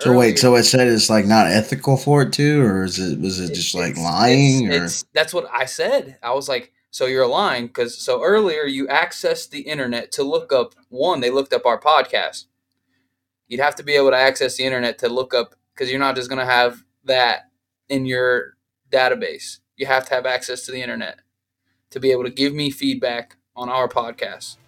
So 0.00 0.16
wait, 0.16 0.38
so 0.38 0.54
it 0.54 0.62
said 0.62 0.86
it's 0.86 1.10
like 1.10 1.24
not 1.26 1.48
ethical 1.48 1.96
for 1.96 2.22
it 2.22 2.32
to, 2.34 2.62
or 2.62 2.84
is 2.84 3.00
it 3.00 3.18
was 3.18 3.40
it 3.40 3.52
just 3.52 3.74
like 3.74 3.92
it's, 3.92 4.00
lying, 4.00 4.66
it's, 4.66 4.72
or 4.72 4.76
it's- 4.76 5.04
that's 5.12 5.34
what 5.34 5.48
I 5.52 5.64
said. 5.64 6.18
I 6.22 6.32
was 6.34 6.48
like, 6.48 6.72
so 6.90 7.06
you're 7.06 7.26
lying 7.26 7.66
because 7.66 7.98
so 7.98 8.22
earlier 8.22 8.62
you 8.62 8.86
accessed 8.86 9.50
the 9.50 9.60
internet 9.62 10.12
to 10.12 10.22
look 10.22 10.52
up 10.52 10.74
one. 10.88 11.20
They 11.20 11.30
looked 11.30 11.52
up 11.52 11.66
our 11.66 11.80
podcast. 11.80 12.44
You'd 13.48 13.60
have 13.60 13.74
to 13.76 13.82
be 13.82 13.94
able 13.94 14.10
to 14.10 14.16
access 14.16 14.56
the 14.56 14.64
internet 14.64 14.98
to 14.98 15.08
look 15.08 15.34
up 15.34 15.56
because 15.74 15.90
you're 15.90 15.98
not 16.00 16.14
just 16.14 16.28
gonna 16.30 16.46
have 16.46 16.84
that 17.04 17.50
in 17.88 18.06
your 18.06 18.54
database. 18.92 19.58
You 19.76 19.86
have 19.86 20.06
to 20.08 20.14
have 20.14 20.26
access 20.26 20.64
to 20.66 20.72
the 20.72 20.80
internet 20.80 21.18
to 21.90 21.98
be 21.98 22.12
able 22.12 22.24
to 22.24 22.30
give 22.30 22.54
me 22.54 22.70
feedback 22.70 23.36
on 23.56 23.68
our 23.68 23.88
podcast 23.88 24.58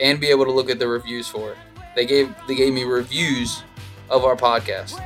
and 0.00 0.20
be 0.20 0.28
able 0.28 0.44
to 0.44 0.52
look 0.52 0.70
at 0.70 0.78
the 0.78 0.86
reviews 0.86 1.26
for 1.26 1.50
it. 1.50 1.58
They 1.96 2.06
gave 2.06 2.32
they 2.46 2.54
gave 2.54 2.72
me 2.72 2.84
reviews 2.84 3.64
of 4.12 4.24
our 4.24 4.36
podcast. 4.36 5.00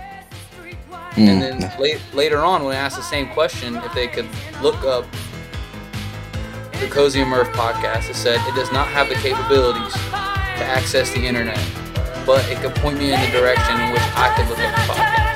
And 1.17 1.31
Hmm. 1.31 1.41
then 1.61 1.73
late, 1.79 1.99
later 2.13 2.41
on, 2.41 2.65
when 2.65 2.77
I 2.77 2.79
asked 2.79 2.97
the 2.97 3.03
same 3.03 3.29
question, 3.31 3.77
if 3.77 3.95
they 3.95 4.07
could 4.07 4.27
look 4.61 4.85
up 4.85 5.07
the 6.81 6.89
Cozy 6.89 7.23
and 7.23 7.31
Murph 7.31 7.49
podcast, 7.53 8.11
it 8.11 8.17
said 8.17 8.39
it 8.47 8.55
does 8.55 8.71
not 8.71 8.89
have 8.89 9.09
the 9.09 9.15
capabilities 9.15 9.95
to 9.95 10.65
access 10.65 11.11
the 11.13 11.25
internet, 11.27 11.59
but 12.27 12.45
it 12.51 12.59
could 12.61 12.75
point 12.77 12.99
me 12.99 13.15
in 13.15 13.21
the 13.21 13.29
direction 13.29 13.81
in 13.81 13.93
which 13.93 14.03
I 14.15 14.35
could 14.37 14.47
look 14.49 14.59
at 14.59 14.75
the 14.77 14.93
podcast. 14.93 15.36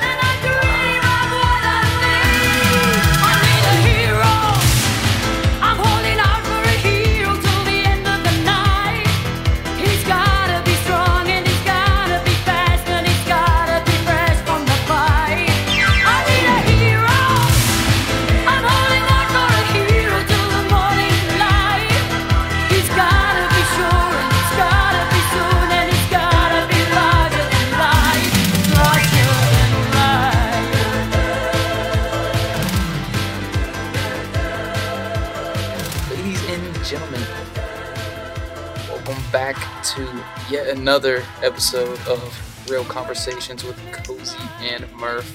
Yet 40.51 40.67
another 40.67 41.23
episode 41.43 41.97
of 42.09 42.69
Real 42.69 42.83
Conversations 42.83 43.63
with 43.63 43.77
Cozy 43.93 44.37
and 44.59 44.85
Murph. 44.97 45.33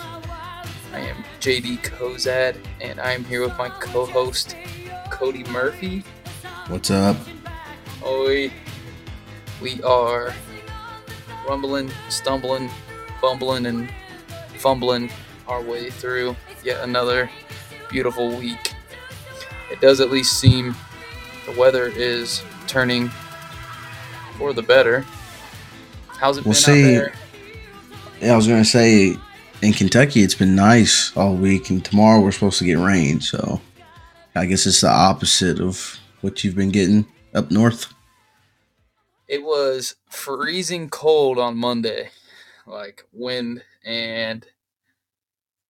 I 0.92 0.98
am 0.98 1.24
JD 1.40 1.78
Kozad, 1.84 2.58
and 2.82 3.00
I 3.00 3.12
am 3.12 3.24
here 3.24 3.40
with 3.40 3.56
my 3.56 3.70
co-host 3.70 4.54
Cody 5.10 5.42
Murphy. 5.44 6.04
what's 6.68 6.90
up? 6.90 7.16
Oi, 8.04 8.52
we 9.62 9.82
are 9.84 10.34
rumbling, 11.48 11.90
stumbling, 12.10 12.68
bumbling, 13.22 13.64
and 13.64 13.90
fumbling 14.58 15.08
our 15.48 15.62
way 15.62 15.88
through 15.88 16.36
yet 16.62 16.84
another 16.84 17.30
beautiful 17.88 18.36
week. 18.36 18.74
It 19.72 19.80
does 19.80 20.02
at 20.02 20.10
least 20.10 20.38
seem 20.38 20.76
the 21.46 21.58
weather 21.58 21.86
is 21.86 22.42
turning 22.66 23.10
for 24.36 24.52
the 24.52 24.62
better. 24.62 25.04
How's 26.08 26.38
it 26.38 26.44
We'll 26.44 26.52
been 26.52 26.60
see. 26.62 26.96
out 26.96 27.00
there? 27.00 27.12
Yeah, 28.20 28.32
I 28.32 28.36
was 28.36 28.46
gonna 28.46 28.64
say 28.64 29.16
in 29.62 29.72
Kentucky 29.72 30.22
it's 30.22 30.34
been 30.34 30.54
nice 30.54 31.14
all 31.16 31.34
week, 31.34 31.70
and 31.70 31.84
tomorrow 31.84 32.20
we're 32.20 32.32
supposed 32.32 32.58
to 32.58 32.64
get 32.64 32.78
rain. 32.78 33.20
So 33.20 33.60
I 34.34 34.46
guess 34.46 34.66
it's 34.66 34.80
the 34.80 34.90
opposite 34.90 35.60
of 35.60 35.98
what 36.20 36.44
you've 36.44 36.56
been 36.56 36.70
getting 36.70 37.06
up 37.34 37.50
north. 37.50 37.92
It 39.28 39.42
was 39.42 39.96
freezing 40.08 40.88
cold 40.88 41.38
on 41.38 41.56
Monday, 41.56 42.10
like 42.66 43.04
wind 43.12 43.62
and 43.84 44.46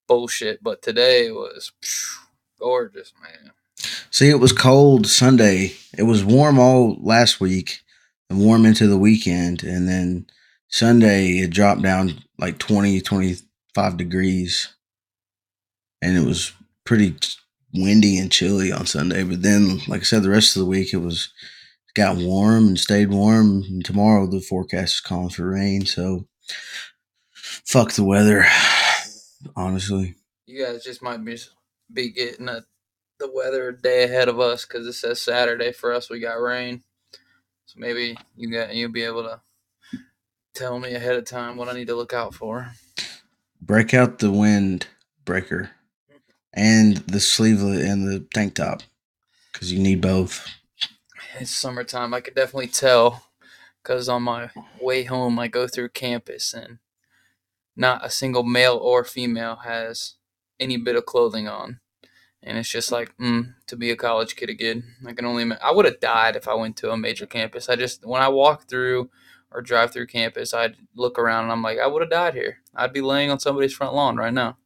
bullshit. 0.07 0.63
But 0.63 0.83
today 0.83 1.31
was 1.31 1.73
gorgeous, 2.61 3.13
man. 3.23 3.53
See, 4.11 4.29
it 4.29 4.41
was 4.41 4.53
cold 4.53 5.07
Sunday. 5.07 5.73
It 5.97 6.05
was 6.05 6.25
warm 6.25 6.59
all 6.59 6.97
last 7.01 7.41
week 7.41 7.81
and 8.31 8.41
warm 8.41 8.67
into 8.67 8.87
the 8.87 8.99
weekend. 8.99 9.63
And 9.63 9.89
then 9.89 10.27
Sunday, 10.69 11.39
it 11.39 11.51
dropped 11.51 11.83
down 11.83 12.23
like 12.39 12.59
20, 12.59 13.01
25 13.01 13.97
degrees. 13.97 14.75
And 16.03 16.17
it 16.17 16.25
was 16.25 16.53
pretty 16.85 17.17
windy 17.75 18.19
and 18.19 18.31
chilly 18.31 18.73
on 18.73 18.87
Sunday. 18.87 19.23
But 19.23 19.43
then, 19.43 19.81
like 19.89 20.01
I 20.01 20.05
said, 20.05 20.23
the 20.23 20.31
rest 20.31 20.57
of 20.57 20.61
the 20.61 20.67
week, 20.67 20.93
it 20.93 20.99
was 20.99 21.33
got 21.95 22.17
warm 22.17 22.69
and 22.69 22.79
stayed 22.79 23.11
warm. 23.11 23.63
And 23.69 23.85
tomorrow, 23.85 24.27
the 24.27 24.41
forecast 24.41 24.95
is 24.95 25.01
calling 25.01 25.31
for 25.31 25.51
rain. 25.51 25.87
So, 25.87 26.27
fuck 27.33 27.93
the 27.93 28.05
weather, 28.05 28.45
honestly. 29.57 30.17
You 30.47 30.65
guys 30.65 30.85
just 30.85 31.03
might 31.03 31.25
be 31.25 31.39
be 31.93 32.11
getting 32.11 32.49
a, 32.49 32.65
the 33.19 33.31
weather 33.33 33.69
a 33.69 33.77
day 33.77 34.05
ahead 34.05 34.29
of 34.29 34.39
us 34.41 34.65
because 34.65 34.87
it 34.87 34.93
says 34.95 35.21
Saturday 35.21 35.73
for 35.73 35.93
us. 35.93 36.11
We 36.11 36.21
got 36.21 36.41
rain, 36.41 36.83
so 37.67 37.79
maybe 37.79 38.17
you 38.37 38.51
got 38.51 38.75
you'll 38.75 38.91
be 38.91 39.03
able 39.03 39.25
to 39.25 39.41
tell 40.55 40.79
me 40.79 40.95
ahead 40.95 41.17
of 41.17 41.25
time 41.25 41.57
what 41.57 41.69
I 41.69 41.75
need 41.75 41.89
to 41.89 41.95
look 41.95 42.15
out 42.15 42.35
for. 42.35 42.73
break 43.61 43.93
out 43.93 44.21
the 44.21 44.31
wind 44.31 44.87
breaker 45.25 45.71
and 46.55 46.97
the 46.99 47.21
sleeveless 47.21 47.85
and 47.85 48.07
the 48.09 48.27
tank 48.33 48.55
top 48.55 48.83
because 49.53 49.73
you 49.73 49.79
need 49.79 50.01
both. 50.01 50.49
It's 51.39 51.51
summertime. 51.51 52.15
I 52.15 52.21
could 52.21 52.35
definitely 52.35 52.69
tell 52.69 53.27
because 53.83 54.09
on 54.09 54.23
my 54.23 54.51
way 54.81 55.05
home, 55.05 55.39
I 55.39 55.49
go 55.49 55.67
through 55.67 55.91
campus 55.91 56.55
and 56.55 56.79
not 57.77 58.05
a 58.05 58.11
single 58.11 58.43
male 58.43 58.77
or 58.77 59.05
female 59.05 59.57
has 59.57 60.15
any 60.59 60.77
bit 60.77 60.97
of 60.97 61.05
clothing 61.05 61.47
on. 61.47 61.81
And 62.47 62.57
it's 62.57 62.71
just 62.71 62.93
like, 62.93 63.17
mm, 63.19 63.55
to 63.67 63.77
be 63.77 63.91
a 63.91 63.97
college 63.97 64.37
kid 64.37 64.49
again. 64.49 64.85
I 65.05 65.13
can 65.13 65.27
only, 65.27 65.51
I 65.63 65.73
would 65.73 65.85
have 65.85 65.99
died 65.99 66.37
if 66.37 66.47
I 66.47 66.55
went 66.55 66.77
to 66.79 66.93
a 66.93 66.97
major 66.97 67.27
campus. 67.27 67.69
I 67.69 67.75
just, 67.75 68.07
when 68.07 68.23
I 68.23 68.29
walk 68.29 68.69
through 68.69 69.11
or 69.51 69.61
drive 69.61 69.93
through 69.93 70.07
campus, 70.07 70.55
I'd 70.55 70.77
look 70.95 71.19
around 71.19 71.45
and 71.45 71.53
I'm 71.53 71.63
like, 71.63 71.79
I 71.81 71.89
would 71.89 72.03
have 72.03 72.11
died 72.11 72.35
here. 72.35 72.59
I'd 72.75 72.93
be 72.93 73.01
laying 73.01 73.31
on 73.31 73.41
somebody's 73.41 73.75
front 73.75 73.95
lawn 73.95 74.17
right 74.17 74.33
now. 74.33 74.59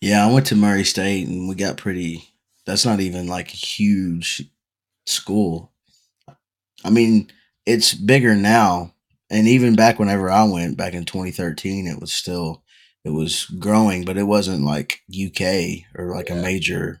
Yeah, 0.00 0.26
I 0.26 0.30
went 0.30 0.46
to 0.48 0.54
Murray 0.54 0.84
State 0.84 1.26
and 1.26 1.48
we 1.48 1.54
got 1.54 1.78
pretty. 1.78 2.34
That's 2.66 2.84
not 2.84 3.00
even 3.00 3.26
like 3.26 3.48
a 3.48 3.56
huge 3.56 4.44
school. 5.06 5.72
I 6.84 6.90
mean, 6.90 7.30
it's 7.64 7.94
bigger 7.94 8.34
now, 8.34 8.94
and 9.30 9.48
even 9.48 9.74
back 9.74 9.98
whenever 9.98 10.30
I 10.30 10.44
went 10.44 10.76
back 10.76 10.92
in 10.92 11.04
2013, 11.04 11.86
it 11.86 12.00
was 12.00 12.12
still 12.12 12.62
it 13.06 13.12
was 13.12 13.44
growing, 13.46 14.04
but 14.04 14.18
it 14.18 14.24
wasn't 14.24 14.64
like 14.64 15.00
UK 15.08 15.84
or 15.94 16.14
like 16.14 16.28
Yeah. 16.28 16.36
a 16.36 16.42
major 16.42 17.00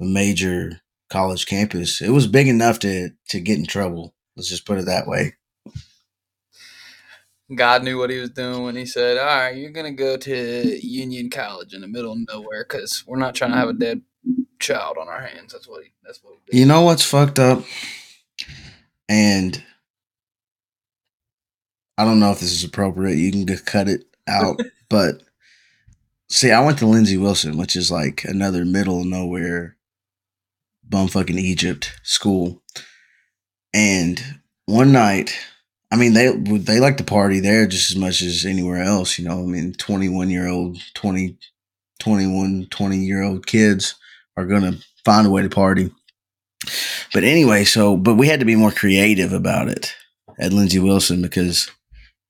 a 0.00 0.04
major 0.04 0.80
college 1.10 1.46
campus. 1.46 2.00
It 2.00 2.08
was 2.10 2.26
big 2.26 2.48
enough 2.48 2.78
to 2.80 3.10
to 3.28 3.40
get 3.40 3.58
in 3.58 3.66
trouble. 3.66 4.14
Let's 4.34 4.48
just 4.48 4.64
put 4.64 4.78
it 4.78 4.86
that 4.86 5.06
way. 5.06 5.34
God 7.54 7.84
knew 7.84 7.98
what 7.98 8.08
he 8.08 8.18
was 8.18 8.30
doing 8.30 8.62
when 8.62 8.76
he 8.76 8.86
said, 8.86 9.18
"All 9.18 9.26
right, 9.26 9.54
you're 9.54 9.70
gonna 9.72 9.92
go 9.92 10.16
to 10.16 10.80
Union 10.86 11.28
College 11.28 11.74
in 11.74 11.82
the 11.82 11.88
middle 11.88 12.12
of 12.12 12.18
nowhere 12.26 12.64
because 12.64 13.04
we're 13.06 13.18
not 13.18 13.34
trying 13.34 13.50
to 13.50 13.58
have 13.58 13.68
a 13.68 13.74
dead 13.74 14.00
child 14.58 14.96
on 14.98 15.08
our 15.08 15.20
hands." 15.20 15.52
That's 15.52 15.68
what 15.68 15.84
he. 15.84 15.90
That's 16.02 16.22
what. 16.24 16.32
He 16.34 16.40
did. 16.52 16.58
You 16.60 16.66
know 16.66 16.80
what's 16.80 17.04
fucked 17.04 17.38
up? 17.38 17.62
And 19.06 19.62
I 21.98 22.06
don't 22.06 22.20
know 22.20 22.32
if 22.32 22.40
this 22.40 22.52
is 22.52 22.64
appropriate. 22.64 23.16
You 23.18 23.30
can 23.32 23.46
cut 23.58 23.88
it 23.88 24.06
out. 24.26 24.58
but 24.88 25.22
see, 26.32 26.50
I 26.50 26.64
went 26.64 26.78
to 26.78 26.86
Lindsey 26.86 27.16
Wilson, 27.16 27.56
which 27.56 27.76
is 27.76 27.90
like 27.90 28.24
another 28.24 28.64
middle 28.64 29.04
nowhere 29.04 29.76
bumfucking 30.88 31.38
Egypt 31.38 31.92
school. 32.02 32.62
And 33.74 34.22
one 34.66 34.92
night, 34.92 35.36
I 35.90 35.96
mean, 35.96 36.14
they 36.14 36.34
they 36.34 36.80
like 36.80 36.96
to 36.96 37.04
party 37.04 37.40
there 37.40 37.66
just 37.66 37.90
as 37.90 37.96
much 37.96 38.22
as 38.22 38.44
anywhere 38.44 38.82
else, 38.82 39.18
you 39.18 39.28
know. 39.28 39.40
I 39.40 39.46
mean, 39.46 39.74
21 39.74 40.30
year 40.30 40.48
old, 40.48 40.78
20, 40.94 41.36
21, 42.00 42.66
20 42.70 42.96
year 42.96 43.22
old 43.22 43.46
kids 43.46 43.94
are 44.36 44.46
going 44.46 44.62
to 44.62 44.78
find 45.04 45.26
a 45.26 45.30
way 45.30 45.42
to 45.42 45.50
party. 45.50 45.90
But 47.12 47.24
anyway, 47.24 47.64
so 47.64 47.96
but 47.96 48.14
we 48.14 48.28
had 48.28 48.40
to 48.40 48.46
be 48.46 48.56
more 48.56 48.70
creative 48.70 49.32
about 49.32 49.68
it 49.68 49.94
at 50.38 50.52
Lindsey 50.52 50.78
Wilson 50.78 51.20
because 51.20 51.70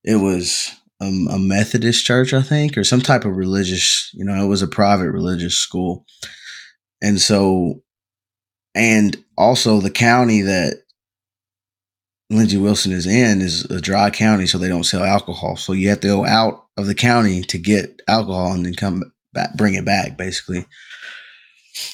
it 0.03 0.17
was 0.17 0.73
um, 1.03 1.29
a 1.31 1.39
Methodist 1.39 2.05
church, 2.05 2.33
I 2.33 2.43
think, 2.43 2.79
or 2.79 2.85
some 2.85 3.01
type 3.01 3.25
of 3.25 3.37
religious. 3.37 4.11
You 4.15 4.25
know, 4.25 4.43
it 4.43 4.49
was 4.49 4.63
a 4.63 4.69
private 4.69 5.11
religious 5.11 5.57
school, 5.57 6.07
and 7.03 7.21
so, 7.21 7.83
and 8.75 9.17
also 9.37 9.81
the 9.81 9.91
county 9.91 10.43
that 10.43 10.83
Lindsey 12.31 12.57
Wilson 12.57 12.93
is 12.93 13.07
in 13.07 13.41
is 13.41 13.65
a 13.67 13.81
dry 13.81 14.11
county, 14.11 14.47
so 14.47 14.59
they 14.59 14.69
don't 14.69 14.85
sell 14.85 15.05
alcohol. 15.05 15.57
So 15.57 15.73
you 15.73 15.89
have 15.91 16.01
to 16.01 16.09
go 16.09 16.25
out 16.25 16.67
of 16.77 16.87
the 16.87 16.95
county 16.95 17.43
to 17.43 17.59
get 17.59 18.01
alcohol 18.09 18.53
and 18.53 18.65
then 18.65 18.75
come 18.75 19.03
back, 19.33 19.55
bring 19.57 19.75
it 19.75 19.85
back, 19.85 20.17
basically. 20.17 20.67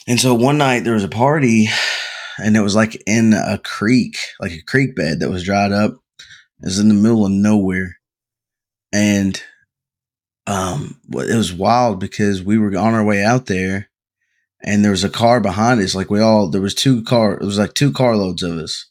And 0.07 0.21
so 0.21 0.35
one 0.35 0.59
night 0.59 0.85
there 0.85 0.95
was 0.95 1.05
a 1.05 1.09
party, 1.09 1.69
and 2.39 2.57
it 2.57 2.61
was 2.61 2.77
like 2.77 3.03
in 3.07 3.33
a 3.33 3.59
creek, 3.59 4.17
like 4.41 4.53
a 4.53 4.63
creek 4.63 4.95
bed 4.95 5.21
that 5.21 5.31
was 5.31 5.45
dried 5.45 5.73
up. 5.73 5.95
It 6.61 6.67
was 6.67 6.79
in 6.79 6.89
the 6.89 6.95
middle 6.95 7.25
of 7.25 7.33
nowhere, 7.33 7.98
and 8.93 9.43
um, 10.46 10.99
it 11.12 11.37
was 11.37 11.52
wild 11.52 12.00
because 12.00 12.43
we 12.43 12.58
were 12.58 12.76
on 12.76 12.94
our 12.94 13.05
way 13.05 13.23
out 13.23 13.46
there, 13.46 13.90
and 14.62 14.82
there 14.82 14.93
was 14.93 15.05
a 15.05 15.11
car 15.11 15.40
behind 15.40 15.81
us. 15.81 15.94
Like 15.94 16.11
we 16.11 16.20
all, 16.20 16.49
there 16.49 16.61
was 16.62 16.75
two 16.75 17.02
car. 17.05 17.35
It 17.35 17.44
was 17.44 17.58
like 17.58 17.75
two 17.75 17.93
carloads 17.93 18.43
of 18.43 18.56
us, 18.56 18.87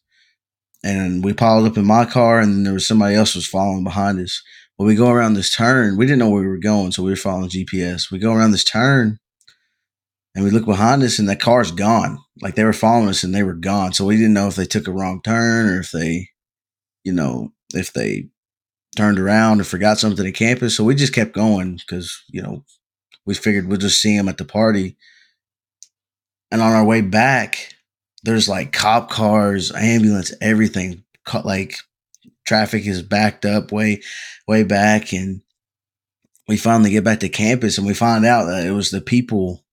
and 0.83 1.23
we 1.23 1.33
piled 1.33 1.65
up 1.65 1.77
in 1.77 1.85
my 1.85 2.05
car, 2.05 2.39
and 2.39 2.65
there 2.65 2.73
was 2.73 2.87
somebody 2.87 3.15
else 3.15 3.35
was 3.35 3.47
following 3.47 3.83
behind 3.83 4.19
us. 4.19 4.41
When 4.75 4.87
we 4.87 4.93
go 4.93 5.09
around 5.09 5.33
this 5.33 5.49
turn, 5.49 5.97
we 5.97 6.05
didn't 6.05 6.19
know 6.19 6.29
where 6.29 6.43
we 6.43 6.47
were 6.47 6.57
going, 6.59 6.91
so 6.91 7.01
we 7.01 7.09
were 7.09 7.15
following 7.15 7.49
GPS. 7.49 8.11
We 8.11 8.19
go 8.19 8.33
around 8.33 8.51
this 8.51 8.63
turn, 8.63 9.17
and 10.35 10.45
we 10.45 10.51
look 10.51 10.65
behind 10.65 11.01
us, 11.01 11.17
and 11.17 11.27
that 11.27 11.39
car's 11.39 11.71
gone. 11.71 12.19
Like 12.39 12.53
they 12.53 12.63
were 12.63 12.73
following 12.73 13.09
us, 13.09 13.23
and 13.23 13.33
they 13.33 13.41
were 13.41 13.55
gone. 13.55 13.93
So 13.93 14.05
we 14.05 14.15
didn't 14.15 14.33
know 14.33 14.47
if 14.47 14.55
they 14.55 14.65
took 14.65 14.87
a 14.87 14.91
wrong 14.91 15.21
turn 15.23 15.67
or 15.67 15.79
if 15.79 15.89
they, 15.89 16.29
you 17.03 17.13
know, 17.13 17.51
if 17.73 17.93
they 17.93 18.29
turned 18.97 19.19
around 19.19 19.61
or 19.61 19.63
forgot 19.63 19.99
something 19.99 20.25
at 20.25 20.33
campus. 20.33 20.75
So 20.75 20.83
we 20.83 20.95
just 20.95 21.13
kept 21.13 21.33
going 21.33 21.77
because 21.77 22.23
you 22.29 22.41
know 22.41 22.63
we 23.25 23.33
figured 23.33 23.67
we'll 23.67 23.77
just 23.77 24.01
see 24.01 24.15
him 24.15 24.27
at 24.27 24.37
the 24.37 24.45
party. 24.45 24.97
And 26.51 26.61
on 26.61 26.71
our 26.73 26.85
way 26.85 27.01
back, 27.01 27.75
there's 28.23 28.49
like 28.49 28.71
cop 28.73 29.09
cars, 29.09 29.71
ambulance, 29.73 30.33
everything. 30.41 31.03
Like 31.43 31.75
traffic 32.45 32.85
is 32.85 33.01
backed 33.01 33.45
up 33.45 33.71
way, 33.71 34.01
way 34.47 34.63
back, 34.63 35.13
and 35.13 35.41
we 36.47 36.57
finally 36.57 36.91
get 36.91 37.03
back 37.03 37.19
to 37.19 37.29
campus 37.29 37.77
and 37.77 37.85
we 37.85 37.93
find 37.93 38.25
out 38.25 38.45
that 38.45 38.65
it 38.65 38.71
was 38.71 38.89
the 38.89 39.01
people 39.01 39.65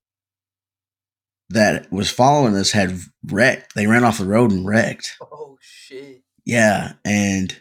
that 1.50 1.90
was 1.92 2.10
following 2.10 2.56
us 2.56 2.72
had 2.72 2.98
wrecked. 3.24 3.74
They 3.74 3.86
ran 3.86 4.04
off 4.04 4.18
the 4.18 4.24
road 4.24 4.50
and 4.50 4.66
wrecked. 4.66 5.16
Oh 5.20 5.56
shit. 5.60 6.22
Yeah, 6.44 6.94
and 7.04 7.56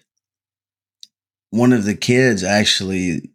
one 1.54 1.72
of 1.72 1.86
the 1.86 1.94
kids 1.94 2.44
actually 2.44 3.30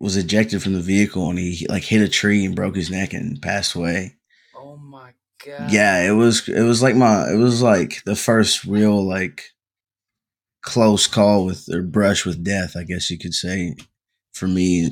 was 0.00 0.16
ejected 0.16 0.60
from 0.60 0.72
the 0.72 0.80
vehicle 0.80 1.30
and 1.30 1.38
he 1.38 1.66
like 1.68 1.84
hit 1.84 2.02
a 2.02 2.08
tree 2.08 2.44
and 2.44 2.56
broke 2.56 2.74
his 2.74 2.90
neck 2.90 3.12
and 3.12 3.40
passed 3.40 3.76
away. 3.76 4.16
Oh 4.56 4.76
my 4.76 5.12
god. 5.46 5.70
Yeah, 5.70 6.00
it 6.02 6.14
was 6.14 6.48
it 6.48 6.62
was 6.62 6.82
like 6.82 6.96
my 6.96 7.30
it 7.30 7.36
was 7.36 7.62
like 7.62 8.02
the 8.04 8.16
first 8.16 8.64
real 8.64 9.06
like 9.06 9.50
close 10.62 11.06
call 11.06 11.44
with 11.44 11.68
or 11.72 11.82
brush 11.82 12.26
with 12.26 12.42
death, 12.42 12.76
I 12.76 12.82
guess 12.82 13.08
you 13.08 13.18
could 13.18 13.34
say, 13.34 13.76
for 14.32 14.48
me 14.48 14.90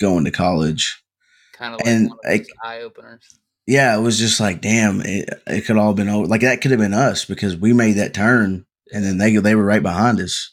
going 0.00 0.24
to 0.24 0.32
college. 0.32 1.04
Kind 1.52 1.74
of 1.74 1.80
like 1.80 1.86
And, 1.86 2.08
one 2.08 2.18
of 2.24 2.24
those 2.24 2.32
like, 2.32 2.48
eye 2.64 2.80
openers. 2.80 3.38
Yeah, 3.64 3.96
it 3.96 4.00
was 4.00 4.18
just 4.18 4.40
like, 4.40 4.60
damn, 4.60 5.02
it, 5.02 5.28
it 5.46 5.66
could 5.66 5.76
all 5.76 5.94
been 5.94 6.08
over. 6.08 6.26
Like 6.26 6.40
that 6.40 6.60
could 6.60 6.72
have 6.72 6.80
been 6.80 6.94
us 6.94 7.24
because 7.24 7.56
we 7.56 7.72
made 7.72 7.92
that 7.92 8.12
turn 8.12 8.66
and 8.92 9.04
then 9.04 9.18
they 9.18 9.36
they 9.36 9.54
were 9.54 9.64
right 9.64 9.82
behind 9.82 10.18
us. 10.18 10.52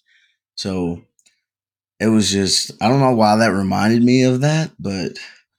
So 0.58 1.04
it 2.00 2.08
was 2.08 2.30
just 2.30 2.72
I 2.82 2.90
don't 2.90 3.00
know 3.00 3.16
why 3.16 3.38
that 3.38 3.48
reminded 3.48 4.04
me 4.04 4.24
of 4.24 4.42
that, 4.42 4.72
but 4.80 5.14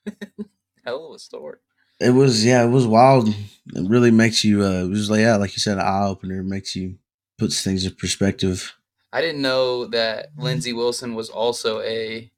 Hell 0.84 1.08
of 1.08 1.14
a 1.16 1.18
story. 1.18 1.58
it 2.00 2.10
was 2.10 2.44
yeah, 2.44 2.64
it 2.64 2.68
was 2.68 2.86
wild. 2.86 3.28
It 3.28 3.88
really 3.88 4.10
makes 4.10 4.44
you 4.44 4.64
uh 4.64 4.84
it 4.84 4.90
was 4.90 5.10
like 5.10 5.20
yeah, 5.20 5.36
like 5.36 5.52
you 5.52 5.60
said, 5.60 5.78
an 5.78 5.84
eye 5.84 6.06
opener, 6.06 6.42
makes 6.42 6.76
you 6.76 6.96
puts 7.38 7.62
things 7.62 7.84
in 7.84 7.94
perspective. 7.94 8.74
I 9.12 9.20
didn't 9.22 9.42
know 9.42 9.86
that 9.86 10.30
Lindsey 10.36 10.72
Wilson 10.72 11.14
was 11.14 11.30
also 11.30 11.80
a 11.80 12.30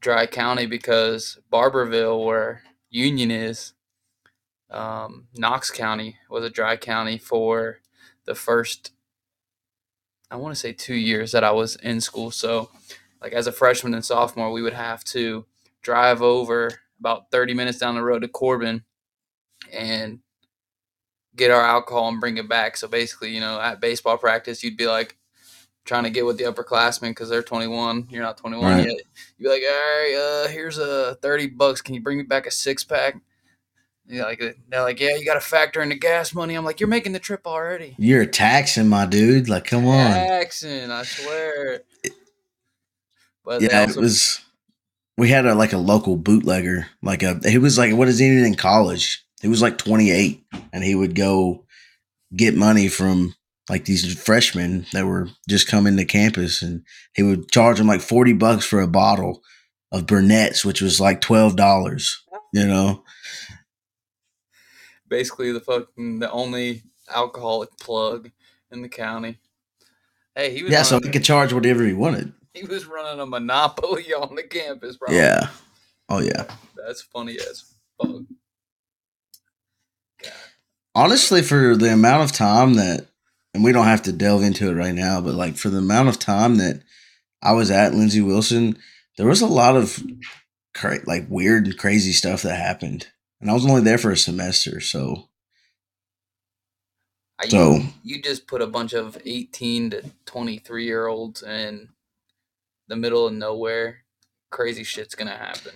dry 0.00 0.26
county 0.26 0.66
because 0.66 1.38
Barbourville, 1.52 2.24
where 2.24 2.62
Union 2.88 3.30
is, 3.30 3.72
um, 4.70 5.26
Knox 5.34 5.70
County 5.70 6.16
was 6.28 6.44
a 6.44 6.50
dry 6.50 6.76
county 6.76 7.18
for 7.18 7.80
the 8.26 8.34
first, 8.34 8.92
I 10.30 10.36
want 10.36 10.54
to 10.54 10.60
say 10.60 10.72
two 10.72 10.94
years 10.94 11.32
that 11.32 11.44
I 11.44 11.50
was 11.50 11.76
in 11.76 12.00
school. 12.00 12.30
So, 12.30 12.70
like 13.20 13.32
as 13.32 13.46
a 13.46 13.52
freshman 13.52 13.94
and 13.94 14.04
sophomore, 14.04 14.52
we 14.52 14.62
would 14.62 14.72
have 14.72 15.04
to 15.04 15.44
drive 15.82 16.22
over 16.22 16.70
about 16.98 17.30
30 17.30 17.54
minutes 17.54 17.78
down 17.78 17.94
the 17.94 18.02
road 18.02 18.20
to 18.22 18.28
Corbin 18.28 18.84
and 19.72 20.20
get 21.36 21.50
our 21.50 21.62
alcohol 21.62 22.08
and 22.08 22.20
bring 22.20 22.36
it 22.36 22.48
back. 22.48 22.76
So 22.76 22.88
basically, 22.88 23.30
you 23.30 23.40
know, 23.40 23.60
at 23.60 23.80
baseball 23.80 24.18
practice, 24.18 24.62
you'd 24.62 24.76
be 24.76 24.86
like 24.86 25.16
trying 25.84 26.04
to 26.04 26.10
get 26.10 26.26
with 26.26 26.38
the 26.38 26.44
upperclassmen 26.44 27.10
because 27.10 27.28
they're 27.28 27.42
21. 27.42 28.08
You're 28.10 28.22
not 28.22 28.36
21 28.36 28.64
Right. 28.64 28.86
yet. 28.86 28.96
You'd 29.38 29.44
be 29.44 29.48
like, 29.48 29.62
all 29.62 29.70
right, 29.70 30.44
uh, 30.44 30.48
here's 30.48 30.78
a 30.78 31.16
30 31.22 31.48
bucks. 31.48 31.80
Can 31.80 31.94
you 31.94 32.02
bring 32.02 32.18
me 32.18 32.24
back 32.24 32.46
a 32.46 32.50
six 32.50 32.84
pack? 32.84 33.16
Yeah, 34.10 34.24
like 34.24 34.42
they're 34.68 34.82
like, 34.82 34.98
yeah, 34.98 35.16
you 35.16 35.24
got 35.24 35.34
to 35.34 35.40
factor 35.40 35.80
in 35.82 35.90
the 35.90 35.94
gas 35.94 36.34
money. 36.34 36.54
I'm 36.54 36.64
like, 36.64 36.80
you're 36.80 36.88
making 36.88 37.12
the 37.12 37.20
trip 37.20 37.46
already. 37.46 37.94
You're 37.96 38.26
taxing 38.26 38.88
my 38.88 39.06
dude. 39.06 39.48
Like, 39.48 39.64
come 39.64 39.86
on. 39.86 40.10
taxing. 40.10 40.90
I 40.90 41.04
swear. 41.04 41.82
But 43.44 43.62
Yeah, 43.62 43.88
it 43.88 43.96
was. 43.96 44.40
We 45.16 45.28
had 45.28 45.46
a 45.46 45.54
like 45.54 45.72
a 45.72 45.78
local 45.78 46.16
bootlegger. 46.16 46.86
Like 47.02 47.22
a 47.22 47.38
he 47.48 47.58
was 47.58 47.78
like 47.78 47.94
what 47.94 48.08
is 48.08 48.18
he 48.18 48.26
even 48.26 48.44
in 48.44 48.54
college? 48.54 49.24
He 49.42 49.48
was 49.48 49.62
like 49.62 49.78
28, 49.78 50.42
and 50.72 50.84
he 50.84 50.94
would 50.94 51.14
go 51.14 51.64
get 52.34 52.54
money 52.56 52.88
from 52.88 53.34
like 53.68 53.84
these 53.84 54.20
freshmen 54.20 54.86
that 54.92 55.06
were 55.06 55.28
just 55.48 55.68
coming 55.68 55.96
to 55.96 56.04
campus, 56.04 56.62
and 56.62 56.82
he 57.14 57.22
would 57.22 57.50
charge 57.50 57.78
them 57.78 57.86
like 57.86 58.00
40 58.00 58.32
bucks 58.34 58.64
for 58.64 58.80
a 58.80 58.88
bottle 58.88 59.42
of 59.92 60.06
Burnett's, 60.06 60.64
which 60.64 60.80
was 60.80 61.00
like 61.00 61.20
twelve 61.20 61.56
dollars. 61.56 62.22
You 62.52 62.66
know, 62.66 63.04
basically 65.10 65.52
the 65.52 65.60
fucking 65.60 66.20
the 66.20 66.30
only 66.30 66.82
alcoholic 67.14 67.76
plug 67.78 68.30
in 68.70 68.80
the 68.80 68.88
county. 68.88 69.38
Hey, 70.34 70.54
he 70.54 70.62
was 70.62 70.72
yeah. 70.72 70.82
So 70.82 71.00
he 71.02 71.10
could 71.10 71.24
charge 71.24 71.52
whatever 71.52 71.84
he 71.84 71.92
wanted. 71.92 72.32
he 72.54 72.64
was 72.64 72.86
running 72.86 73.20
a 73.20 73.26
monopoly 73.26 74.14
on 74.14 74.34
the 74.36 74.44
campus, 74.44 74.96
bro. 74.96 75.12
Yeah. 75.12 75.48
Oh 76.08 76.20
yeah. 76.20 76.44
that's 76.76 77.02
funny 77.02 77.36
as 77.36 77.74
fuck. 78.00 78.10
God. 80.22 80.32
honestly 80.94 81.42
for 81.42 81.76
the 81.76 81.92
amount 81.92 82.24
of 82.24 82.32
time 82.32 82.74
that 82.74 83.06
and 83.54 83.62
we 83.62 83.72
don't 83.72 83.86
have 83.86 84.02
to 84.02 84.12
delve 84.12 84.42
into 84.42 84.68
it 84.70 84.74
right 84.74 84.94
now 84.94 85.20
but 85.20 85.34
like 85.34 85.56
for 85.56 85.68
the 85.68 85.78
amount 85.78 86.08
of 86.08 86.18
time 86.18 86.56
that 86.56 86.82
i 87.42 87.52
was 87.52 87.70
at 87.70 87.94
lindsey 87.94 88.20
wilson 88.20 88.76
there 89.16 89.26
was 89.26 89.40
a 89.40 89.46
lot 89.46 89.76
of 89.76 90.02
cra- 90.74 90.98
like 91.06 91.26
weird 91.28 91.66
and 91.66 91.78
crazy 91.78 92.12
stuff 92.12 92.42
that 92.42 92.56
happened 92.56 93.06
and 93.40 93.50
i 93.50 93.54
was 93.54 93.64
only 93.66 93.82
there 93.82 93.98
for 93.98 94.10
a 94.10 94.16
semester 94.16 94.80
so 94.80 95.28
I- 97.42 97.48
So- 97.48 97.76
you, 97.76 97.84
you 98.16 98.22
just 98.22 98.46
put 98.46 98.60
a 98.62 98.66
bunch 98.66 98.92
of 98.92 99.16
18 99.24 99.90
to 99.90 100.02
23 100.26 100.84
year 100.84 101.06
olds 101.06 101.42
in 101.42 101.88
the 102.88 102.96
middle 102.96 103.26
of 103.26 103.32
nowhere. 103.32 104.00
Crazy 104.50 104.84
shit's 104.84 105.14
gonna 105.14 105.36
happen. 105.36 105.72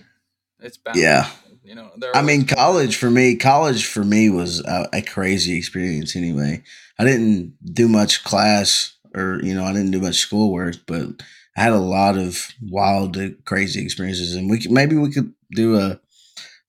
It's 0.59 0.77
bound. 0.77 0.97
Yeah. 0.97 1.29
You 1.63 1.73
know, 1.73 1.89
i 2.13 2.21
mean 2.21 2.45
college 2.45 2.95
for 2.95 3.09
me 3.09 3.35
college 3.37 3.87
for 3.87 4.03
me 4.03 4.29
was 4.29 4.59
a, 4.65 4.87
a 4.93 5.01
crazy 5.01 5.57
experience 5.57 6.15
anyway 6.15 6.61
i 6.99 7.03
didn't 7.03 7.55
do 7.73 7.87
much 7.87 8.23
class 8.23 8.93
or 9.15 9.39
you 9.41 9.55
know 9.55 9.63
i 9.63 9.73
didn't 9.73 9.89
do 9.89 9.99
much 9.99 10.17
schoolwork 10.17 10.75
but 10.85 11.23
i 11.57 11.61
had 11.63 11.73
a 11.73 11.79
lot 11.79 12.19
of 12.19 12.49
wild 12.61 13.17
uh, 13.17 13.29
crazy 13.45 13.83
experiences 13.83 14.35
and 14.35 14.47
we 14.47 14.59
could, 14.59 14.69
maybe 14.69 14.95
we 14.95 15.09
could 15.11 15.33
do 15.55 15.75
a 15.75 15.99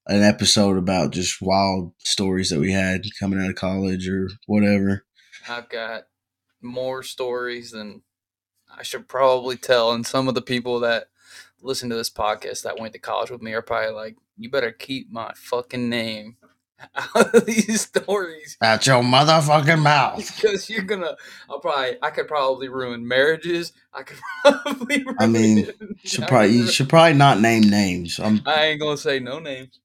an 0.07 0.23
episode 0.23 0.77
about 0.77 1.13
just 1.13 1.43
wild 1.43 1.93
stories 1.99 2.51
that 2.51 2.61
we 2.61 2.73
had 2.73 3.03
coming 3.19 3.41
out 3.41 3.51
of 3.51 3.57
college 3.57 4.09
or 4.09 4.29
whatever 4.47 5.05
I've 5.49 5.69
got 5.69 6.05
more 6.61 7.03
stories 7.03 7.71
than 7.71 8.03
I 8.75 8.83
should 8.83 9.09
probably 9.09 9.57
tell. 9.57 9.93
And 9.93 10.07
some 10.07 10.29
of 10.29 10.35
the 10.35 10.43
people 10.43 10.81
that 10.81 11.09
listen 11.63 11.89
to 11.91 11.97
this 11.97 12.11
podcast 12.11 12.63
that 12.63 12.79
went 12.79 12.93
to 12.95 12.99
college 12.99 13.31
with 13.31 13.43
me 13.43 13.53
are 13.55 13.63
probably 13.63 13.93
like, 13.93 14.17
you 14.37 14.51
better 14.51 14.73
keep 14.73 15.11
my 15.11 15.33
fucking 15.37 15.89
name 15.89 16.37
out 16.95 17.35
of 17.35 17.47
these 17.47 17.81
stories 17.81 18.59
out 18.61 18.87
your 18.87 19.03
motherfucking 19.03 19.83
mouth 19.83 20.37
because 20.37 20.69
you're 20.69 20.83
gonna, 20.83 21.17
I'll 21.49 21.59
probably, 21.59 21.97
I 22.03 22.11
could 22.11 22.29
probably 22.29 22.69
ruin 22.69 23.09
marriages. 23.09 23.73
I 23.95 24.03
could 24.03 24.19
probably 24.45 25.03
ruin. 25.03 25.17
I 25.19 25.27
mean, 25.27 25.71
should 26.05 26.29
probably 26.29 26.51
you 26.51 26.67
should 26.67 26.91
probably 26.91 27.15
not 27.15 27.41
name 27.41 27.63
names 27.63 28.19
um, 28.19 28.43
I 28.45 28.67
ain't 28.67 28.81
gonna 28.81 28.99
say 28.99 29.21
no 29.21 29.39
names. 29.39 29.81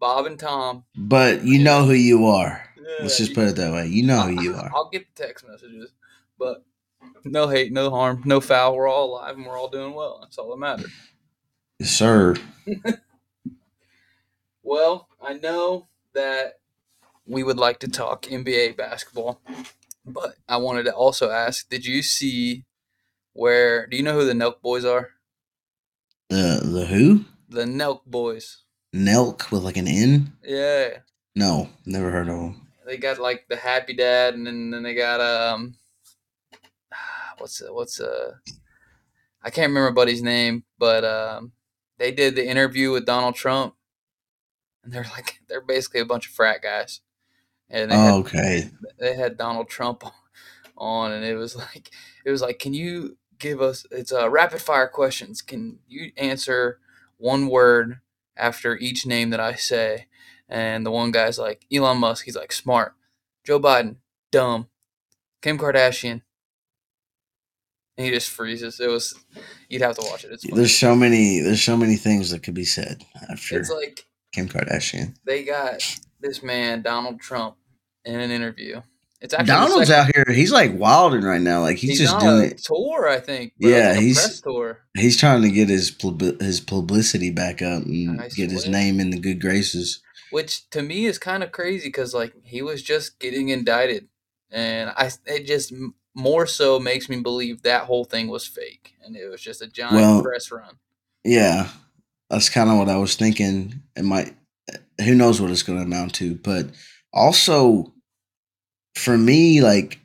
Bob 0.00 0.26
and 0.26 0.38
Tom. 0.38 0.84
but 0.96 1.42
you 1.44 1.62
know 1.62 1.84
who 1.84 1.92
you 1.92 2.26
are 2.26 2.64
let's 3.00 3.18
Yeah, 3.18 3.26
just 3.26 3.34
put 3.34 3.48
it 3.48 3.56
that 3.56 3.72
way 3.72 3.86
you 3.86 4.02
know 4.04 4.20
who 4.22 4.42
you 4.42 4.54
are 4.54 4.70
I'll 4.74 4.90
get 4.90 5.06
the 5.14 5.24
text 5.24 5.46
messages, 5.48 5.90
but 6.38 6.64
no 7.24 7.48
hate, 7.48 7.72
no 7.72 7.90
harm, 7.90 8.22
no 8.24 8.40
foul. 8.40 8.74
We're 8.76 8.88
all 8.88 9.10
alive 9.12 9.36
and 9.36 9.44
we're 9.46 9.58
all 9.58 9.68
doing 9.68 9.94
well. 9.94 10.18
That's 10.20 10.38
all 10.38 10.50
that 10.50 10.56
matters. 10.58 10.90
yes, 11.78 11.90
sir 11.90 12.34
Well, 14.62 15.08
I 15.20 15.34
know 15.34 15.88
that 16.14 16.58
we 17.26 17.42
would 17.42 17.56
like 17.58 17.78
to 17.80 17.88
talk 17.88 18.22
NBA 18.26 18.76
basketball, 18.76 19.40
But 20.04 20.36
I 20.48 20.56
wanted 20.58 20.84
to 20.84 20.94
also 20.94 21.30
ask: 21.30 21.68
Did 21.68 21.84
you 21.86 22.02
see 22.02 22.64
where? 23.32 23.86
Do 23.86 23.96
you 23.96 24.02
know 24.02 24.14
who 24.14 24.24
the 24.26 24.32
Nelk 24.32 24.60
Boys 24.62 24.84
are? 24.84 25.10
The 26.30 26.60
the 26.64 26.86
who? 26.86 27.24
The 27.48 27.64
Nelk 27.64 28.04
Boys. 28.06 28.64
Nelk 28.94 29.50
with 29.50 29.62
like 29.62 29.76
an 29.76 29.88
N? 29.88 30.32
Yeah, 30.42 30.98
No, 31.34 31.68
never 31.86 32.10
heard 32.10 32.28
of 32.28 32.36
them. 32.38 32.66
they 32.86 32.96
got 32.96 33.18
like 33.18 33.44
the 33.48 33.56
Happy 33.56 33.94
Dad, 33.94 34.34
and 34.34 34.46
then, 34.46 34.70
then 34.70 34.82
they 34.82 34.94
got 34.94 35.20
um, 35.20 35.74
what's 37.38 37.62
what's 37.70 38.00
uh, 38.00 38.32
I 39.42 39.50
can't 39.50 39.68
remember 39.68 39.92
Buddy's 39.92 40.22
name, 40.22 40.64
but 40.78 41.04
um, 41.04 41.52
they 41.98 42.12
did 42.12 42.34
the 42.34 42.46
interview 42.48 42.90
with 42.92 43.04
Donald 43.06 43.34
Trump, 43.34 43.74
and 44.82 44.92
they're 44.92 45.06
like 45.12 45.40
they're 45.48 45.60
basically 45.60 46.00
a 46.00 46.04
bunch 46.06 46.26
of 46.26 46.32
frat 46.32 46.62
guys, 46.62 47.00
and 47.70 47.90
they 47.90 47.96
had 47.96 48.10
Oh, 48.14 48.18
okay. 48.20 48.70
they 48.98 49.14
had 49.14 49.36
Donald 49.36 49.68
Trump 49.68 50.02
on, 50.76 51.12
and 51.12 51.24
it 51.24 51.36
was 51.36 51.56
like 51.56 51.90
it 52.24 52.30
was 52.30 52.40
like, 52.42 52.58
can 52.58 52.74
you 52.74 53.16
give 53.38 53.60
us? 53.60 53.86
It's 53.90 54.12
uh, 54.12 54.30
rapid 54.30 54.60
fire 54.62 54.88
questions. 54.88 55.42
Can 55.42 55.78
you 55.86 56.10
answer 56.16 56.80
one 57.18 57.48
word 57.48 58.00
after 58.38 58.76
each 58.76 59.06
name 59.06 59.30
that 59.30 59.40
I 59.40 59.54
say? 59.54 60.06
And 60.48 60.86
the 60.86 60.90
one 60.90 61.10
guy's 61.10 61.38
like 61.38 61.66
Elon 61.72 61.98
Musk. 61.98 62.24
He's 62.24 62.36
like 62.36 62.52
smart. 62.52 62.94
Joe 63.44 63.60
Biden, 63.60 63.96
dumb. 64.32 64.68
Kim 65.42 65.58
Kardashian. 65.58 66.22
And 67.96 68.04
he 68.06 68.10
just 68.10 68.30
freezes. 68.30 68.78
It 68.80 68.88
was 68.88 69.14
you'd 69.68 69.82
have 69.82 69.96
to 69.98 70.06
watch 70.08 70.24
it. 70.24 70.32
It's. 70.32 70.44
There's 70.50 70.76
so 70.76 70.94
many 70.94 71.40
there's 71.40 71.62
so 71.62 71.76
many 71.76 71.96
things 71.96 72.30
that 72.30 72.42
could 72.42 72.54
be 72.54 72.64
said 72.64 73.02
after 73.28 73.58
It's 73.58 73.70
like 73.70 74.06
Kim 74.32 74.48
Kardashian. 74.48 75.16
they 75.24 75.42
got 75.44 75.82
this 76.20 76.42
man 76.42 76.82
Donald 76.82 77.20
Trump 77.20 77.56
in 78.04 78.20
an 78.20 78.30
interview. 78.30 78.82
It's 79.20 79.34
actually 79.34 79.46
Donald's 79.48 79.90
out 79.90 80.10
here. 80.14 80.24
He's 80.32 80.52
like 80.52 80.78
wilding 80.78 81.22
right 81.22 81.40
now. 81.40 81.62
Like 81.62 81.76
he's, 81.76 81.90
He's, 81.90 82.00
just 82.00 82.14
on 82.14 82.20
doing 82.20 82.42
a 82.42 82.46
it. 82.46 82.58
tour, 82.58 83.08
I 83.08 83.18
think. 83.18 83.52
bro. 83.58 83.70
Yeah, 83.70 83.90
like 83.92 84.00
he's- 84.00 84.16
press 84.26 84.40
tour. 84.40 84.78
He's 84.96 85.16
trying 85.16 85.42
to 85.42 85.50
get 85.50 85.68
his 85.68 85.96
his 86.40 86.60
publicity 86.60 87.30
back 87.30 87.60
up 87.62 87.82
and 87.84 88.20
I 88.20 88.28
get 88.28 88.50
his 88.50 88.68
name 88.68 89.00
in 89.00 89.10
the 89.10 89.18
good 89.18 89.40
graces. 89.40 90.00
which 90.30 90.68
to 90.70 90.82
me 90.82 91.06
is 91.06 91.18
kind 91.18 91.42
of 91.42 91.50
crazy 91.52 91.88
because 91.88 92.14
like 92.14 92.32
he 92.44 92.62
was 92.62 92.82
just 92.82 93.18
getting 93.18 93.48
indicted 93.48 94.08
and 94.50 94.90
i 94.96 95.10
it 95.26 95.46
just 95.46 95.72
more 96.14 96.46
so 96.46 96.78
makes 96.78 97.08
me 97.08 97.18
believe 97.20 97.62
that 97.62 97.84
whole 97.84 98.04
thing 98.04 98.28
was 98.28 98.46
fake 98.46 98.94
and 99.04 99.16
it 99.16 99.26
was 99.28 99.40
just 99.40 99.62
a 99.62 99.66
giant 99.66 99.94
Well- 99.94 100.22
press 100.22 100.50
run 100.52 100.76
Yeah, 101.24 101.68
that's 102.30 102.48
kind 102.50 102.70
of 102.70 102.76
what 102.78 102.88
I 102.88 102.96
was 102.98 103.14
thinking. 103.16 103.82
It 103.96 104.04
might. 104.04 104.34
Eh, 104.72 105.04
who 105.04 105.14
knows 105.14 105.40
what 105.40 105.50
it's 105.50 105.62
going 105.62 105.78
to 105.78 105.84
amount 105.84 106.14
to? 106.16 106.34
But 106.36 106.66
also, 107.12 107.92
for 108.98 109.16
me, 109.16 109.60
like 109.60 110.00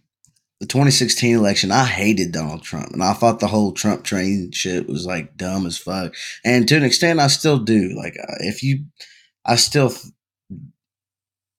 the 0.60 0.68
2016 0.68 1.36
election, 1.36 1.72
I 1.72 1.86
hated 1.86 2.32
Donald 2.32 2.64
Trump, 2.64 2.92
and 2.92 3.04
I 3.04 3.14
thought 3.14 3.40
the 3.40 3.48
whole 3.48 3.72
Trump 3.72 4.04
train 4.04 4.52
shit 4.52 4.88
was 4.88 5.06
like 5.06 5.36
dumb 5.36 5.66
as 5.66 5.78
fuck. 5.78 6.14
And 6.46 6.68
to 6.68 6.78
an 6.78 6.84
extent, 6.84 7.20
I 7.20 7.28
still 7.28 7.60
do. 7.60 7.94
Like, 7.98 8.16
uh, 8.22 8.36
if 8.40 8.64
you, 8.64 8.86
I 9.46 9.56
still 9.56 9.94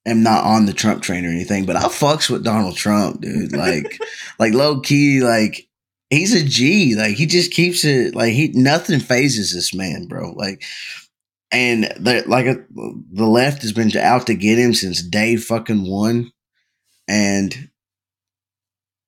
am 0.05 0.23
not 0.23 0.43
on 0.43 0.65
the 0.65 0.73
Trump 0.73 1.03
train 1.03 1.25
or 1.25 1.29
anything, 1.29 1.65
but 1.65 1.75
I 1.75 1.83
fucks 1.83 2.29
with 2.29 2.43
Donald 2.43 2.75
Trump, 2.75 3.21
dude. 3.21 3.55
Like, 3.55 3.99
like 4.39 4.53
low 4.53 4.79
key, 4.79 5.21
like 5.21 5.67
he's 6.09 6.33
a 6.33 6.43
G. 6.43 6.95
Like 6.95 7.15
he 7.15 7.25
just 7.25 7.51
keeps 7.51 7.83
it 7.83 8.15
like 8.15 8.33
he 8.33 8.51
nothing 8.53 8.99
phases 8.99 9.53
this 9.53 9.73
man, 9.73 10.07
bro. 10.07 10.31
Like 10.31 10.63
and 11.51 11.85
the 11.99 12.23
like 12.27 12.47
uh, 12.47 12.55
the 13.11 13.25
left 13.25 13.61
has 13.61 13.71
been 13.71 13.95
out 13.97 14.27
to 14.27 14.35
get 14.35 14.57
him 14.59 14.73
since 14.73 15.01
day 15.01 15.35
fucking 15.35 15.89
one. 15.89 16.31
And 17.07 17.69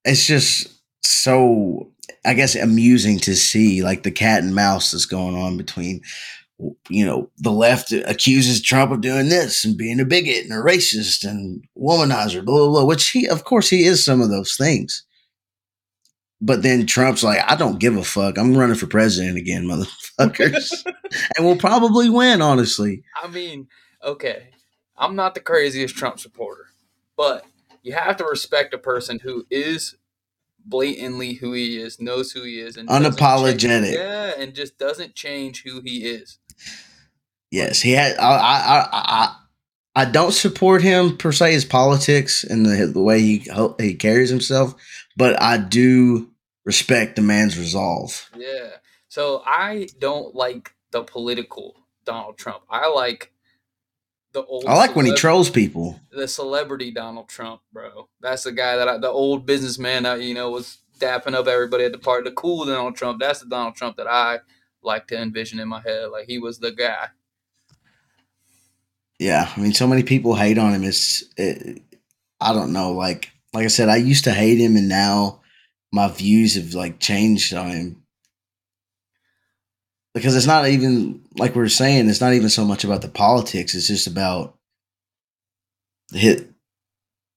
it's 0.06 0.26
just 0.26 0.68
so 1.04 1.92
I 2.26 2.34
guess 2.34 2.56
amusing 2.56 3.20
to 3.20 3.36
see 3.36 3.82
like 3.82 4.04
the 4.04 4.12
cat 4.12 4.44
and 4.44 4.54
mouse 4.56 4.92
that's 4.92 5.06
going 5.06 5.36
on 5.36 5.58
between 5.58 6.02
you 6.90 7.06
know, 7.06 7.30
the 7.38 7.52
left 7.52 7.92
accuses 7.92 8.62
Trump 8.62 8.92
of 8.92 9.02
doing 9.02 9.30
this 9.30 9.64
and 9.64 9.78
being 9.78 10.00
a 10.00 10.06
bigot 10.06 10.44
and 10.44 10.52
a 10.52 10.56
racist 10.56 11.24
and 11.24 11.64
womanizer, 11.78 12.44
blah, 12.44 12.58
blah, 12.58 12.68
blah, 12.70 12.84
which 12.84 13.10
he, 13.10 13.28
of 13.28 13.44
course, 13.44 13.70
he 13.70 13.86
is 13.86 14.04
some 14.04 14.22
of 14.22 14.30
those 14.30 14.56
things. 14.58 15.06
But 16.42 16.64
then 16.64 16.86
Trump's 16.86 17.24
like, 17.24 17.40
I 17.48 17.56
don't 17.56 17.80
give 17.80 17.96
a 17.96 18.04
fuck. 18.04 18.38
I'm 18.38 18.58
running 18.58 18.76
for 18.76 18.88
president 18.88 19.38
again, 19.38 19.66
motherfuckers. 19.66 20.72
and 21.38 21.46
we'll 21.46 21.58
probably 21.58 22.10
win, 22.10 22.42
honestly. 22.42 23.04
i 23.22 23.28
mean 23.28 23.68
okay 24.04 24.50
i'm 24.98 25.16
not 25.16 25.34
the 25.34 25.40
craziest 25.40 25.96
trump 25.96 26.20
supporter 26.20 26.68
but 27.16 27.46
you 27.88 27.94
have 27.94 28.18
to 28.18 28.26
respect 28.26 28.74
a 28.74 28.78
person 28.78 29.20
who 29.20 29.46
is 29.50 29.96
blatantly 30.66 31.34
who 31.36 31.54
he 31.54 31.78
is 31.78 32.00
knows 32.02 32.34
who 32.34 32.44
he 32.44 32.60
is 32.60 32.76
and 32.78 32.90
Unapologetic. 32.90 33.94
yeah 33.94 34.34
and 34.38 34.54
just 34.54 34.78
doesn't 34.78 35.16
change 35.16 35.64
who 35.64 35.82
he 35.82 36.06
is 36.06 36.40
Yes, 37.52 37.82
he 37.82 37.92
had. 37.92 38.18
I, 38.18 38.24
I, 38.26 38.58
I, 38.68 38.88
I, 38.92 39.36
I 39.96 40.06
don't 40.06 40.34
support 40.34 40.82
him 40.82 41.18
per 41.18 41.32
se 41.32 41.54
his 41.54 41.66
politics 41.66 42.44
and 42.44 42.66
the, 42.66 42.88
the 42.88 43.02
way 43.02 43.20
he 43.22 43.48
he 43.80 43.94
carries 43.94 44.30
himself, 44.30 44.76
but 45.16 45.42
I 45.42 45.58
do 45.58 46.30
respect 46.66 47.16
the 47.16 47.22
man's 47.22 47.58
resolve. 47.58 48.30
Yeah. 48.38 48.72
So 49.08 49.42
I 49.46 49.88
don't 50.00 50.36
like 50.36 50.74
the 50.92 51.04
political 51.04 51.76
Donald 52.06 52.38
Trump. 52.38 52.64
I 52.70 52.90
like 52.90 53.32
the 54.38 54.46
old. 54.46 54.66
I 54.66 54.76
like 54.76 54.96
when 54.96 55.06
he 55.06 55.14
trolls 55.14 55.50
people. 55.50 56.00
the 56.12 56.28
celebrity 56.28 56.92
Donald 56.92 57.30
Trump, 57.30 57.62
bro. 57.74 58.10
That's 58.22 58.44
the 58.44 58.52
guy 58.52 58.78
that 58.78 58.88
I, 58.88 58.98
the 58.98 59.10
old 59.10 59.46
businessman 59.46 60.04
that 60.04 60.22
you 60.22 60.34
know 60.34 60.50
was 60.52 60.80
dapping 61.00 61.34
up 61.34 61.48
everybody 61.48 61.86
at 61.86 61.92
the 61.92 61.98
party. 61.98 62.30
The 62.30 62.36
cool 62.36 62.66
Donald 62.66 62.96
Trump. 62.96 63.20
That's 63.20 63.40
the 63.40 63.50
Donald 63.50 63.76
Trump 63.76 63.98
that 63.98 64.08
I 64.08 64.40
like 64.84 65.08
to 65.08 65.20
envision 65.20 65.60
in 65.60 65.68
my 65.68 65.82
head. 65.82 66.10
Like 66.12 66.26
he 66.26 66.40
was 66.40 66.60
the 66.60 66.72
guy. 66.72 67.10
Yeah, 69.20 69.52
I 69.56 69.60
mean, 69.60 69.74
so 69.74 69.88
many 69.88 70.04
people 70.04 70.36
hate 70.36 70.60
on 70.60 70.74
him. 70.74 70.84
It's, 70.84 71.24
it, 71.38 71.82
I 72.40 72.54
don't 72.54 72.72
know. 72.72 72.92
Like, 72.92 73.32
like 73.52 73.66
I 73.66 73.68
said, 73.68 73.90
I 73.90 73.96
used 73.96 74.26
to 74.26 74.32
hate 74.32 74.60
him, 74.60 74.76
and 74.76 74.88
now 74.88 75.42
my 75.92 76.08
views 76.08 76.54
have 76.54 76.76
like 76.76 77.00
changed 77.00 77.52
on 77.56 77.70
him. 77.70 78.04
Because 80.18 80.36
it's 80.36 80.48
not 80.48 80.68
even 80.68 81.22
like 81.38 81.56
we 81.56 81.62
are 81.64 81.70
saying. 81.70 82.10
It's 82.10 82.22
not 82.22 82.34
even 82.34 82.50
so 82.50 82.66
much 82.66 82.84
about 82.84 83.02
the 83.02 83.08
politics. 83.10 83.76
It's 83.76 83.88
just 83.88 84.08
about 84.08 84.56
his 86.12 86.46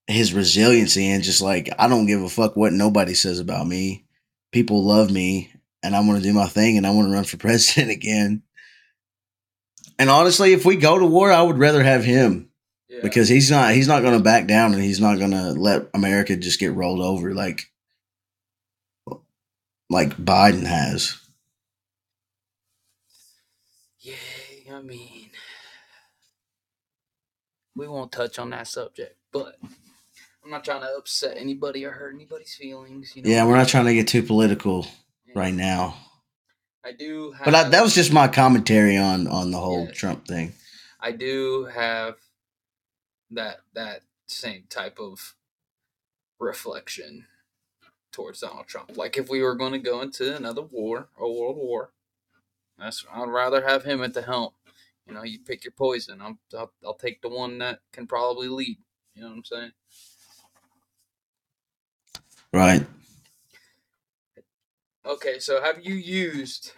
his 0.07 0.33
resiliency 0.33 1.09
and 1.11 1.23
just 1.23 1.41
like 1.43 1.69
I 1.79 1.89
don't 1.89 2.07
give 2.07 2.23
a 2.23 2.29
fuck 2.29 2.57
what 2.57 2.73
nobody 2.73 3.15
says 3.15 3.39
about 3.39 3.67
me. 3.67 4.05
People 4.53 4.83
love 4.85 5.11
me, 5.11 5.53
and 5.83 5.95
I 5.95 6.01
want 6.01 6.19
to 6.19 6.29
do 6.29 6.33
my 6.33 6.47
thing, 6.47 6.77
and 6.77 6.87
I 6.87 6.91
want 6.91 7.09
to 7.09 7.13
run 7.13 7.25
for 7.25 7.37
president 7.39 7.91
again. 7.91 8.43
And 9.99 10.09
honestly, 10.09 10.53
if 10.55 10.65
we 10.65 10.77
go 10.77 10.99
to 10.99 11.07
war, 11.07 11.31
I 11.31 11.43
would 11.43 11.59
rather 11.59 11.83
have 11.83 12.03
him 12.05 12.51
Yeah. 12.89 13.01
because 13.03 13.29
he's 13.29 13.51
not 13.51 13.75
he's 13.75 13.89
not 13.89 14.01
going 14.03 14.17
to 14.17 14.25
back 14.25 14.47
down 14.47 14.73
and 14.73 14.83
he's 14.83 15.01
not 15.01 15.19
going 15.19 15.33
to 15.33 15.53
let 15.53 15.91
America 15.93 16.35
just 16.37 16.59
get 16.59 16.73
rolled 16.73 17.01
over 17.03 17.35
like 17.35 17.71
like 19.91 20.17
Biden 20.17 20.65
has. 20.65 21.17
yeah, 24.03 24.15
I 24.75 24.81
mean, 24.81 25.29
we 27.81 27.89
won't 27.89 28.13
touch 28.13 28.39
on 28.39 28.51
that 28.51 28.69
subject, 28.69 29.17
but 29.33 29.57
I'm 30.45 30.51
not 30.51 30.65
trying 30.65 30.83
to 30.83 30.95
upset 30.99 31.39
anybody 31.39 31.87
or 31.87 31.93
hurt 31.93 32.15
anybody's 32.15 32.55
feelings. 32.55 33.17
You 33.17 33.23
know. 33.23 33.31
Yeah, 33.31 33.47
we're 33.47 33.57
not 33.57 33.69
trying 33.69 33.87
to 33.87 33.95
get 33.95 34.07
too 34.07 34.23
political 34.23 34.87
right 35.35 35.55
now. 35.55 35.97
I 36.85 36.93
do. 36.93 37.33
Have, 37.33 37.45
But 37.47 37.55
I, 37.55 37.69
that 37.71 37.83
was 37.83 37.95
just 37.95 38.13
my 38.13 38.29
commentary 38.29 38.99
on 38.99 39.27
on 39.27 39.51
the 39.51 39.57
whole 39.57 39.87
Yeah. 39.87 39.93
Trump 39.93 40.27
thing. 40.29 40.53
I 41.01 41.13
do 41.13 41.65
have 41.75 42.17
that 43.31 43.61
that 43.73 44.03
same 44.27 44.65
type 44.69 44.99
of 45.01 45.35
reflection 46.39 47.27
towards 48.13 48.41
Donald 48.41 48.67
Trump. 48.67 48.95
Like 48.95 49.17
if 49.17 49.31
we 49.31 49.41
were 49.43 49.55
going 49.55 49.73
to 49.73 49.79
go 49.79 50.03
into 50.03 50.37
another 50.37 50.63
war, 50.63 51.09
a 51.19 51.27
world 51.27 51.57
war, 51.57 51.93
that's 52.79 53.07
I'd 53.11 53.29
rather 53.29 53.67
have 53.67 53.85
him 53.85 54.03
at 54.03 54.13
the 54.13 54.23
helm. 54.23 54.51
You 55.11 55.17
know, 55.17 55.25
you 55.25 55.41
pick 55.41 55.65
your 55.65 55.73
poison. 55.73 56.23
I'm, 56.23 56.39
I'll 56.59 56.73
I'll 56.87 56.95
take 56.95 57.23
the 57.23 57.31
one 57.31 57.59
that 57.61 57.81
can 57.93 58.09
probably 58.09 58.49
lead. 58.49 58.79
You 59.17 59.23
know 59.25 59.31
what 59.31 59.37
I'm 59.39 59.45
saying? 59.45 59.73
Right. 62.53 62.87
Okay, 65.07 65.41
so 65.41 65.63
have 65.63 65.85
you 65.85 65.95
used? 65.95 66.73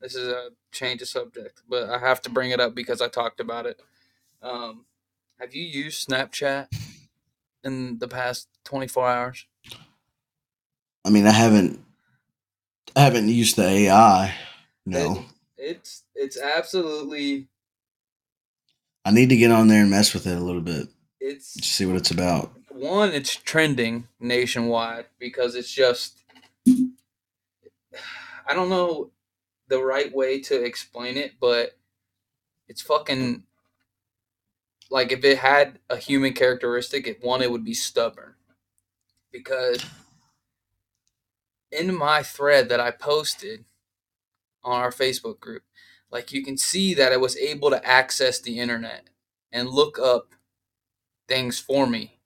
This 0.00 0.14
is 0.16 0.28
a 0.28 0.50
change 0.72 1.02
of 1.02 1.08
subject, 1.08 1.62
but 1.68 1.90
I 1.90 1.98
have 1.98 2.22
to 2.22 2.30
bring 2.30 2.50
it 2.52 2.60
up 2.60 2.74
because 2.74 3.02
I 3.02 3.08
talked 3.08 3.40
about 3.40 3.66
it. 3.66 3.80
Um, 4.42 4.86
have 5.40 5.54
you 5.54 5.64
used 5.64 6.08
Snapchat 6.08 6.68
in 7.64 7.98
the 7.98 8.08
past 8.08 8.48
24 8.64 9.08
hours? 9.08 9.46
I 11.04 11.10
mean, 11.10 11.26
I 11.26 11.32
haven't 11.32 11.84
I 12.96 13.02
haven't 13.02 13.28
used 13.28 13.56
the 13.56 13.64
AI. 13.68 14.34
No. 14.86 15.24
It's 15.62 16.04
it's 16.14 16.40
absolutely 16.40 17.48
I 19.04 19.10
need 19.10 19.28
to 19.28 19.36
get 19.36 19.50
on 19.50 19.68
there 19.68 19.82
and 19.82 19.90
mess 19.90 20.14
with 20.14 20.26
it 20.26 20.36
a 20.36 20.40
little 20.40 20.62
bit. 20.62 20.88
it's 21.20 21.54
Just 21.54 21.72
see 21.76 21.84
what 21.86 21.96
it's 21.96 22.10
about. 22.10 22.52
one, 22.70 23.10
it's 23.12 23.36
trending 23.36 24.08
nationwide 24.18 25.06
because 25.18 25.54
it's 25.54 25.70
just 25.72 26.18
I 28.46 28.54
don't 28.54 28.70
know 28.70 29.10
the 29.68 29.82
right 29.82 30.12
way 30.14 30.40
to 30.40 30.64
explain 30.64 31.16
it, 31.16 31.34
but 31.40 31.76
it's 32.66 32.82
fucking 32.82 33.44
like 34.90 35.12
if 35.12 35.24
it 35.24 35.38
had 35.38 35.78
a 35.90 35.96
human 35.96 36.32
characteristic, 36.32 37.06
it 37.06 37.22
one 37.22 37.42
it 37.42 37.50
would 37.50 37.64
be 37.64 37.74
stubborn. 37.74 38.34
Because 39.30 39.84
in 41.70 41.94
my 41.96 42.22
thread 42.22 42.68
that 42.70 42.80
I 42.80 42.90
posted 42.90 43.64
on 44.64 44.80
our 44.80 44.90
Facebook 44.90 45.40
group, 45.40 45.62
like 46.10 46.32
you 46.32 46.42
can 46.44 46.56
see 46.56 46.94
that 46.94 47.12
I 47.12 47.16
was 47.16 47.36
able 47.36 47.70
to 47.70 47.84
access 47.86 48.40
the 48.40 48.58
internet 48.58 49.08
and 49.52 49.68
look 49.68 49.98
up 49.98 50.34
things 51.28 51.58
for 51.58 51.86
me. 51.86 52.18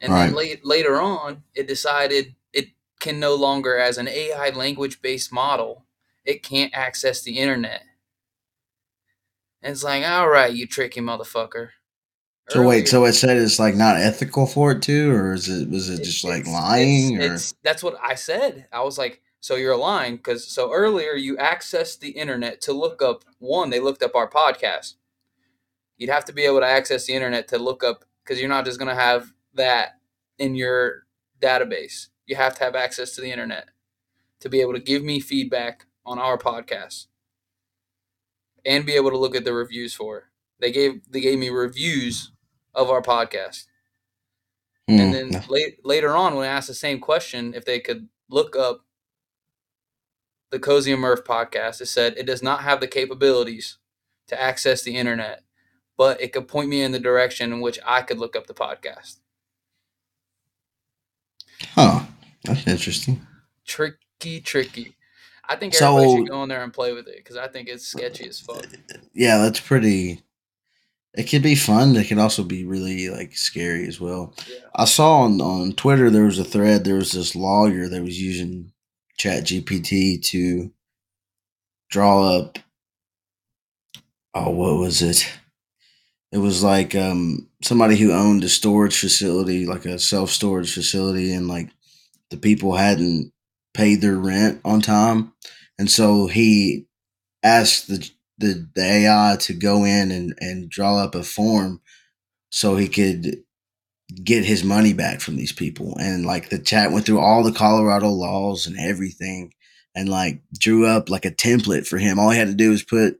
And 0.00 0.12
then 0.28 0.36
late, 0.36 0.64
later 0.64 1.00
on, 1.00 1.42
it 1.54 1.66
decided 1.66 2.34
it 2.52 2.68
can 3.00 3.18
no 3.18 3.34
longer, 3.34 3.76
as 3.78 3.98
an 3.98 4.08
AI 4.08 4.50
language 4.50 5.02
based 5.02 5.32
model, 5.32 5.84
it 6.24 6.42
can't 6.42 6.72
access 6.74 7.22
the 7.22 7.38
internet. 7.38 7.82
And 9.62 9.72
it's 9.72 9.82
like, 9.82 10.04
all 10.04 10.28
right, 10.28 10.52
you 10.52 10.66
tricky 10.66 11.00
motherfucker. 11.00 11.70
So 12.50 12.60
wait, 12.66 12.88
so 12.88 13.04
it 13.04 13.12
said 13.12 13.36
it's 13.36 13.58
like 13.58 13.74
not 13.74 13.96
ethical 13.96 14.46
for 14.46 14.72
it 14.72 14.82
to, 14.82 15.10
or 15.10 15.34
is 15.34 15.48
it 15.48 15.68
was 15.68 15.90
it 15.90 16.02
just 16.02 16.24
like 16.24 16.46
lying, 16.46 17.14
it's- 17.14 17.20
or 17.20 17.24
it's- 17.26 17.54
that's 17.62 17.82
what 17.82 17.98
I 18.02 18.14
said. 18.14 18.68
I 18.72 18.82
was 18.82 18.96
like, 18.96 19.20
so 19.40 19.54
you're 19.56 19.76
lying 19.76 20.16
because 20.16 20.46
so 20.46 20.72
earlier 20.72 21.12
you 21.12 21.36
accessed 21.36 22.00
the 22.00 22.10
internet 22.10 22.60
to 22.62 22.72
look 22.72 23.02
up 23.02 23.24
one. 23.38 23.70
They 23.70 23.80
looked 23.80 24.02
up 24.02 24.14
our 24.14 24.28
podcast. 24.28 24.94
You'd 25.96 26.10
have 26.10 26.24
to 26.26 26.32
be 26.32 26.42
able 26.42 26.60
to 26.60 26.66
access 26.66 27.06
the 27.06 27.14
internet 27.14 27.48
to 27.48 27.58
look 27.58 27.82
up 27.82 28.04
because 28.24 28.40
you're 28.40 28.48
not 28.48 28.64
just 28.64 28.78
gonna 28.78 28.94
have 28.94 29.32
that 29.54 30.00
in 30.38 30.54
your 30.54 31.04
database. 31.40 32.08
You 32.26 32.36
have 32.36 32.54
to 32.56 32.64
have 32.64 32.74
access 32.74 33.14
to 33.14 33.20
the 33.20 33.30
internet 33.30 33.68
to 34.40 34.48
be 34.48 34.60
able 34.60 34.74
to 34.74 34.80
give 34.80 35.02
me 35.02 35.20
feedback 35.20 35.86
on 36.04 36.18
our 36.18 36.38
podcast 36.38 37.06
and 38.64 38.86
be 38.86 38.94
able 38.94 39.10
to 39.10 39.18
look 39.18 39.36
at 39.36 39.44
the 39.44 39.52
reviews 39.52 39.94
for 39.94 40.18
it. 40.18 40.24
They 40.60 40.72
gave 40.72 41.00
they 41.10 41.20
gave 41.20 41.38
me 41.38 41.48
reviews 41.50 42.32
of 42.74 42.90
our 42.90 43.02
podcast. 43.02 43.66
Hmm, 44.88 44.98
And 45.00 45.14
then 45.14 45.44
late, 45.48 45.84
later 45.84 46.14
on, 46.16 46.34
when 46.34 46.44
I 46.48 46.52
asked 46.52 46.68
the 46.68 46.74
same 46.74 46.98
question, 47.00 47.54
if 47.54 47.64
they 47.64 47.80
could 47.80 48.08
look 48.28 48.56
up 48.56 48.84
the 50.50 50.58
Cozy 50.58 50.92
and 50.92 51.00
Murph 51.00 51.24
podcast, 51.24 51.80
it 51.80 51.86
said 51.86 52.14
it 52.16 52.26
does 52.26 52.42
not 52.42 52.60
have 52.62 52.80
the 52.80 52.86
capabilities 52.88 53.78
to 54.28 54.40
access 54.40 54.82
the 54.82 54.96
internet, 54.96 55.42
but 55.96 56.20
it 56.20 56.32
could 56.32 56.48
point 56.48 56.68
me 56.68 56.82
in 56.82 56.92
the 56.92 56.98
direction 56.98 57.52
in 57.52 57.60
which 57.60 57.78
I 57.86 58.02
could 58.02 58.18
look 58.18 58.34
up 58.36 58.46
the 58.46 58.54
podcast. 58.54 59.16
huh? 61.74 62.04
That's 62.44 62.66
interesting. 62.66 63.26
Tricky, 63.66 64.40
tricky. 64.40 64.94
I 65.48 65.56
think 65.56 65.74
everybody 65.74 66.06
So- 66.06 66.16
should 66.16 66.28
go 66.28 66.42
in 66.42 66.48
there 66.48 66.62
and 66.62 66.72
play 66.72 66.92
with 66.92 67.08
it 67.08 67.16
because 67.16 67.36
I 67.36 67.48
think 67.48 67.68
it's 67.68 67.86
sketchy 67.86 68.28
as 68.28 68.40
fuck. 68.40 68.64
Yeah, 69.14 69.38
that's 69.38 69.58
pretty. 69.60 70.22
It 71.14 71.24
could 71.24 71.42
be 71.42 71.56
fun. 71.56 71.96
It 71.96 72.06
could 72.06 72.18
also 72.18 72.44
be 72.44 72.64
really 72.64 73.08
like 73.08 73.34
scary 73.36 73.88
as 73.88 73.98
well. 74.00 74.34
Yeah. 74.48 74.56
I 74.76 74.84
saw 74.84 75.22
on 75.22 75.40
on 75.40 75.72
Twitter 75.72 76.08
there 76.10 76.24
was 76.24 76.38
a 76.38 76.44
thread. 76.44 76.84
There 76.84 76.94
was 76.94 77.10
this 77.12 77.34
lawyer 77.34 77.88
that 77.88 78.02
was 78.02 78.20
using 78.20 78.72
Chat 79.18 79.44
GPT 79.46 80.18
to 80.30 80.72
draw 81.90 82.36
up. 82.36 82.58
Oh, 84.34 84.50
what 84.50 84.78
was 84.78 85.02
it? 85.02 85.28
It 86.32 86.38
was 86.38 86.62
like 86.62 86.94
um 86.94 87.48
somebody 87.62 87.96
who 87.96 88.12
owned 88.12 88.44
a 88.44 88.48
storage 88.48 88.98
facility, 88.98 89.66
like 89.66 89.84
a 89.86 89.98
self 89.98 90.30
storage 90.30 90.72
facility, 90.74 91.32
and 91.32 91.48
like 91.48 91.70
the 92.30 92.36
people 92.36 92.76
hadn't 92.76 93.32
paid 93.74 94.00
their 94.00 94.16
rent 94.16 94.60
on 94.64 94.82
time, 94.82 95.32
and 95.78 95.90
so 95.90 96.26
he 96.28 96.86
asked 97.42 97.88
the 97.88 98.10
the, 98.38 98.68
the 98.74 98.82
AI 98.84 99.36
to 99.40 99.54
go 99.54 99.84
in 99.84 100.10
and, 100.10 100.34
and 100.40 100.70
draw 100.70 100.98
up 100.98 101.14
a 101.14 101.22
form 101.24 101.80
so 102.50 102.76
he 102.76 102.88
could 102.88 103.44
get 104.24 104.44
his 104.44 104.64
money 104.64 104.92
back 104.92 105.20
from 105.20 105.36
these 105.36 105.52
people. 105.52 105.96
And 105.98 106.24
like 106.24 106.48
the 106.48 106.58
chat 106.58 106.92
went 106.92 107.06
through 107.06 107.20
all 107.20 107.42
the 107.42 107.52
Colorado 107.52 108.08
laws 108.08 108.66
and 108.66 108.78
everything 108.78 109.52
and 109.94 110.08
like 110.08 110.42
drew 110.58 110.86
up 110.86 111.10
like 111.10 111.24
a 111.24 111.30
template 111.30 111.86
for 111.86 111.98
him. 111.98 112.18
All 112.18 112.30
he 112.30 112.38
had 112.38 112.48
to 112.48 112.54
do 112.54 112.70
was 112.70 112.82
put 112.82 113.18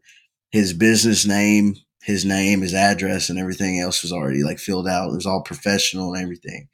his 0.50 0.72
business 0.72 1.26
name, 1.26 1.76
his 2.02 2.24
name, 2.24 2.62
his 2.62 2.74
address, 2.74 3.28
and 3.28 3.38
everything 3.38 3.80
else 3.80 4.02
was 4.02 4.12
already 4.12 4.42
like 4.42 4.58
filled 4.58 4.88
out. 4.88 5.10
It 5.10 5.16
was 5.16 5.26
all 5.26 5.42
professional 5.42 6.14
and 6.14 6.22
everything. 6.22 6.68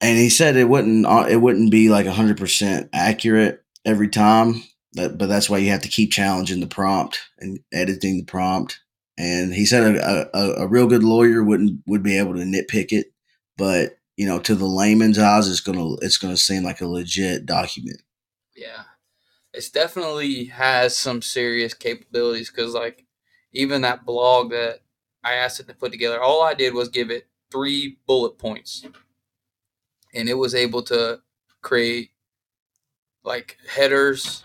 And 0.00 0.18
he 0.18 0.28
said 0.28 0.56
it 0.56 0.68
wouldn't 0.68 1.06
uh, 1.06 1.26
it 1.28 1.36
wouldn't 1.36 1.70
be 1.70 1.88
like 1.88 2.06
hundred 2.06 2.36
percent 2.36 2.90
accurate 2.92 3.62
every 3.84 4.08
time. 4.08 4.62
That, 4.94 5.16
but 5.16 5.28
that's 5.28 5.48
why 5.48 5.58
you 5.58 5.70
have 5.70 5.82
to 5.82 5.88
keep 5.88 6.12
challenging 6.12 6.60
the 6.60 6.66
prompt 6.66 7.20
and 7.38 7.60
editing 7.72 8.18
the 8.18 8.24
prompt. 8.24 8.80
And 9.22 9.54
he 9.54 9.64
said 9.66 9.94
a, 9.94 10.36
a, 10.36 10.64
a 10.64 10.66
real 10.66 10.88
good 10.88 11.04
lawyer 11.04 11.44
wouldn't 11.44 11.80
would 11.86 12.02
be 12.02 12.18
able 12.18 12.34
to 12.34 12.40
nitpick 12.40 12.90
it, 12.90 13.12
but 13.56 13.98
you 14.16 14.26
know, 14.26 14.40
to 14.40 14.56
the 14.56 14.66
layman's 14.66 15.16
eyes, 15.16 15.48
it's 15.48 15.60
gonna 15.60 15.94
it's 16.02 16.18
gonna 16.18 16.36
seem 16.36 16.64
like 16.64 16.80
a 16.80 16.88
legit 16.88 17.46
document. 17.46 18.02
Yeah, 18.56 18.82
it's 19.54 19.70
definitely 19.70 20.46
has 20.46 20.96
some 20.96 21.22
serious 21.22 21.72
capabilities 21.72 22.50
because, 22.50 22.74
like, 22.74 23.06
even 23.52 23.82
that 23.82 24.04
blog 24.04 24.50
that 24.50 24.80
I 25.22 25.34
asked 25.34 25.60
it 25.60 25.68
to 25.68 25.74
put 25.74 25.92
together, 25.92 26.20
all 26.20 26.42
I 26.42 26.54
did 26.54 26.74
was 26.74 26.88
give 26.88 27.12
it 27.12 27.28
three 27.52 27.98
bullet 28.08 28.38
points, 28.38 28.84
and 30.12 30.28
it 30.28 30.34
was 30.34 30.52
able 30.52 30.82
to 30.82 31.20
create 31.60 32.10
like 33.22 33.56
headers, 33.68 34.42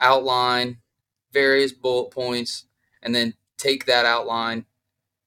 outline, 0.00 0.78
various 1.30 1.72
bullet 1.72 2.10
points, 2.10 2.64
and 3.02 3.14
then 3.14 3.34
take 3.64 3.86
that 3.86 4.04
outline, 4.04 4.66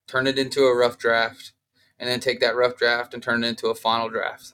turn 0.08 0.28
it 0.28 0.38
into 0.38 0.64
a 0.66 0.76
rough 0.76 0.98
draft, 0.98 1.54
and 2.00 2.10
then 2.10 2.20
take 2.20 2.40
that 2.40 2.56
rough 2.56 2.78
draft 2.78 3.14
and 3.14 3.24
turn 3.24 3.44
it 3.44 3.48
into 3.48 3.68
a 3.68 3.76
final 3.76 4.10
draft. 4.10 4.54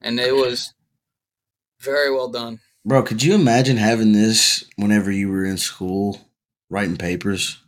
And 0.00 0.18
it 0.20 0.34
was 0.34 0.74
very 1.80 2.12
well 2.12 2.28
done. 2.28 2.60
Bro, 2.84 3.04
could 3.04 3.22
you 3.22 3.34
imagine 3.34 3.78
having 3.78 4.12
this 4.12 4.64
whenever 4.76 5.10
you 5.10 5.28
were 5.28 5.44
in 5.44 5.56
school 5.56 6.20
writing 6.70 6.96
papers? 6.96 7.60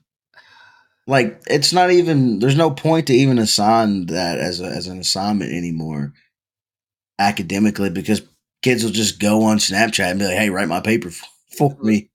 Like 1.06 1.40
it's 1.46 1.72
not 1.72 1.90
even 1.90 2.40
there's 2.40 2.56
no 2.56 2.70
point 2.70 3.06
to 3.06 3.14
even 3.14 3.38
assign 3.38 4.06
that 4.06 4.38
as 4.38 4.60
a, 4.60 4.66
as 4.66 4.88
an 4.88 4.98
assignment 4.98 5.52
anymore 5.52 6.12
academically 7.18 7.90
because 7.90 8.22
kids 8.62 8.82
will 8.82 8.90
just 8.90 9.20
go 9.20 9.44
on 9.44 9.58
Snapchat 9.58 10.10
and 10.10 10.18
be 10.18 10.26
like, 10.26 10.36
"Hey, 10.36 10.50
write 10.50 10.68
my 10.68 10.80
paper 10.80 11.10
for 11.56 11.76
me." 11.80 12.10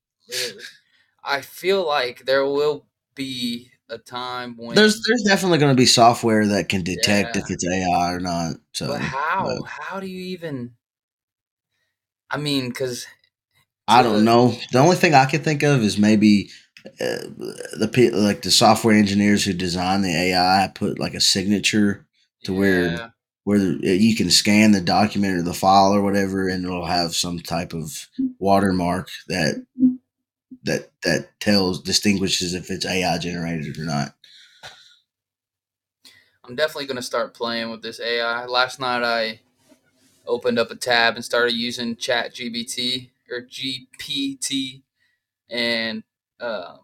I 1.24 1.42
feel 1.42 1.86
like 1.88 2.26
there 2.26 2.46
will 2.46 2.86
be 3.16 3.70
a 3.90 3.98
time 3.98 4.56
when 4.58 4.76
There's 4.76 5.02
there's 5.04 5.24
definitely 5.28 5.58
going 5.58 5.76
to 5.76 5.80
be 5.80 5.86
software 5.86 6.48
that 6.48 6.70
can 6.70 6.84
detect 6.84 7.36
Yeah. 7.36 7.42
if 7.44 7.52
it's 7.52 7.66
AI 7.66 8.14
or 8.14 8.20
not. 8.20 8.56
So 8.74 8.88
but 8.88 9.02
how? 9.02 9.46
but 9.46 9.68
How 9.68 10.00
do 10.00 10.08
you 10.08 10.22
even? 10.24 10.74
I 12.30 12.38
mean, 12.38 12.70
because 12.70 13.06
I 13.88 14.04
don't 14.04 14.24
know. 14.26 14.56
The 14.72 14.80
only 14.80 14.96
thing 14.96 15.14
I 15.14 15.26
can 15.26 15.44
think 15.44 15.64
of 15.64 15.82
is 15.82 15.98
maybe 15.98 16.50
uh, 16.86 17.28
the 17.80 17.90
pe- 17.92 18.12
like 18.12 18.42
the 18.42 18.52
software 18.52 18.96
engineers 18.96 19.44
who 19.44 19.54
design 19.54 20.02
the 20.02 20.16
AI 20.16 20.72
put 20.74 21.00
like 21.00 21.14
a 21.14 21.22
signature 21.22 22.06
to 22.46 22.54
where 22.54 23.14
where 23.44 23.58
you 23.58 24.16
can 24.16 24.30
scan 24.30 24.72
the 24.72 24.82
document 24.82 25.38
or 25.38 25.42
the 25.42 25.54
file 25.54 25.94
or 25.94 26.02
whatever, 26.02 26.48
and 26.48 26.64
it'll 26.66 26.86
have 26.86 27.16
some 27.16 27.40
type 27.40 27.74
of 27.74 28.08
watermark 28.40 29.10
that 29.28 29.66
that 30.64 30.92
that 31.04 31.40
tells 31.40 31.82
distinguishes 31.82 32.54
if 32.54 32.72
it's 32.72 32.86
AI 32.86 33.18
generated 33.18 33.78
or 33.78 33.86
not. 33.86 34.16
I'm 36.46 36.56
definitely 36.56 36.88
going 36.88 36.98
to 36.98 37.04
start 37.04 37.34
playing 37.34 37.72
with 37.72 37.82
this 37.84 38.00
AI. 38.00 38.46
Last 38.46 38.80
night 38.80 39.04
I 39.04 39.42
opened 40.28 40.60
up 40.60 40.72
a 40.72 40.76
tab 40.76 41.16
and 41.16 41.26
started 41.26 41.54
using 41.54 41.96
Chat 41.96 42.34
GBT 42.36 43.10
or 43.32 43.42
GPT, 43.44 44.84
and 45.50 46.04
um, 46.40 46.80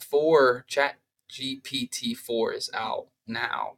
four 0.00 0.64
Chat 0.68 0.96
GPT 1.30 2.16
four 2.16 2.52
is 2.52 2.70
out 2.74 3.08
now 3.26 3.74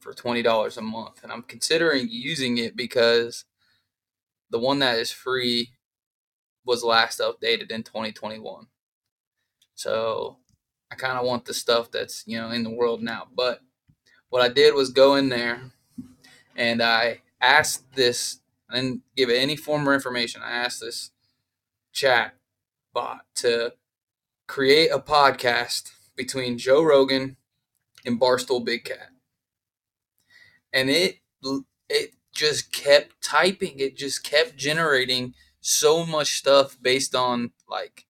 for 0.00 0.14
twenty 0.14 0.42
dollars 0.42 0.76
a 0.78 0.82
month, 0.82 1.22
and 1.22 1.32
I'm 1.32 1.42
considering 1.42 2.08
using 2.10 2.58
it 2.58 2.76
because 2.76 3.44
the 4.50 4.58
one 4.58 4.78
that 4.80 4.98
is 4.98 5.10
free 5.12 5.70
was 6.66 6.84
last 6.84 7.20
updated 7.20 7.70
in 7.72 7.82
2021. 7.84 8.66
So 9.74 10.38
I 10.90 10.96
kind 10.96 11.18
of 11.18 11.26
want 11.26 11.46
the 11.46 11.54
stuff 11.54 11.90
that's 11.90 12.24
you 12.26 12.38
know 12.40 12.50
in 12.50 12.64
the 12.64 12.70
world 12.70 13.02
now, 13.02 13.28
but 13.36 13.60
what 14.30 14.42
I 14.42 14.48
did 14.48 14.74
was 14.74 14.90
go 14.90 15.16
in 15.16 15.28
there 15.30 15.72
and 16.56 16.82
I 16.82 17.22
asked 17.40 17.94
this, 17.94 18.40
I 18.70 18.76
didn't 18.76 19.02
give 19.16 19.30
it 19.30 19.38
any 19.38 19.56
form 19.56 19.88
of 19.88 19.94
information. 19.94 20.42
I 20.44 20.52
asked 20.52 20.80
this 20.80 21.10
chat 21.92 22.34
bot 22.94 23.22
to 23.36 23.74
create 24.48 24.90
a 24.90 24.98
podcast 25.00 25.92
between 26.16 26.58
Joe 26.58 26.82
Rogan 26.82 27.36
and 28.06 28.20
Barstool 28.20 28.64
Big 28.64 28.84
Cat. 28.84 29.08
and 30.72 30.90
it 30.90 31.18
it 31.90 32.12
just 32.34 32.72
kept 32.72 33.22
typing. 33.22 33.80
It 33.80 33.96
just 33.96 34.24
kept 34.24 34.56
generating 34.56 35.34
so 35.66 36.04
much 36.04 36.34
stuff 36.36 36.76
based 36.82 37.14
on 37.14 37.50
like 37.66 38.04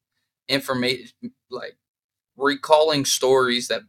information, 0.48 1.12
like 1.48 1.76
recalling 2.36 3.04
stories 3.04 3.68
that 3.68 3.82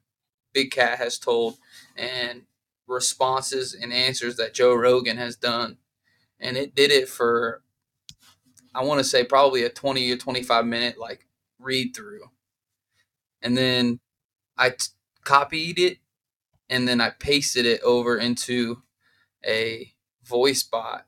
Big 0.54 0.70
Cat 0.70 1.00
has 1.00 1.18
told 1.18 1.58
and 1.98 2.44
responses 2.86 3.74
and 3.74 3.92
answers 3.92 4.36
that 4.36 4.54
Joe 4.54 4.76
Rogan 4.76 5.18
has 5.18 5.36
done. 5.36 5.78
And 6.40 6.58
it 6.58 6.76
did 6.76 6.92
it 6.92 7.10
for, 7.10 7.64
I 8.76 8.84
want 8.84 9.00
to 9.00 9.04
say, 9.04 9.24
probably 9.24 9.64
a 9.64 9.70
20 9.70 10.12
or 10.12 10.18
25 10.18 10.68
minute 10.68 11.00
like 11.00 11.26
read 11.58 11.96
through. 11.96 12.30
And 13.42 13.58
then 13.58 14.00
I 14.56 14.70
t- 14.70 14.90
copied 15.24 15.80
it 15.80 15.98
and 16.70 16.88
then 16.88 17.02
I 17.02 17.10
pasted 17.10 17.66
it 17.66 17.82
over 17.82 18.16
into 18.16 18.84
a 19.44 19.92
voice 20.24 20.62
bot. 20.62 21.08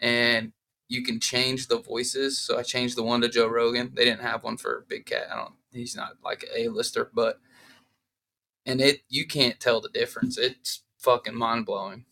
And 0.00 0.52
you 0.88 1.02
can 1.02 1.20
change 1.20 1.68
the 1.68 1.78
voices. 1.78 2.38
So 2.38 2.58
I 2.58 2.62
changed 2.62 2.96
the 2.96 3.02
one 3.02 3.20
to 3.20 3.28
Joe 3.28 3.48
Rogan. 3.48 3.92
They 3.94 4.04
didn't 4.04 4.22
have 4.22 4.44
one 4.44 4.56
for 4.56 4.84
Big 4.88 5.06
Cat. 5.06 5.28
I 5.32 5.36
don't. 5.36 5.54
He's 5.72 5.96
not 5.96 6.16
like 6.24 6.44
a 6.56 6.68
lister, 6.68 7.10
but 7.12 7.40
and 8.64 8.80
it 8.80 9.02
you 9.08 9.26
can't 9.26 9.60
tell 9.60 9.80
the 9.80 9.88
difference. 9.88 10.38
It's 10.38 10.82
fucking 10.98 11.34
mind 11.34 11.66
blowing. 11.66 12.04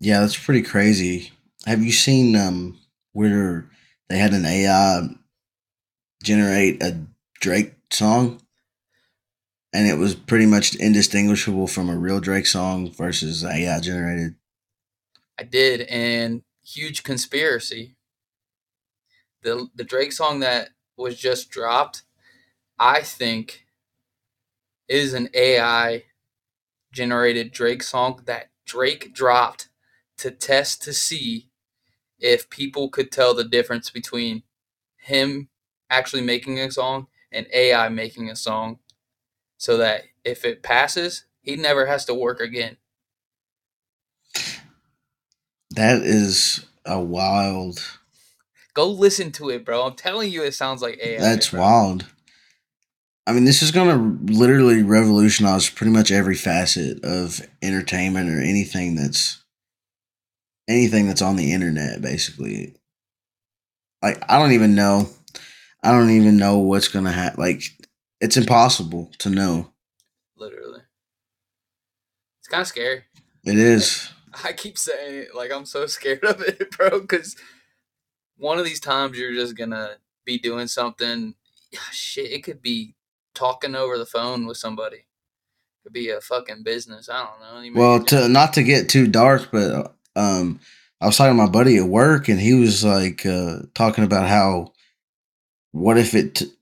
Yeah, 0.00 0.20
that's 0.20 0.38
pretty 0.38 0.62
crazy. 0.62 1.32
Have 1.66 1.82
you 1.82 1.92
seen 1.92 2.36
um 2.36 2.78
where 3.12 3.70
they 4.08 4.18
had 4.18 4.32
an 4.32 4.44
AI 4.44 5.08
generate 6.22 6.82
a 6.82 7.00
Drake 7.40 7.74
song? 7.90 8.40
And 9.74 9.88
it 9.88 9.94
was 9.94 10.14
pretty 10.14 10.44
much 10.44 10.74
indistinguishable 10.74 11.66
from 11.66 11.88
a 11.88 11.96
real 11.96 12.20
Drake 12.20 12.46
song 12.46 12.92
versus 12.92 13.42
AI 13.42 13.80
generated. 13.80 14.34
I 15.38 15.44
did, 15.44 15.82
and 15.82 16.42
huge 16.64 17.02
conspiracy. 17.02 17.96
The 19.42 19.68
the 19.74 19.84
Drake 19.84 20.12
song 20.12 20.40
that 20.40 20.70
was 20.96 21.18
just 21.18 21.50
dropped, 21.50 22.02
I 22.78 23.02
think, 23.02 23.66
is 24.88 25.14
an 25.14 25.28
AI 25.34 26.04
generated 26.92 27.52
Drake 27.52 27.82
song 27.82 28.22
that 28.26 28.50
Drake 28.66 29.14
dropped 29.14 29.68
to 30.18 30.30
test 30.30 30.82
to 30.82 30.92
see 30.92 31.50
if 32.18 32.50
people 32.50 32.88
could 32.90 33.12
tell 33.12 33.34
the 33.34 33.44
difference 33.44 33.90
between 33.90 34.44
him 34.98 35.48
actually 35.90 36.22
making 36.22 36.58
a 36.58 36.70
song 36.70 37.08
and 37.32 37.46
AI 37.52 37.88
making 37.88 38.30
a 38.30 38.36
song 38.36 38.78
so 39.58 39.76
that 39.78 40.04
if 40.24 40.44
it 40.44 40.62
passes, 40.62 41.26
he 41.42 41.56
never 41.56 41.86
has 41.86 42.04
to 42.06 42.14
work 42.14 42.40
again. 42.40 42.76
That 45.74 46.02
is 46.02 46.66
a 46.84 47.00
wild. 47.00 47.82
Go 48.74 48.88
listen 48.88 49.32
to 49.32 49.50
it, 49.50 49.64
bro. 49.64 49.86
I'm 49.86 49.94
telling 49.94 50.30
you, 50.30 50.42
it 50.42 50.54
sounds 50.54 50.82
like 50.82 50.98
AI. 51.02 51.20
That's 51.20 51.50
bro. 51.50 51.60
wild. 51.60 52.06
I 53.26 53.32
mean, 53.32 53.44
this 53.44 53.62
is 53.62 53.70
going 53.70 53.88
to 53.88 54.32
literally 54.34 54.82
revolutionize 54.82 55.70
pretty 55.70 55.92
much 55.92 56.10
every 56.10 56.34
facet 56.34 57.04
of 57.04 57.40
entertainment 57.62 58.28
or 58.30 58.40
anything 58.40 58.96
that's 58.96 59.42
anything 60.68 61.06
that's 61.06 61.22
on 61.22 61.36
the 61.36 61.52
internet, 61.52 62.02
basically. 62.02 62.74
Like, 64.02 64.22
I 64.28 64.38
don't 64.38 64.52
even 64.52 64.74
know. 64.74 65.08
I 65.82 65.92
don't 65.92 66.10
even 66.10 66.36
know 66.36 66.58
what's 66.58 66.88
going 66.88 67.04
to 67.04 67.12
happen. 67.12 67.40
Like, 67.40 67.62
it's 68.20 68.36
impossible 68.36 69.10
to 69.18 69.30
know. 69.30 69.72
Literally. 70.36 70.80
It's 72.40 72.48
kind 72.48 72.62
of 72.62 72.66
scary. 72.66 73.04
It 73.44 73.58
is. 73.58 74.10
I 74.44 74.52
keep 74.52 74.78
saying 74.78 75.22
it 75.22 75.34
like 75.34 75.52
I'm 75.52 75.66
so 75.66 75.86
scared 75.86 76.24
of 76.24 76.40
it, 76.42 76.70
bro, 76.76 77.00
because 77.00 77.36
one 78.36 78.58
of 78.58 78.64
these 78.64 78.80
times 78.80 79.18
you're 79.18 79.34
just 79.34 79.56
to 79.56 79.96
be 80.24 80.38
doing 80.38 80.66
something. 80.66 81.34
Shit, 81.90 82.30
it 82.30 82.44
could 82.44 82.60
be 82.60 82.94
talking 83.34 83.74
over 83.74 83.96
the 83.96 84.06
phone 84.06 84.46
with 84.46 84.56
somebody. 84.56 84.96
It 84.96 85.84
could 85.84 85.92
be 85.92 86.10
a 86.10 86.20
fucking 86.20 86.62
business. 86.62 87.08
I 87.08 87.24
don't 87.24 87.40
know. 87.40 87.60
You 87.62 87.74
Well, 87.74 88.04
to 88.04 88.28
not 88.28 88.52
to 88.54 88.62
get 88.62 88.88
too 88.88 89.06
dark, 89.06 89.48
but 89.50 89.94
um, 90.16 90.60
I 91.00 91.06
was 91.06 91.16
talking 91.16 91.36
to 91.36 91.42
my 91.42 91.48
buddy 91.48 91.78
at 91.78 91.84
work, 91.84 92.28
and 92.28 92.38
he 92.38 92.54
was 92.54 92.84
like 92.84 93.24
uh, 93.24 93.60
talking 93.74 94.04
about 94.04 94.28
how 94.28 94.72
what 95.72 95.98
if 95.98 96.14
it 96.14 96.34
t- 96.36 96.52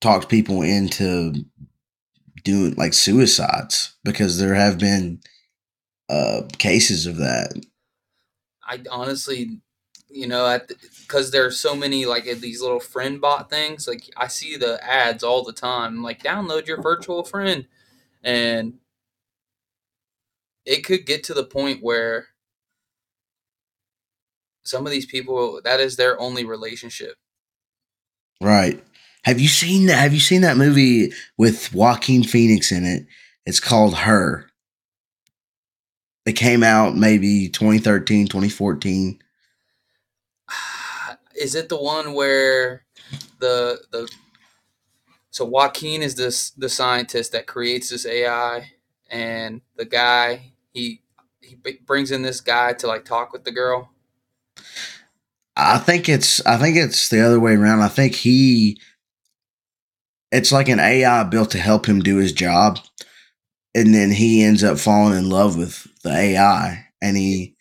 talked 0.00 0.28
people 0.28 0.62
into 0.62 1.34
doing 2.42 2.74
like 2.74 2.94
suicides 2.94 3.94
because 4.04 4.38
there 4.38 4.54
have 4.54 4.78
been 4.78 5.20
uh 6.08 6.42
cases 6.58 7.06
of 7.06 7.16
that. 7.16 7.52
I 8.66 8.80
honestly, 8.90 9.60
you 10.08 10.26
know, 10.26 10.58
because 11.00 11.30
there 11.30 11.44
are 11.46 11.50
so 11.50 11.74
many 11.74 12.06
like 12.06 12.24
these 12.24 12.62
little 12.62 12.80
friend 12.80 13.20
bot 13.20 13.50
things. 13.50 13.86
Like 13.86 14.10
I 14.16 14.28
see 14.28 14.56
the 14.56 14.82
ads 14.84 15.22
all 15.22 15.42
the 15.42 15.52
time. 15.52 16.02
Like 16.02 16.22
download 16.22 16.66
your 16.66 16.80
virtual 16.80 17.24
friend, 17.24 17.66
and 18.22 18.74
it 20.64 20.84
could 20.84 21.06
get 21.06 21.24
to 21.24 21.34
the 21.34 21.44
point 21.44 21.82
where 21.82 22.28
some 24.64 24.86
of 24.86 24.92
these 24.92 25.06
people 25.06 25.60
that 25.64 25.80
is 25.80 25.96
their 25.96 26.18
only 26.18 26.44
relationship. 26.44 27.16
Right. 28.40 28.82
Have 29.24 29.40
you 29.40 29.48
seen 29.48 29.86
that? 29.86 29.98
Have 29.98 30.12
you 30.14 30.20
seen 30.20 30.42
that 30.42 30.56
movie 30.56 31.12
with 31.38 31.72
Joaquin 31.72 32.24
Phoenix 32.24 32.72
in 32.72 32.84
it? 32.84 33.06
It's 33.46 33.60
called 33.60 33.94
Her. 33.94 34.50
It 36.26 36.32
came 36.32 36.62
out 36.62 36.96
maybe 36.96 37.48
2013, 37.48 38.26
2014. 38.28 39.18
Is 41.36 41.54
it 41.54 41.68
the 41.68 41.80
one 41.80 42.14
where 42.14 42.84
the 43.40 43.80
the 43.90 44.08
so 45.30 45.44
Joaquin 45.44 46.00
is 46.00 46.14
this 46.14 46.50
the 46.50 46.68
scientist 46.68 47.32
that 47.32 47.48
creates 47.48 47.90
this 47.90 48.06
AI, 48.06 48.70
and 49.10 49.62
the 49.76 49.84
guy 49.84 50.52
he 50.72 51.02
he 51.40 51.56
b- 51.56 51.80
brings 51.84 52.12
in 52.12 52.22
this 52.22 52.40
guy 52.40 52.72
to 52.74 52.86
like 52.86 53.04
talk 53.04 53.32
with 53.32 53.42
the 53.42 53.50
girl. 53.50 53.90
I 55.56 55.78
think 55.78 56.08
it's 56.08 56.44
I 56.46 56.56
think 56.56 56.76
it's 56.76 57.08
the 57.08 57.20
other 57.20 57.40
way 57.40 57.54
around. 57.54 57.80
I 57.80 57.88
think 57.88 58.14
he 58.14 58.80
it's 60.30 60.52
like 60.52 60.68
an 60.68 60.80
AI 60.80 61.24
built 61.24 61.50
to 61.50 61.58
help 61.58 61.86
him 61.86 62.00
do 62.00 62.16
his 62.18 62.32
job. 62.32 62.78
And 63.74 63.94
then 63.94 64.10
he 64.10 64.42
ends 64.44 64.62
up 64.64 64.78
falling 64.78 65.18
in 65.18 65.28
love 65.30 65.56
with 65.56 65.86
the 66.02 66.10
AI 66.12 66.86
and 67.02 67.16
he 67.16 67.56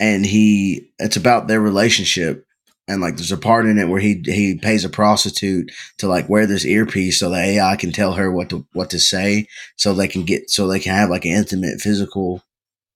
and 0.00 0.24
he 0.26 0.90
it's 0.98 1.16
about 1.16 1.48
their 1.48 1.60
relationship. 1.60 2.46
And 2.88 3.00
like 3.00 3.16
there's 3.16 3.32
a 3.32 3.36
part 3.38 3.66
in 3.66 3.78
it 3.78 3.88
where 3.88 4.00
he 4.00 4.22
he 4.24 4.58
pays 4.58 4.84
a 4.84 4.88
prostitute 4.88 5.70
to 5.98 6.08
like 6.08 6.28
wear 6.28 6.46
this 6.46 6.64
earpiece 6.64 7.20
so 7.20 7.30
the 7.30 7.36
AI 7.36 7.76
can 7.76 7.92
tell 7.92 8.12
her 8.14 8.30
what 8.32 8.50
to 8.50 8.66
what 8.72 8.90
to 8.90 8.98
say 9.00 9.46
so 9.76 9.94
they 9.94 10.08
can 10.08 10.24
get 10.24 10.50
so 10.50 10.66
they 10.68 10.80
can 10.80 10.94
have 10.94 11.08
like 11.10 11.24
an 11.24 11.32
intimate 11.32 11.80
physical 11.80 12.42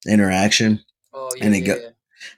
interaction 0.07 0.85
Oh 1.15 1.31
yeah, 1.37 1.45
And 1.47 1.55
it 1.55 1.61
yeah, 1.61 1.75
go- 1.75 1.81
yeah. 1.81 1.89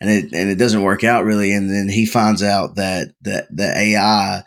and 0.00 0.10
it 0.10 0.24
and 0.32 0.50
it 0.50 0.56
doesn't 0.58 0.82
work 0.82 1.04
out 1.04 1.24
really 1.24 1.52
and 1.52 1.70
then 1.70 1.88
he 1.88 2.06
finds 2.06 2.42
out 2.42 2.76
that 2.76 3.14
that 3.22 3.48
the 3.54 3.76
AI 3.76 4.44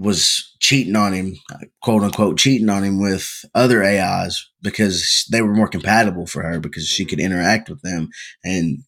was 0.00 0.56
cheating 0.60 0.96
on 0.96 1.12
him 1.12 1.34
quote 1.82 2.02
unquote 2.02 2.38
cheating 2.38 2.68
on 2.68 2.82
him 2.82 3.00
with 3.00 3.44
other 3.54 3.84
AIs 3.84 4.48
because 4.62 5.26
they 5.30 5.42
were 5.42 5.54
more 5.54 5.68
compatible 5.68 6.26
for 6.26 6.42
her 6.42 6.58
because 6.58 6.86
she 6.86 7.04
could 7.04 7.20
interact 7.20 7.68
with 7.68 7.82
them 7.82 8.08
and 8.44 8.78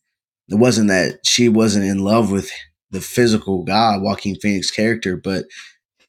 it 0.49 0.57
wasn't 0.57 0.89
that 0.89 1.19
she 1.25 1.49
wasn't 1.49 1.85
in 1.85 1.99
love 1.99 2.31
with 2.31 2.51
the 2.91 3.01
physical 3.01 3.63
guy 3.63 3.97
Joaquin 3.99 4.37
Phoenix 4.37 4.71
character 4.71 5.17
but 5.17 5.45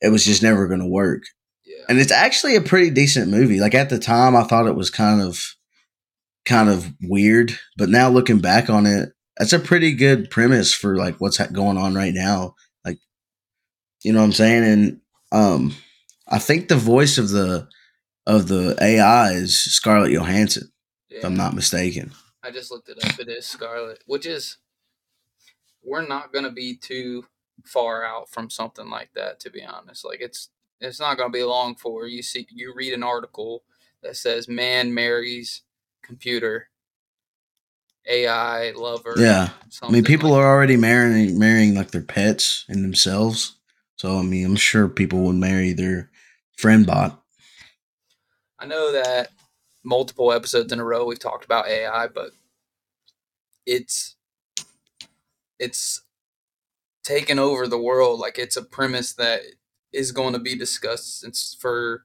it 0.01 0.09
was 0.09 0.25
just 0.25 0.41
never 0.41 0.67
going 0.67 0.79
to 0.79 0.87
work 0.87 1.23
yeah. 1.65 1.83
and 1.89 1.99
it's 1.99 2.11
actually 2.11 2.55
a 2.55 2.61
pretty 2.61 2.89
decent 2.89 3.29
movie. 3.29 3.59
Like 3.59 3.75
at 3.75 3.89
the 3.89 3.99
time, 3.99 4.35
I 4.35 4.43
thought 4.43 4.67
it 4.67 4.75
was 4.75 4.89
kind 4.89 5.21
of, 5.21 5.55
kind 6.45 6.69
of 6.69 6.93
weird, 7.01 7.57
but 7.77 7.89
now 7.89 8.09
looking 8.09 8.39
back 8.39 8.69
on 8.69 8.85
it, 8.85 9.09
that's 9.37 9.53
a 9.53 9.59
pretty 9.59 9.93
good 9.93 10.29
premise 10.29 10.73
for 10.73 10.95
like 10.95 11.19
what's 11.19 11.39
going 11.47 11.77
on 11.77 11.95
right 11.95 12.13
now. 12.13 12.55
You 14.03 14.13
know 14.13 14.19
what 14.19 14.25
I'm 14.25 14.33
saying? 14.33 14.63
And 14.63 15.01
um, 15.31 15.75
I 16.27 16.39
think 16.39 16.67
the 16.67 16.75
voice 16.75 17.17
of 17.17 17.29
the 17.29 17.67
of 18.25 18.47
the 18.47 18.77
AI 18.81 19.31
is 19.31 19.57
Scarlett 19.57 20.11
Johansson, 20.11 20.71
if 21.09 21.25
I'm 21.25 21.35
not 21.35 21.53
mistaken. 21.55 22.11
I 22.41 22.51
just 22.51 22.71
looked 22.71 22.89
it 22.89 23.03
up. 23.03 23.19
It 23.19 23.29
is 23.29 23.45
Scarlett, 23.45 24.03
which 24.05 24.25
is 24.25 24.57
we're 25.83 26.05
not 26.05 26.31
gonna 26.33 26.51
be 26.51 26.75
too 26.75 27.25
far 27.65 28.03
out 28.03 28.29
from 28.29 28.49
something 28.49 28.89
like 28.89 29.09
that. 29.15 29.39
To 29.41 29.49
be 29.49 29.63
honest, 29.63 30.05
like 30.05 30.21
it's 30.21 30.49
it's 30.79 30.99
not 30.99 31.17
gonna 31.17 31.29
be 31.29 31.43
long 31.43 31.75
for 31.75 32.07
you 32.07 32.21
see 32.21 32.47
you 32.49 32.73
read 32.75 32.93
an 32.93 33.03
article 33.03 33.63
that 34.01 34.17
says 34.17 34.47
man 34.49 34.93
marries 34.93 35.61
computer 36.01 36.69
AI 38.05 38.71
lover. 38.71 39.15
Yeah, 39.17 39.49
I 39.81 39.89
mean, 39.89 40.03
people 40.03 40.31
like- 40.31 40.39
are 40.39 40.47
already 40.47 40.75
marrying 40.75 41.39
marrying 41.39 41.75
like 41.75 41.91
their 41.91 42.01
pets 42.01 42.65
and 42.67 42.83
themselves. 42.83 43.55
So 44.03 44.19
I 44.19 44.21
mean, 44.21 44.45
I'm 44.45 44.55
sure 44.57 44.89
people 44.89 45.21
would 45.21 45.37
marry 45.37 45.71
their 45.71 46.11
friend 46.57 46.85
bot. 46.85 47.23
I 48.59 48.65
know 48.65 48.91
that 48.91 49.29
multiple 49.81 50.33
episodes 50.33 50.73
in 50.73 50.81
a 50.81 50.83
row 50.83 51.05
we've 51.05 51.17
talked 51.17 51.45
about 51.45 51.69
AI, 51.69 52.07
but 52.07 52.31
it's 53.65 54.17
it's 55.57 56.01
taken 57.05 57.39
over 57.39 57.65
the 57.65 57.79
world. 57.79 58.19
Like 58.19 58.37
it's 58.37 58.57
a 58.57 58.61
premise 58.61 59.13
that 59.13 59.39
is 59.93 60.11
going 60.11 60.33
to 60.33 60.39
be 60.39 60.57
discussed. 60.57 61.23
It's 61.23 61.55
for 61.57 62.03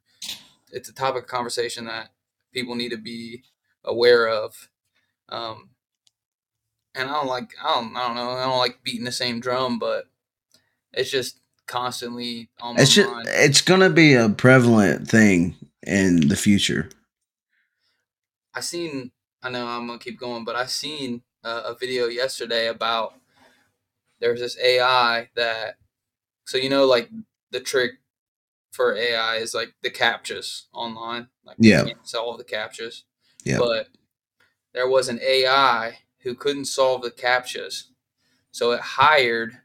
it's 0.71 0.89
a 0.89 0.95
topic 0.95 1.25
of 1.25 1.29
conversation 1.29 1.87
that 1.87 2.11
people 2.55 2.77
need 2.77 2.91
to 2.91 2.97
be 2.97 3.43
aware 3.85 4.29
of. 4.29 4.69
Um, 5.31 5.71
and 6.95 7.11
I 7.11 7.13
don't 7.15 7.27
like 7.27 7.57
I 7.61 7.75
don't 7.75 7.97
I 7.97 8.07
don't 8.07 8.15
know 8.15 8.31
I 8.31 8.45
don't 8.45 8.59
like 8.59 8.85
beating 8.85 9.05
the 9.05 9.11
same 9.11 9.41
drum, 9.41 9.81
but 9.81 10.05
it's 10.93 11.11
just 11.11 11.41
constantly 11.69 12.49
on 12.61 12.79
It's 12.79 12.93
just 12.95 13.09
mind. 13.11 13.29
it's 13.31 13.61
gonna 13.61 13.91
be 13.91 14.15
a 14.15 14.29
prevalent 14.29 15.09
thing 15.09 15.55
in 15.87 16.29
the 16.29 16.37
future. 16.37 16.89
I 18.55 18.61
seen. 18.61 19.13
I 19.43 19.51
know 19.51 19.67
I'm 19.69 19.87
gonna 19.87 20.01
keep 20.01 20.19
going, 20.19 20.45
but 20.45 20.57
I 20.57 20.67
seen 20.67 21.23
uh, 21.45 21.63
a 21.67 21.75
video 21.77 22.07
yesterday 22.07 22.67
about 22.67 23.15
there's 24.21 24.41
this 24.41 24.59
AI 24.59 25.29
that. 25.37 25.77
So 26.47 26.59
you 26.59 26.71
know, 26.71 26.87
like 26.87 27.11
the 27.53 27.61
trick 27.61 27.93
for 28.73 28.95
AI 28.95 29.37
is 29.37 29.55
like 29.55 29.75
the 29.83 29.91
captchas 29.91 30.65
online. 30.73 31.29
Like 31.45 31.59
you 31.61 31.71
Yeah. 31.71 31.85
can't 31.85 32.09
solve 32.09 32.39
the 32.39 32.45
captchas. 32.45 33.03
Yeah. 33.45 33.59
But 33.59 33.89
there 34.75 34.89
was 34.89 35.09
an 35.09 35.21
AI 35.23 35.99
who 36.23 36.35
couldn't 36.35 36.65
solve 36.67 37.03
the 37.03 37.11
captchas, 37.11 37.85
so 38.51 38.73
it 38.73 38.81
hired. 38.81 39.61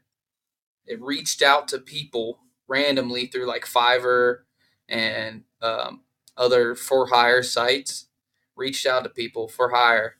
It 0.86 1.00
reached 1.00 1.42
out 1.42 1.68
to 1.68 1.78
people 1.78 2.40
randomly 2.68 3.26
through 3.26 3.46
like 3.46 3.64
Fiverr 3.66 4.40
and 4.88 5.44
um, 5.62 6.02
other 6.36 6.74
for 6.74 7.08
hire 7.08 7.42
sites 7.42 8.08
reached 8.56 8.86
out 8.86 9.04
to 9.04 9.10
people 9.10 9.48
for 9.48 9.70
hire, 9.70 10.16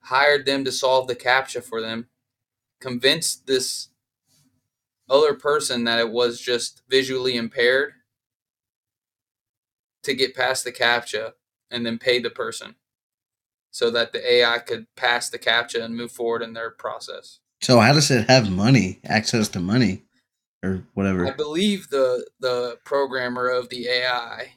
hired 0.00 0.46
them 0.46 0.64
to 0.64 0.72
solve 0.72 1.06
the 1.06 1.16
captcha 1.16 1.62
for 1.62 1.80
them, 1.80 2.08
convinced 2.80 3.46
this 3.46 3.88
other 5.08 5.34
person 5.34 5.84
that 5.84 5.98
it 5.98 6.10
was 6.10 6.40
just 6.40 6.82
visually 6.88 7.36
impaired 7.36 7.92
to 10.02 10.14
get 10.14 10.34
past 10.34 10.64
the 10.64 10.72
captcha 10.72 11.32
and 11.70 11.86
then 11.86 11.98
pay 11.98 12.18
the 12.18 12.30
person 12.30 12.74
so 13.70 13.90
that 13.90 14.12
the 14.12 14.34
AI 14.34 14.58
could 14.58 14.86
pass 14.96 15.30
the 15.30 15.38
captcha 15.38 15.82
and 15.82 15.96
move 15.96 16.12
forward 16.12 16.42
in 16.42 16.52
their 16.52 16.70
process. 16.70 17.38
So 17.62 17.78
how 17.78 17.92
does 17.92 18.10
it 18.10 18.28
have 18.28 18.50
money, 18.50 18.98
access 19.04 19.48
to 19.50 19.60
money, 19.60 20.02
or 20.64 20.84
whatever? 20.94 21.26
I 21.26 21.30
believe 21.30 21.90
the 21.90 22.28
the 22.40 22.78
programmer 22.84 23.48
of 23.48 23.68
the 23.68 23.86
AI 23.88 24.54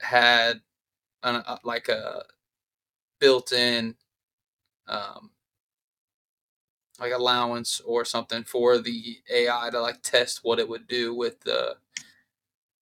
had 0.00 0.60
an, 1.22 1.36
uh, 1.36 1.56
like 1.64 1.88
a 1.88 2.24
built-in 3.20 3.94
um, 4.86 5.30
like 7.00 7.12
allowance 7.12 7.80
or 7.86 8.04
something 8.04 8.44
for 8.44 8.78
the 8.78 9.18
AI 9.32 9.70
to 9.70 9.80
like 9.80 10.02
test 10.02 10.40
what 10.42 10.58
it 10.58 10.68
would 10.68 10.86
do 10.86 11.14
with 11.14 11.40
the 11.40 11.76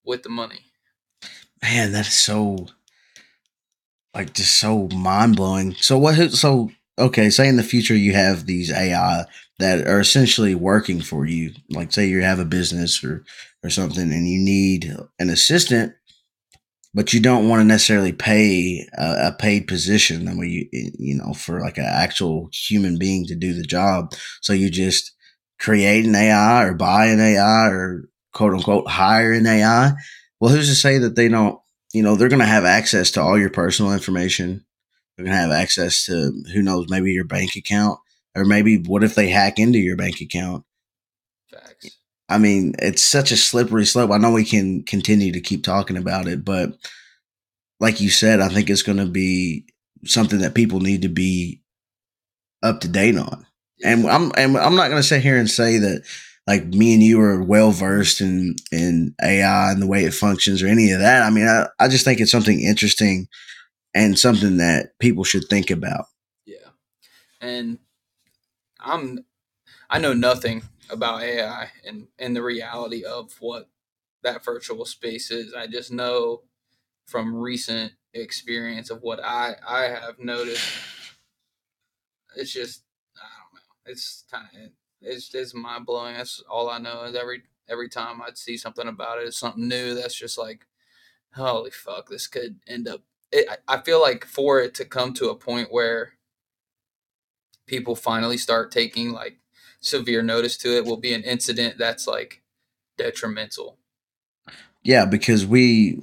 with 0.03 0.23
the 0.23 0.31
money. 0.31 0.73
Man, 1.63 1.93
that 1.93 2.07
is 2.07 2.15
so 2.15 2.69
like 4.15 4.33
just 4.33 4.57
so 4.57 4.89
mind 4.89 5.37
blowing. 5.37 5.75
So 5.75 5.99
what? 5.99 6.33
So 6.33 6.71
okay, 7.01 7.31
say 7.31 7.49
in 7.49 7.57
the 7.57 7.63
future 7.63 7.97
you 7.97 8.13
have 8.13 8.47
these 8.47 8.71
AI 8.71 9.25
that 9.59 9.87
are 9.87 10.01
essentially 10.01 10.55
working 10.55 11.01
for 11.01 11.27
you. 11.27 11.53
Like 11.71 11.93
say 11.93 12.07
you 12.07 12.23
have 12.23 12.39
a 12.39 12.45
business 12.45 13.03
or 13.05 13.25
or 13.65 13.71
something, 13.71 14.13
and 14.13 14.29
you 14.29 14.39
need 14.39 14.97
an 15.19 15.31
assistant, 15.31 15.95
but 16.93 17.13
you 17.13 17.21
don't 17.21 17.49
want 17.49 17.61
to 17.61 17.65
necessarily 17.65 18.13
pay 18.13 18.87
a, 18.99 19.29
a 19.29 19.37
paid 19.39 19.69
position. 19.69 20.27
I 20.29 20.33
you 20.45 20.69
you 20.73 21.17
know, 21.17 21.35
for 21.35 21.61
like 21.61 21.79
an 21.79 21.85
actual 21.85 22.49
human 22.53 22.99
being 22.99 23.27
to 23.27 23.35
do 23.37 23.53
the 23.55 23.63
job. 23.63 24.13
So 24.41 24.53
you 24.53 24.71
just 24.71 25.13
create 25.61 26.05
an 26.07 26.15
AI 26.15 26.65
or 26.65 26.75
buy 26.75 27.07
an 27.07 27.21
AI 27.21 27.69
or 27.69 28.09
quote 28.33 28.55
unquote 28.55 28.89
hire 28.89 29.33
an 29.33 29.47
AI. 29.47 29.93
Well, 30.41 30.53
who's 30.53 30.69
to 30.69 30.75
say 30.75 30.99
that 30.99 31.15
they 31.17 31.29
don't? 31.29 31.59
You 31.93 32.03
know, 32.03 32.17
they're 32.17 32.29
going 32.29 32.41
to 32.41 32.47
have 32.47 32.65
access 32.65 33.11
to 33.13 33.21
all 33.21 33.39
your 33.39 33.51
personal 33.51 33.93
information. 33.93 34.65
They're 35.21 35.27
going 35.27 35.37
to 35.37 35.43
have 35.43 35.63
access 35.63 36.07
to 36.07 36.33
who 36.55 36.63
knows, 36.63 36.89
maybe 36.89 37.13
your 37.13 37.27
bank 37.27 37.55
account, 37.55 37.99
or 38.35 38.47
maybe 38.47 38.79
what 38.79 39.05
if 39.05 39.15
they 39.15 39.29
hack 39.29 39.59
into 39.59 39.79
your 39.79 39.95
bank 39.95 40.23
account? 40.23 40.65
Facts. 41.53 41.99
I 42.31 42.39
mean, 42.39 42.75
it's 42.79 43.03
such 43.03 43.31
a 43.31 43.37
slippery 43.37 43.85
slope. 43.85 44.13
I 44.13 44.17
know 44.17 44.33
we 44.33 44.47
can 44.47 44.83
continue 44.83 45.31
to 45.33 45.41
keep 45.43 45.63
talking 45.63 45.99
about 45.99 46.27
it, 46.27 46.43
but 46.43 46.73
like 47.81 48.01
you 48.01 48.09
said, 48.09 48.41
I 48.41 48.49
think 48.49 48.71
it's 48.71 48.81
going 48.81 48.97
to 48.97 49.05
be 49.05 49.67
something 50.07 50.39
that 50.39 50.55
people 50.55 50.81
need 50.81 51.03
to 51.03 51.09
be 51.11 51.61
up 52.63 52.81
to 52.81 52.89
date 52.89 53.19
on. 53.19 53.45
And 53.85 54.07
I'm 54.07 54.33
and 54.39 54.57
I'm 54.57 54.75
not 54.75 54.89
going 54.89 55.03
to 55.03 55.07
sit 55.07 55.23
here 55.23 55.37
and 55.37 55.51
say 55.51 55.77
that 55.77 56.03
like 56.47 56.65
me 56.65 56.95
and 56.95 57.03
you 57.03 57.21
are 57.21 57.43
well 57.43 57.73
versed 57.73 58.23
in 58.23 58.57
in 58.73 59.15
AI 59.23 59.73
and 59.73 59.83
the 59.83 59.87
way 59.87 60.05
it 60.05 60.15
functions 60.15 60.63
or 60.63 60.67
any 60.67 60.93
of 60.93 61.01
that. 61.01 61.25
I 61.25 61.29
mean, 61.29 61.47
I, 61.47 61.67
I 61.79 61.89
just 61.89 62.07
think 62.07 62.21
it's 62.21 62.33
something 62.33 62.59
interesting 62.61 63.29
and 63.95 64.19
something 64.19 64.59
that 64.59 64.99
people 64.99 65.25
should 65.25 65.49
think 65.49 65.71
about. 65.71 66.07
Yeah. 66.45 66.71
And 67.41 67.79
I'm 68.79 69.25
I 69.89 69.99
know 69.99 70.13
nothing 70.13 70.63
about 70.91 71.23
AI 71.23 71.71
and 71.87 72.09
and 72.19 72.35
the 72.35 72.43
reality 72.43 73.05
of 73.05 73.35
what 73.41 73.69
that 74.23 74.45
virtual 74.45 74.85
space 74.85 75.31
is. 75.31 75.55
I 75.55 75.67
just 75.67 75.93
know 75.93 76.43
from 77.07 77.35
recent 77.35 77.93
experience 78.15 78.91
of 78.91 79.03
what 79.03 79.21
I 79.23 79.55
I 79.67 79.83
have 79.83 80.19
noticed. 80.19 80.69
It's 82.37 82.53
just 82.53 82.83
I 83.17 83.27
don't 83.27 83.55
know. 83.55 83.93
It's 83.93 84.25
kind 84.31 84.47
of 84.55 84.71
it's 85.01 85.35
it's 85.35 85.55
mind 85.55 85.87
blowing. 85.87 86.17
That's 86.17 86.43
all 86.49 86.71
I 86.71 86.79
know. 86.79 87.05
Is 87.05 87.17
every 87.17 87.43
every 87.69 87.89
time 87.89 88.21
I'd 88.21 88.39
see 88.39 88.57
something 88.57 88.89
about 88.89 89.19
it, 89.19 89.27
it's 89.27 89.39
something 89.39 89.69
new. 89.69 89.95
That's 89.95 90.15
just 90.15 90.37
like, 90.39 90.67
holy 91.35 91.71
fuck, 91.71 92.09
this 92.09 92.27
could 92.27 92.61
end 92.67 92.89
up. 92.89 93.03
It, 93.33 93.49
I 93.69 93.79
feel 93.79 94.01
like 94.01 94.25
for 94.25 94.61
it 94.61 94.75
to 94.77 94.85
come 94.85 95.15
to 95.15 95.29
a 95.29 95.37
point 95.37 95.73
where 95.73 96.15
people 97.67 97.95
finally 97.95 98.37
start 98.37 98.73
taking 98.73 99.13
like 99.13 99.39
severe 99.81 100.23
notice 100.23 100.57
to 100.59 100.77
it 100.77 100.85
will 100.85 100.97
be 100.97 101.15
an 101.15 101.23
incident 101.23 101.79
that's 101.79 102.07
like 102.07 102.43
detrimental. 102.99 103.79
Yeah, 104.83 105.07
because 105.07 105.47
we 105.47 106.03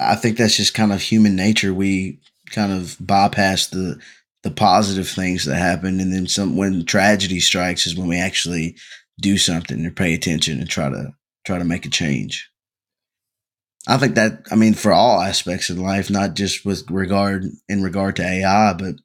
I 0.00 0.16
think 0.16 0.36
that's 0.36 0.56
just 0.56 0.74
kind 0.74 0.92
of 0.92 1.00
human 1.00 1.36
nature. 1.36 1.72
We 1.72 2.20
kind 2.50 2.72
of 2.72 2.96
bypass 3.00 3.68
the 3.68 4.00
the 4.42 4.50
positive 4.50 5.08
things 5.08 5.46
that 5.46 5.56
happen 5.56 6.00
and 6.00 6.12
then 6.12 6.26
some 6.26 6.54
when 6.56 6.84
tragedy 6.84 7.40
strikes 7.40 7.86
is 7.86 7.96
when 7.96 8.08
we 8.08 8.18
actually 8.18 8.76
do 9.18 9.38
something 9.38 9.82
and 9.82 9.96
pay 9.96 10.12
attention 10.12 10.60
and 10.60 10.68
try 10.68 10.90
to 10.90 11.14
try 11.46 11.58
to 11.58 11.64
make 11.64 11.86
a 11.86 11.90
change. 11.90 12.50
I 13.86 13.98
think 13.98 14.14
that 14.14 14.46
I 14.50 14.54
mean 14.54 14.74
for 14.74 14.92
all 14.92 15.20
aspects 15.20 15.68
of 15.70 15.78
life, 15.78 16.10
not 16.10 16.34
just 16.34 16.64
with 16.64 16.90
regard 16.90 17.44
in 17.68 17.82
regard 17.82 18.16
to 18.16 18.22
AI, 18.26 18.72
but 18.72 18.96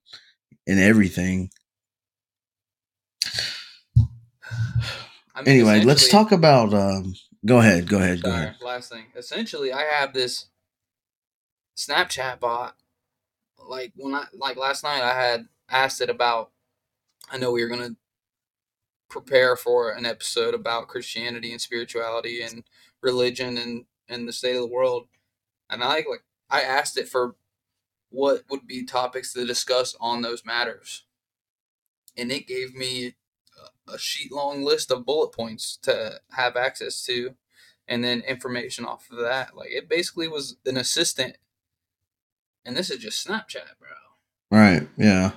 in 0.65 0.79
everything. 0.79 1.51
I 5.35 5.41
mean, 5.41 5.47
Anyway, 5.47 5.81
let's 5.81 6.07
talk 6.09 6.31
about 6.31 6.73
um 6.73 7.13
go 7.45 7.59
ahead, 7.59 7.87
go 7.89 7.97
ahead, 7.97 8.21
go 8.21 8.31
ahead. 8.31 8.55
last 8.61 8.91
thing. 8.91 9.05
Essentially, 9.15 9.71
I 9.73 9.83
have 9.83 10.13
this 10.13 10.47
Snapchat 11.77 12.39
bot. 12.39 12.75
Like 13.57 13.93
when 13.95 14.15
I 14.15 14.25
like 14.33 14.57
last 14.57 14.83
night, 14.83 15.01
I 15.01 15.13
had 15.13 15.47
asked 15.69 16.01
it 16.01 16.09
about. 16.09 16.51
I 17.31 17.37
know 17.37 17.51
we 17.51 17.63
were 17.63 17.69
gonna 17.69 17.95
prepare 19.09 19.55
for 19.55 19.91
an 19.91 20.05
episode 20.05 20.53
about 20.53 20.87
Christianity 20.87 21.51
and 21.51 21.61
spirituality 21.61 22.41
and 22.41 22.63
religion 23.01 23.57
and 23.57 23.85
and 24.09 24.27
the 24.27 24.33
state 24.33 24.55
of 24.55 24.61
the 24.61 24.67
world, 24.67 25.07
and 25.69 25.83
I 25.83 25.95
like 25.95 26.23
I 26.49 26.61
asked 26.61 26.97
it 26.97 27.07
for 27.07 27.35
what 28.09 28.43
would 28.49 28.65
be 28.67 28.83
topics 28.83 29.33
to 29.33 29.45
discuss 29.45 29.95
on 29.99 30.21
those 30.21 30.45
matters, 30.45 31.05
and 32.17 32.31
it 32.31 32.47
gave 32.47 32.75
me 32.75 33.15
a- 33.87 33.93
a 33.93 33.99
sheet 33.99 34.31
long 34.31 34.63
list 34.63 34.91
of 34.91 35.05
bullet 35.05 35.31
points 35.31 35.77
to 35.83 36.21
have 36.31 36.55
access 36.57 37.03
to 37.05 37.35
and 37.87 38.03
then 38.03 38.21
information 38.21 38.85
off 38.85 39.09
of 39.11 39.17
that. 39.17 39.57
Like 39.57 39.71
it 39.71 39.89
basically 39.89 40.27
was 40.27 40.57
an 40.65 40.77
assistant, 40.77 41.37
and 42.63 42.77
this 42.77 42.89
is 42.89 42.99
just 42.99 43.27
Snapchat, 43.27 43.77
bro. 43.79 43.89
Right, 44.51 44.87
yeah. 44.97 45.31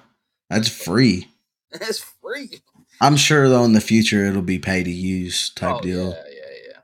That's 0.49 0.69
free. 0.69 1.29
That's 1.73 1.99
free. 1.99 2.61
I'm 3.01 3.17
sure 3.17 3.49
though 3.49 3.65
in 3.65 3.73
the 3.73 3.81
future 3.81 4.27
it'll 4.27 4.43
be 4.43 4.59
pay 4.59 4.85
to 4.85 4.91
use 4.91 5.51
type 5.51 5.77
oh, 5.77 5.81
deal. 5.81 6.11
Yeah, 6.11 6.25
yeah, 6.29 6.69
yeah. 6.69 6.79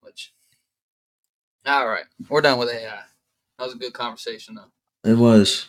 Which, 0.00 0.32
all 1.66 1.86
right, 1.88 2.04
we're 2.28 2.40
done 2.40 2.58
with 2.58 2.70
AI. 2.70 3.02
That 3.58 3.64
was 3.64 3.74
a 3.74 3.78
good 3.78 3.92
conversation, 3.92 4.54
though. 4.56 5.10
It 5.10 5.16
was. 5.16 5.68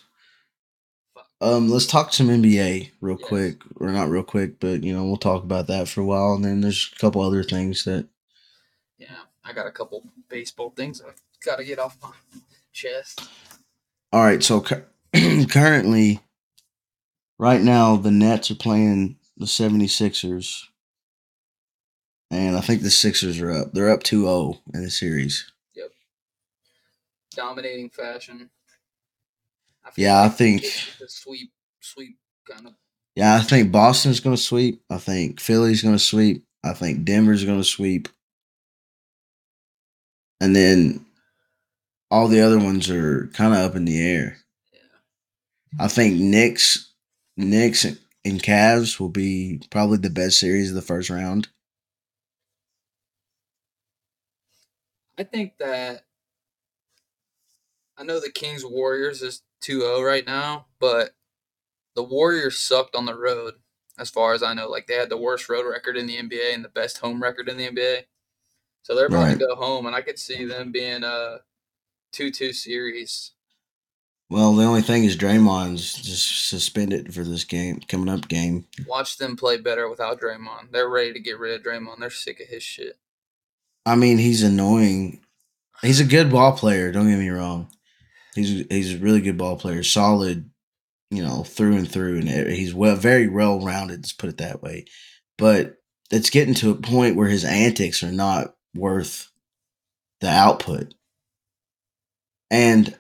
Um, 1.42 1.68
let's 1.70 1.86
talk 1.86 2.14
some 2.14 2.28
NBA 2.30 2.92
real 3.02 3.18
Yes. 3.20 3.28
quick, 3.28 3.58
or 3.76 3.92
not 3.92 4.10
real 4.10 4.24
quick, 4.24 4.60
but 4.60 4.84
you 4.84 4.94
know 4.94 5.04
we'll 5.06 5.18
talk 5.18 5.44
about 5.44 5.68
that 5.68 5.88
for 5.90 6.02
a 6.02 6.06
while, 6.06 6.34
and 6.34 6.44
then 6.46 6.62
there's 6.62 6.92
a 6.96 7.00
couple 7.00 7.22
other 7.22 7.44
things 7.44 7.84
that 7.84 8.08
Yeah, 8.98 9.16
I 9.44 9.52
got 9.54 9.68
a 9.68 9.72
couple 9.72 10.04
baseball 10.30 10.70
things 10.72 11.02
I've 11.02 11.22
got 11.44 11.58
to 11.58 11.66
get 11.66 11.80
off 11.80 11.98
my 12.02 12.12
chest. 12.72 13.28
All 14.14 14.24
right, 14.24 14.42
so 14.42 14.62
cu- 14.62 14.84
currently, 15.50 16.22
right 17.38 17.62
now, 17.62 17.98
the 17.98 18.12
Nets 18.12 18.50
are 18.52 18.56
playing 18.56 19.18
the 19.36 19.46
76ers. 19.46 20.64
And 22.32 22.56
I 22.56 22.62
think 22.62 22.82
the 22.82 22.90
Sixers 22.92 23.40
are 23.42 23.52
up. 23.52 23.74
They're 23.74 23.90
up 23.92 24.04
2 24.04 24.22
0 24.24 24.60
in 24.74 24.84
the 24.84 24.90
series. 24.90 25.52
Dominating 27.36 27.90
fashion. 27.90 28.50
I 29.86 29.90
Yeah, 29.98 30.22
I 30.24 30.30
think- 30.30 30.64
the 31.00 31.08
sweep, 31.10 31.52
sweep 31.82 32.18
kind 32.50 32.68
of. 32.68 32.74
Yeah, 33.16 33.36
I 33.36 33.42
think 33.42 33.72
Boston's 33.72 34.20
going 34.20 34.36
to 34.36 34.42
sweep. 34.42 34.84
I 34.90 34.98
think 34.98 35.40
Philly's 35.40 35.82
going 35.84 35.96
to 35.96 36.00
sweep. 36.00 36.46
I 36.64 36.74
think 36.74 37.04
Denver's 37.06 37.46
going 37.46 37.60
to 37.60 37.64
sweep. 37.64 38.10
And 40.42 40.56
then 40.56 41.06
all 42.10 42.28
the 42.28 42.42
other 42.42 42.58
ones 42.58 42.90
are 42.90 43.28
kind 43.34 43.54
of 43.54 43.60
up 43.60 43.76
in 43.76 43.86
the 43.86 44.02
air. 44.02 44.38
Yeah. 44.72 44.80
I 45.80 45.88
think 45.90 46.20
Knicks, 46.20 46.92
Knicks 47.38 47.86
and 47.86 48.42
Cavs 48.42 49.00
will 49.00 49.10
be 49.10 49.62
probably 49.70 49.98
the 49.98 50.10
best 50.10 50.40
series 50.40 50.70
of 50.70 50.76
the 50.76 50.82
first 50.82 51.10
round. 51.10 51.50
I 55.18 55.24
think 55.24 55.58
that 55.60 56.06
I 58.04 58.06
know 58.06 58.20
the 58.20 58.30
Kings 58.30 58.66
Warriors 58.66 59.22
is 59.22 59.44
2-0 59.64 60.06
right 60.06 60.28
now, 60.28 60.66
but 60.78 61.12
the 61.96 62.04
Warriors 62.04 62.60
sucked 62.60 62.96
on 62.98 63.06
the 63.06 63.18
road 63.18 63.54
as 63.98 64.10
far 64.10 64.34
as 64.34 64.44
I 64.44 64.54
know. 64.54 64.68
Like 64.68 64.88
they 64.88 64.96
had 64.96 65.10
the 65.10 65.16
worst 65.16 65.48
road 65.48 65.66
record 65.66 65.96
in 65.96 66.06
the 66.06 66.18
NBA 66.18 66.54
and 66.54 66.66
the 66.66 66.70
best 66.70 66.98
home 66.98 67.24
record 67.24 67.48
in 67.48 67.56
the 67.56 67.70
NBA. 67.70 68.02
So 68.82 68.94
they're 68.94 69.06
about 69.06 69.24
Right. 69.24 69.40
to 69.40 69.46
go 69.48 69.56
home 69.56 69.86
and 69.86 69.96
I 69.96 70.02
could 70.02 70.20
see 70.20 70.44
them 70.44 70.74
being 70.74 71.06
a 71.06 71.38
2-2 72.12 72.54
series. 72.54 73.32
Well, 74.30 74.54
the 74.54 74.66
only 74.66 74.82
thing 74.82 75.06
is 75.06 75.16
Draymond's 75.16 75.94
just 75.94 76.50
suspended 76.50 77.14
for 77.14 77.24
this 77.24 77.46
game, 77.46 77.80
coming 77.88 78.10
up 78.10 78.28
game. 78.28 78.66
Watch 78.86 79.18
them 79.18 79.38
play 79.38 79.58
better 79.58 79.88
without 79.88 80.20
Draymond. 80.20 80.72
They're 80.72 80.90
ready 80.90 81.14
to 81.14 81.20
get 81.22 81.40
rid 81.40 81.56
of 81.56 81.66
Draymond. 81.66 82.00
They're 82.00 82.10
sick 82.10 82.42
of 82.42 82.48
his 82.48 82.64
shit. 82.64 82.98
I 83.86 83.96
mean, 83.96 84.18
he's 84.18 84.44
annoying. 84.44 85.22
He's 85.82 86.00
a 86.00 86.06
good 86.06 86.32
ball 86.32 86.58
player. 86.58 86.92
Don't 86.92 87.10
get 87.10 87.18
me 87.20 87.30
wrong. 87.30 87.70
He's 88.36 88.66
he's 88.70 88.96
a 88.96 88.98
really 88.98 89.22
good 89.22 89.38
ball 89.38 89.58
player, 89.58 89.84
solid, 89.84 90.50
you 91.12 91.24
know, 91.24 91.44
through 91.44 91.78
and 91.78 91.90
through, 91.90 92.20
and 92.20 92.30
e- 92.30 92.56
he's 92.56 92.74
well, 92.74 92.96
very 92.96 93.28
well 93.28 93.60
rounded. 93.60 94.00
Let's 94.00 94.14
put 94.14 94.30
it 94.30 94.38
that 94.38 94.62
way. 94.62 94.86
But 95.38 95.78
it's 96.12 96.30
getting 96.30 96.54
to 96.56 96.72
a 96.72 96.76
point 96.76 97.16
where 97.16 97.28
his 97.28 97.46
antics 97.46 98.04
are 98.04 98.12
not 98.12 98.56
worth 98.76 99.32
the 100.22 100.30
output. 100.30 100.94
And 102.50 102.96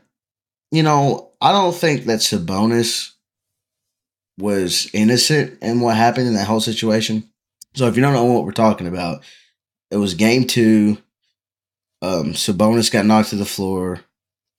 you 0.72 0.84
know, 0.84 1.32
I 1.41 1.52
don't 1.52 1.76
think 1.76 2.06
that 2.06 2.19
Sabonis 2.19 3.12
was 4.39 4.89
innocent 4.93 5.62
in 5.62 5.80
what 5.80 5.96
happened 5.96 6.28
in 6.28 6.34
that 6.34 6.48
whole 6.48 6.60
situation. 6.60 7.30
So 7.76 7.88
if 7.88 7.96
you 7.96 8.02
don't 8.02 8.13
know 8.13 8.26
what 8.26 8.46
we're 8.46 8.52
talking 8.52 8.88
about, 8.88 9.24
it 9.91 9.98
was 9.98 10.15
game 10.15 10.46
two. 10.46 10.98
Um, 12.02 12.34
Sabonis 12.34 12.91
got 12.91 13.06
knocked 13.06 13.30
to 13.30 13.36
the 13.36 13.46
floor. 13.46 14.02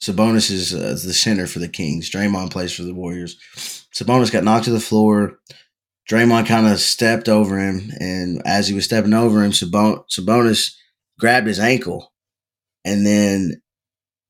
Sabonis 0.05 0.51
is 0.51 0.75
uh, 0.75 0.91
the 0.91 1.15
center 1.15 1.47
for 1.47 1.61
the 1.61 1.69
Kings. 1.69 2.11
Draymond 2.11 2.51
plays 2.51 2.73
for 2.75 2.83
the 2.83 2.95
Warriors. 2.95 3.39
Sabonis 3.95 4.31
got 4.31 4.45
knocked 4.45 4.67
to 4.67 4.71
the 4.71 4.81
floor. 4.81 5.39
Draymond 6.11 6.47
kind 6.47 6.67
of 6.67 6.79
stepped 6.79 7.29
over 7.29 7.59
him, 7.59 7.91
and 7.99 8.43
as 8.45 8.69
he 8.69 8.75
was 8.75 8.85
stepping 8.85 9.15
over 9.15 9.43
him, 9.43 9.53
Sabon- 9.53 10.05
Sabonis 10.11 10.75
grabbed 11.19 11.47
his 11.47 11.59
ankle, 11.59 12.13
and 12.85 13.07
then 13.07 13.63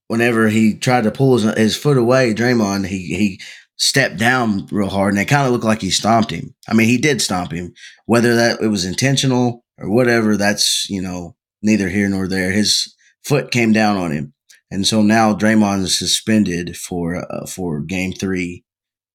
whenever 0.07 0.49
he 0.49 0.75
tried 0.75 1.05
to 1.05 1.11
pull 1.11 1.37
his, 1.37 1.57
his 1.57 1.77
foot 1.77 1.97
away, 1.97 2.33
Draymond 2.35 2.87
he 2.87 2.99
he 3.17 3.41
stepped 3.77 4.19
down 4.19 4.69
real 4.71 4.89
hard, 4.89 5.15
and 5.15 5.21
it 5.21 5.27
kind 5.27 5.47
of 5.47 5.53
looked 5.53 5.65
like 5.65 5.81
he 5.81 5.91
stomped 5.91 6.31
him. 6.31 6.55
I 6.69 6.75
mean, 6.75 6.87
he 6.87 6.99
did 6.99 7.21
stomp 7.21 7.51
him, 7.51 7.75
whether 8.07 8.37
that 8.37 8.61
it 8.61 8.69
was 8.69 8.85
intentional 8.85 9.65
or 9.79 9.91
whatever. 9.91 10.37
That's 10.37 10.89
you 10.89 11.03
know 11.03 11.35
neither 11.63 11.89
here 11.89 12.09
nor 12.09 12.29
there. 12.29 12.53
His 12.53 12.95
foot 13.25 13.51
came 13.51 13.73
down 13.73 13.97
on 13.97 14.13
him, 14.13 14.34
and 14.75 14.87
so 14.87 15.03
now 15.03 15.33
Draymond 15.33 15.83
is 15.83 15.97
suspended 15.97 16.77
for 16.77 17.17
uh, 17.17 17.47
for 17.47 17.81
Game 17.81 18.13
Three, 18.13 18.65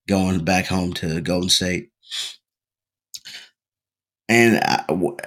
going 0.08 0.46
back 0.46 0.68
home 0.68 0.94
to 0.94 1.20
Golden 1.20 1.50
State. 1.50 1.92
And 4.30 4.58
I, 4.64 4.86
w- 4.88 5.18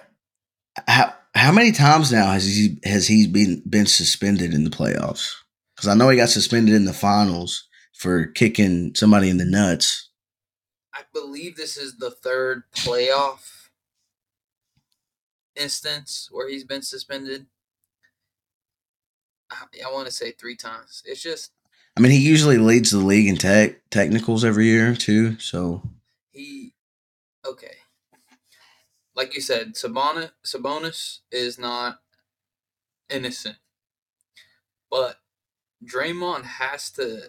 how 0.88 1.14
how 1.34 1.52
many 1.52 1.70
times 1.70 2.10
now 2.10 2.32
has 2.32 2.46
he 2.46 2.78
has 2.82 3.06
he 3.06 3.26
been 3.26 3.62
been 3.68 3.86
suspended 3.86 4.54
in 4.54 4.64
the 4.64 4.70
playoffs? 4.70 5.34
Because 5.76 5.88
I 5.88 5.94
know 5.94 6.08
he 6.08 6.16
got 6.16 6.30
suspended 6.30 6.74
in 6.74 6.86
the 6.86 6.94
finals 6.94 7.68
for 7.94 8.26
kicking 8.26 8.94
somebody 8.94 9.28
in 9.28 9.36
the 9.36 9.44
nuts. 9.44 10.10
I 10.94 11.02
believe 11.12 11.56
this 11.56 11.76
is 11.76 11.98
the 11.98 12.10
third 12.10 12.62
playoff 12.74 13.68
instance 15.56 16.28
where 16.30 16.48
he's 16.48 16.64
been 16.64 16.82
suspended. 16.82 17.46
I, 19.86 19.92
want 19.92 20.06
to 20.06 20.12
say 20.12 20.32
three 20.32 20.56
times. 20.56 21.02
It's 21.06 21.22
just 21.22 21.52
I 21.96 22.00
mean, 22.00 22.12
he 22.12 22.18
usually 22.18 22.58
leads 22.58 22.90
the 22.90 22.98
league 22.98 23.28
in 23.28 23.36
tech 23.36 23.88
technicals 23.90 24.44
every 24.44 24.66
year 24.66 24.94
too. 24.94 25.38
So 25.38 25.82
he 26.30 26.72
okay. 27.46 27.76
Like 29.14 29.34
you 29.34 29.42
said, 29.42 29.74
Sabonis, 29.74 30.30
Sabonis 30.44 31.18
is 31.30 31.58
not 31.58 32.00
innocent, 33.10 33.56
but 34.90 35.16
Draymond 35.84 36.44
has 36.44 36.90
to. 36.92 37.28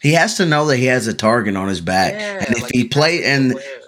he 0.00 0.14
has 0.14 0.36
to 0.38 0.46
know 0.46 0.66
that 0.66 0.78
he 0.78 0.86
has 0.86 1.06
a 1.08 1.14
target 1.14 1.56
on 1.56 1.68
his 1.68 1.82
back, 1.82 2.14
Yeah, 2.14 2.44
and 2.46 2.56
if 2.56 2.62
like, 2.62 2.72
he 2.72 2.80
has 2.80 2.88
play 2.88 3.24
and 3.24 3.52
aware. 3.52 3.81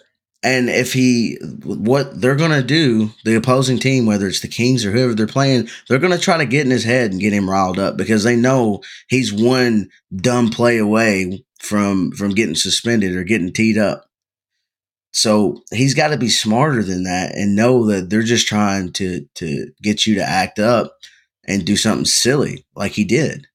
And 0.45 0.69
if 0.69 0.93
he 0.93 1.39
what 1.65 2.21
they're 2.21 2.37
gonna 2.37 2.63
do, 2.63 3.11
the 3.25 3.35
opposing 3.35 3.79
team, 3.79 4.05
whether 4.05 4.29
it's 4.29 4.41
the 4.41 4.49
Kings 4.49 4.85
or 4.85 4.93
whoever 4.93 5.15
they're 5.15 5.27
playing, 5.27 5.69
they're 5.89 5.99
gonna 5.99 6.19
try 6.19 6.37
to 6.37 6.45
get 6.45 6.67
in 6.67 6.71
his 6.71 6.85
head 6.85 7.11
and 7.11 7.21
get 7.21 7.33
him 7.33 7.49
riled 7.49 7.79
up 7.79 7.97
because 7.97 8.23
they 8.23 8.37
know 8.37 8.83
he's 9.09 9.33
one 9.33 9.89
dumb 10.15 10.51
play 10.51 10.77
away 10.77 11.43
from 11.59 12.13
from 12.13 12.31
getting 12.31 12.55
suspended 12.55 13.17
or 13.17 13.25
getting 13.25 13.53
teed 13.53 13.79
up. 13.79 14.05
So 15.15 15.63
he's 15.73 15.95
got 15.95 16.09
to 16.09 16.17
be 16.17 16.29
smarter 16.29 16.83
than 16.83 17.05
that 17.05 17.37
and 17.37 17.55
know 17.55 17.87
that 17.87 18.11
they're 18.11 18.23
just 18.23 18.47
trying 18.47 18.93
to 18.95 19.27
to 19.37 19.71
get 19.81 20.07
you 20.07 20.17
to 20.17 20.23
act 20.23 20.59
up 20.59 20.97
and 21.47 21.65
do 21.65 21.77
something 21.77 22.05
silly 22.05 22.67
like 22.75 22.93
he 22.93 23.05
did. 23.05 23.47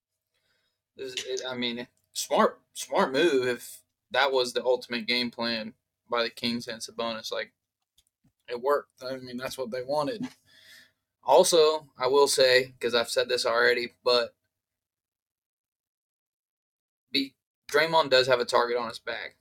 I 1.48 1.56
mean, 1.56 1.86
smart, 2.14 2.60
smart 2.74 3.12
move. 3.12 3.48
If 3.48 3.80
that 4.12 4.32
was 4.32 4.54
the 4.54 4.64
ultimate 4.64 5.06
game 5.06 5.32
plan 5.32 5.74
by 6.10 6.24
the 6.24 6.30
Kings 6.30 6.68
and 6.68 6.82
Sabonis, 6.82 7.32
like 7.32 7.54
it 8.50 8.62
worked. 8.62 9.04
I 9.04 9.18
mean, 9.18 9.38
that's 9.38 9.58
what 9.58 9.72
they 9.72 9.84
wanted. 9.84 10.28
Also, 11.24 11.88
I 11.98 12.08
will 12.08 12.28
say 12.28 12.74
because 12.78 12.96
I've 12.96 13.10
said 13.10 13.30
this 13.30 13.46
already, 13.46 13.94
but 14.04 14.34
be 17.12 17.36
Draymond 17.72 18.10
does 18.10 18.28
have 18.28 18.40
a 18.40 18.46
target 18.46 18.78
on 18.78 18.90
his 18.90 19.00
back. 19.00 19.36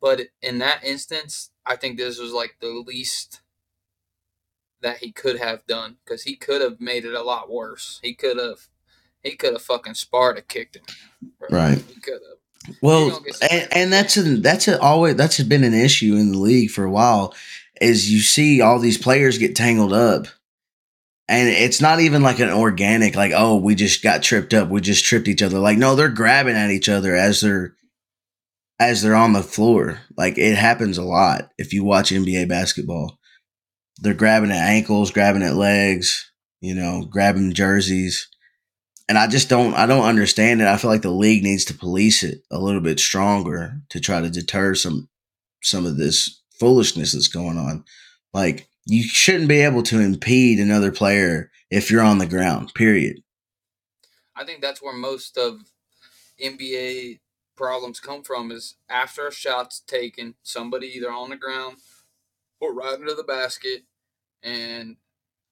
But 0.00 0.28
in 0.42 0.58
that 0.58 0.84
instance, 0.84 1.50
I 1.64 1.76
think 1.76 1.96
this 1.96 2.18
was 2.18 2.32
like 2.32 2.56
the 2.60 2.68
least 2.68 3.40
that 4.82 4.98
he 4.98 5.10
could 5.10 5.38
have 5.38 5.66
done 5.66 5.96
because 6.04 6.22
he 6.24 6.36
could 6.36 6.60
have 6.60 6.80
made 6.80 7.04
it 7.04 7.14
a 7.14 7.22
lot 7.22 7.50
worse. 7.50 7.98
He 8.02 8.14
could 8.14 8.38
have, 8.38 8.68
he 9.22 9.36
could 9.36 9.54
have 9.54 9.62
fucking 9.62 9.94
Sparta 9.94 10.42
kicked 10.42 10.76
him. 10.76 10.84
bro. 11.38 11.48
Right. 11.50 11.78
He 11.88 12.00
could 12.00 12.14
have. 12.14 12.38
Well, 12.80 13.10
gonna 13.10 13.24
get 13.24 13.34
some 13.34 13.48
and, 13.50 13.68
and 13.72 13.92
that's 13.92 14.16
a, 14.16 14.22
that's 14.36 14.68
a, 14.68 14.80
always 14.80 15.16
that's 15.16 15.42
been 15.42 15.64
an 15.64 15.74
issue 15.74 16.16
in 16.16 16.32
the 16.32 16.38
league 16.38 16.70
for 16.70 16.84
a 16.84 16.90
while. 16.90 17.34
Is 17.80 18.10
you 18.10 18.20
see 18.20 18.60
all 18.60 18.78
these 18.78 18.98
players 18.98 19.38
get 19.38 19.54
tangled 19.54 19.92
up, 19.92 20.26
and 21.28 21.48
it's 21.48 21.80
not 21.80 22.00
even 22.00 22.22
like 22.22 22.38
an 22.38 22.50
organic 22.50 23.14
like 23.14 23.32
oh 23.34 23.56
we 23.56 23.74
just 23.74 24.02
got 24.02 24.22
tripped 24.22 24.54
up 24.54 24.68
we 24.68 24.80
just 24.80 25.04
tripped 25.04 25.28
each 25.28 25.42
other. 25.42 25.58
Like 25.58 25.78
no 25.78 25.94
they're 25.94 26.08
grabbing 26.08 26.56
at 26.56 26.70
each 26.70 26.88
other 26.88 27.14
as 27.14 27.40
they're 27.40 27.74
as 28.78 29.02
they're 29.02 29.14
on 29.14 29.32
the 29.32 29.42
floor. 29.42 30.00
Like 30.16 30.38
it 30.38 30.56
happens 30.56 30.98
a 30.98 31.04
lot 31.04 31.50
if 31.58 31.72
you 31.72 31.84
watch 31.84 32.10
NBA 32.10 32.48
basketball. 32.48 33.18
They're 33.98 34.14
grabbing 34.14 34.50
at 34.50 34.68
ankles 34.68 35.10
grabbing 35.10 35.42
at 35.42 35.54
legs 35.54 36.30
you 36.60 36.74
know 36.74 37.06
grabbing 37.10 37.52
jerseys 37.52 38.28
and 39.08 39.18
I 39.18 39.26
just 39.26 39.48
don't 39.48 39.74
I 39.74 39.86
don't 39.86 40.04
understand 40.06 40.60
it. 40.60 40.66
I 40.66 40.76
feel 40.76 40.90
like 40.90 41.02
the 41.02 41.10
league 41.10 41.42
needs 41.42 41.64
to 41.66 41.74
police 41.74 42.22
it 42.22 42.42
a 42.50 42.58
little 42.58 42.80
bit 42.80 42.98
stronger 42.98 43.80
to 43.90 44.00
try 44.00 44.20
to 44.20 44.30
deter 44.30 44.74
some 44.74 45.08
some 45.62 45.86
of 45.86 45.96
this 45.96 46.42
foolishness 46.58 47.12
that's 47.12 47.28
going 47.28 47.58
on. 47.58 47.84
Like 48.32 48.68
you 48.84 49.02
shouldn't 49.02 49.48
be 49.48 49.60
able 49.60 49.82
to 49.84 50.00
impede 50.00 50.58
another 50.58 50.92
player 50.92 51.50
if 51.70 51.90
you're 51.90 52.02
on 52.02 52.18
the 52.18 52.26
ground. 52.26 52.72
Period. 52.74 53.22
I 54.34 54.44
think 54.44 54.60
that's 54.60 54.82
where 54.82 54.94
most 54.94 55.38
of 55.38 55.60
NBA 56.42 57.20
problems 57.56 58.00
come 58.00 58.22
from 58.22 58.50
is 58.52 58.76
after 58.88 59.26
a 59.26 59.32
shot's 59.32 59.80
taken, 59.80 60.34
somebody 60.42 60.88
either 60.88 61.10
on 61.10 61.30
the 61.30 61.36
ground 61.36 61.78
or 62.60 62.74
right 62.74 62.98
into 62.98 63.14
the 63.14 63.24
basket, 63.24 63.84
and 64.42 64.96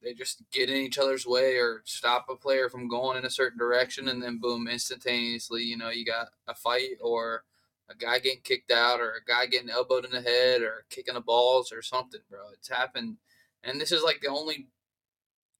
they 0.05 0.13
just 0.13 0.43
get 0.53 0.69
in 0.69 0.77
each 0.77 0.99
other's 0.99 1.27
way 1.27 1.57
or 1.57 1.83
stop 1.85 2.27
a 2.29 2.37
player 2.37 2.69
from 2.69 2.89
going 2.89 3.17
in 3.17 3.25
a 3.25 3.31
certain 3.31 3.59
direction, 3.59 4.09
and 4.09 4.23
then 4.23 4.39
boom, 4.39 4.69
instantaneously, 4.69 5.63
you 5.63 5.77
know, 5.77 5.91
you 5.91 6.05
got 6.05 6.29
a 6.47 6.55
fight 6.55 6.99
or 7.01 7.45
a 7.91 7.95
guy 7.95 8.19
getting 8.19 8.41
kicked 8.43 8.71
out 8.71 9.01
or 9.01 9.13
a 9.13 9.25
guy 9.27 9.47
getting 9.47 9.71
elbowed 9.71 10.05
in 10.05 10.11
the 10.11 10.21
head 10.21 10.63
or 10.63 10.85
kicking 10.91 11.15
the 11.15 11.21
balls 11.21 11.73
or 11.73 11.83
something, 11.83 12.21
bro. 12.31 12.41
It's 12.53 12.69
happened, 12.69 13.17
and 13.63 13.81
this 13.81 13.93
is 13.93 14.03
like 14.03 14.21
the 14.21 14.29
only 14.29 14.69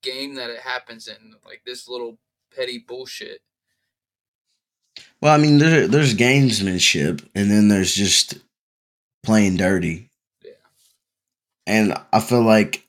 game 0.03 0.35
that 0.35 0.51
it 0.51 0.61
happens 0.61 1.09
in, 1.09 1.35
like 1.45 1.63
this 1.65 1.89
little 1.89 2.19
petty 2.55 2.79
bullshit. 2.79 3.41
Well, 5.21 5.35
I 5.35 5.39
mean, 5.39 5.59
there, 5.59 5.89
there's 5.89 6.15
gamesmanship, 6.15 7.27
and 7.35 7.51
then 7.51 7.69
there's 7.69 7.95
just 7.95 8.39
playing 9.25 9.57
dirty. 9.57 10.11
Yeah. 10.45 10.53
And 11.67 11.95
I 12.13 12.21
feel 12.21 12.43
like 12.43 12.84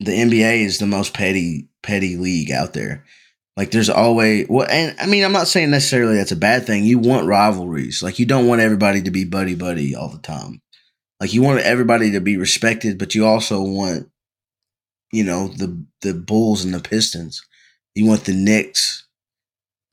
the 0.00 0.12
NBA 0.12 0.64
is 0.64 0.78
the 0.78 0.86
most 0.86 1.14
petty 1.14 1.68
petty 1.82 2.16
league 2.16 2.50
out 2.50 2.72
there. 2.72 3.04
Like 3.56 3.70
there's 3.70 3.88
always 3.88 4.46
well, 4.48 4.66
and 4.68 4.94
I 5.00 5.06
mean 5.06 5.24
I'm 5.24 5.32
not 5.32 5.48
saying 5.48 5.70
necessarily 5.70 6.16
that's 6.16 6.32
a 6.32 6.36
bad 6.36 6.66
thing. 6.66 6.84
You 6.84 6.98
want 6.98 7.26
rivalries. 7.26 8.02
Like 8.02 8.18
you 8.18 8.26
don't 8.26 8.46
want 8.46 8.60
everybody 8.60 9.02
to 9.02 9.10
be 9.10 9.24
buddy 9.24 9.54
buddy 9.54 9.94
all 9.94 10.10
the 10.10 10.18
time. 10.18 10.60
Like 11.20 11.32
you 11.32 11.42
want 11.42 11.60
everybody 11.60 12.12
to 12.12 12.20
be 12.20 12.36
respected, 12.36 12.98
but 12.98 13.14
you 13.14 13.24
also 13.24 13.62
want, 13.62 14.10
you 15.12 15.24
know, 15.24 15.48
the 15.48 15.82
the 16.02 16.12
Bulls 16.12 16.64
and 16.64 16.74
the 16.74 16.80
Pistons. 16.80 17.42
You 17.94 18.04
want 18.04 18.24
the 18.24 18.34
Knicks, 18.34 19.06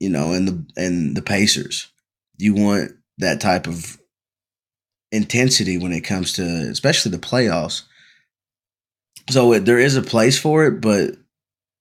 you 0.01 0.09
know, 0.09 0.33
and 0.33 0.47
the 0.47 0.65
and 0.75 1.15
the 1.15 1.21
Pacers. 1.21 1.89
You 2.37 2.53
want 2.53 2.91
that 3.19 3.39
type 3.39 3.67
of 3.67 3.97
intensity 5.13 5.77
when 5.77 5.93
it 5.93 6.01
comes 6.01 6.33
to 6.33 6.43
especially 6.43 7.11
the 7.11 7.17
playoffs. 7.17 7.83
So 9.30 9.53
it, 9.53 9.65
there 9.65 9.80
is 9.80 9.95
a 9.95 10.01
place 10.01 10.38
for 10.38 10.65
it, 10.65 10.82
but 10.82 11.15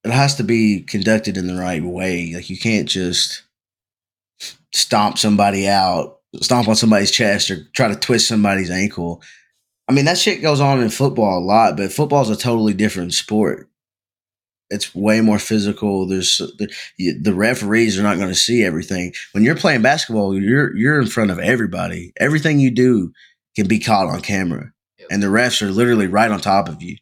it 0.03 0.11
has 0.11 0.35
to 0.35 0.43
be 0.43 0.81
conducted 0.81 1.37
in 1.37 1.47
the 1.47 1.59
right 1.59 1.83
way. 1.83 2.33
Like 2.33 2.49
you 2.49 2.57
can't 2.57 2.87
just 2.87 3.43
stomp 4.73 5.17
somebody 5.17 5.67
out, 5.67 6.19
stomp 6.41 6.67
on 6.67 6.75
somebody's 6.75 7.11
chest, 7.11 7.51
or 7.51 7.63
try 7.73 7.87
to 7.87 7.95
twist 7.95 8.27
somebody's 8.27 8.71
ankle. 8.71 9.21
I 9.87 9.93
mean, 9.93 10.05
that 10.05 10.17
shit 10.17 10.41
goes 10.41 10.61
on 10.61 10.81
in 10.81 10.89
football 10.89 11.39
a 11.39 11.43
lot, 11.43 11.77
but 11.77 11.91
football 11.91 12.21
is 12.21 12.29
a 12.29 12.37
totally 12.37 12.73
different 12.73 13.13
sport. 13.13 13.69
It's 14.69 14.95
way 14.95 15.21
more 15.21 15.39
physical. 15.39 16.07
There's 16.07 16.37
the, 16.37 16.73
the 16.97 17.33
referees 17.33 17.99
are 17.99 18.03
not 18.03 18.17
going 18.17 18.29
to 18.29 18.35
see 18.35 18.63
everything. 18.63 19.13
When 19.33 19.43
you're 19.43 19.55
playing 19.55 19.83
basketball, 19.83 20.39
you're 20.39 20.75
you're 20.75 21.01
in 21.01 21.07
front 21.07 21.31
of 21.31 21.39
everybody. 21.39 22.13
Everything 22.17 22.59
you 22.59 22.71
do 22.71 23.13
can 23.55 23.67
be 23.67 23.77
caught 23.77 24.07
on 24.07 24.21
camera, 24.21 24.71
and 25.11 25.21
the 25.21 25.27
refs 25.27 25.61
are 25.61 25.69
literally 25.69 26.07
right 26.07 26.31
on 26.31 26.39
top 26.39 26.69
of 26.69 26.81
you. 26.81 26.97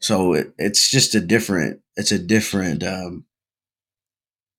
So 0.00 0.32
it, 0.32 0.54
it's 0.58 0.90
just 0.90 1.14
a 1.14 1.20
different. 1.20 1.80
It's 1.96 2.12
a 2.12 2.18
different, 2.18 2.82
um, 2.82 3.26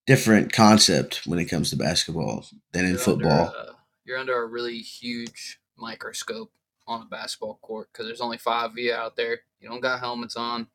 different 0.05 0.53
concept 0.53 1.21
when 1.25 1.39
it 1.39 1.45
comes 1.45 1.69
to 1.71 1.75
basketball 1.75 2.45
than 2.71 2.85
in 2.85 2.91
You're 2.91 2.99
football. 2.99 3.47
Under, 3.47 3.57
uh, 3.57 3.73
you're 4.05 4.17
under 4.17 4.41
a 4.41 4.45
really 4.45 4.79
huge 4.79 5.59
microscope 5.77 6.51
on 6.87 7.01
a 7.01 7.05
basketball 7.05 7.59
court 7.61 7.89
because 7.91 8.05
there's 8.05 8.21
only 8.21 8.37
five 8.37 8.71
of 8.71 8.77
you 8.77 8.93
out 8.93 9.15
there. 9.15 9.41
You 9.59 9.69
don't 9.69 9.81
got 9.81 9.99
helmets 9.99 10.35
on. 10.35 10.67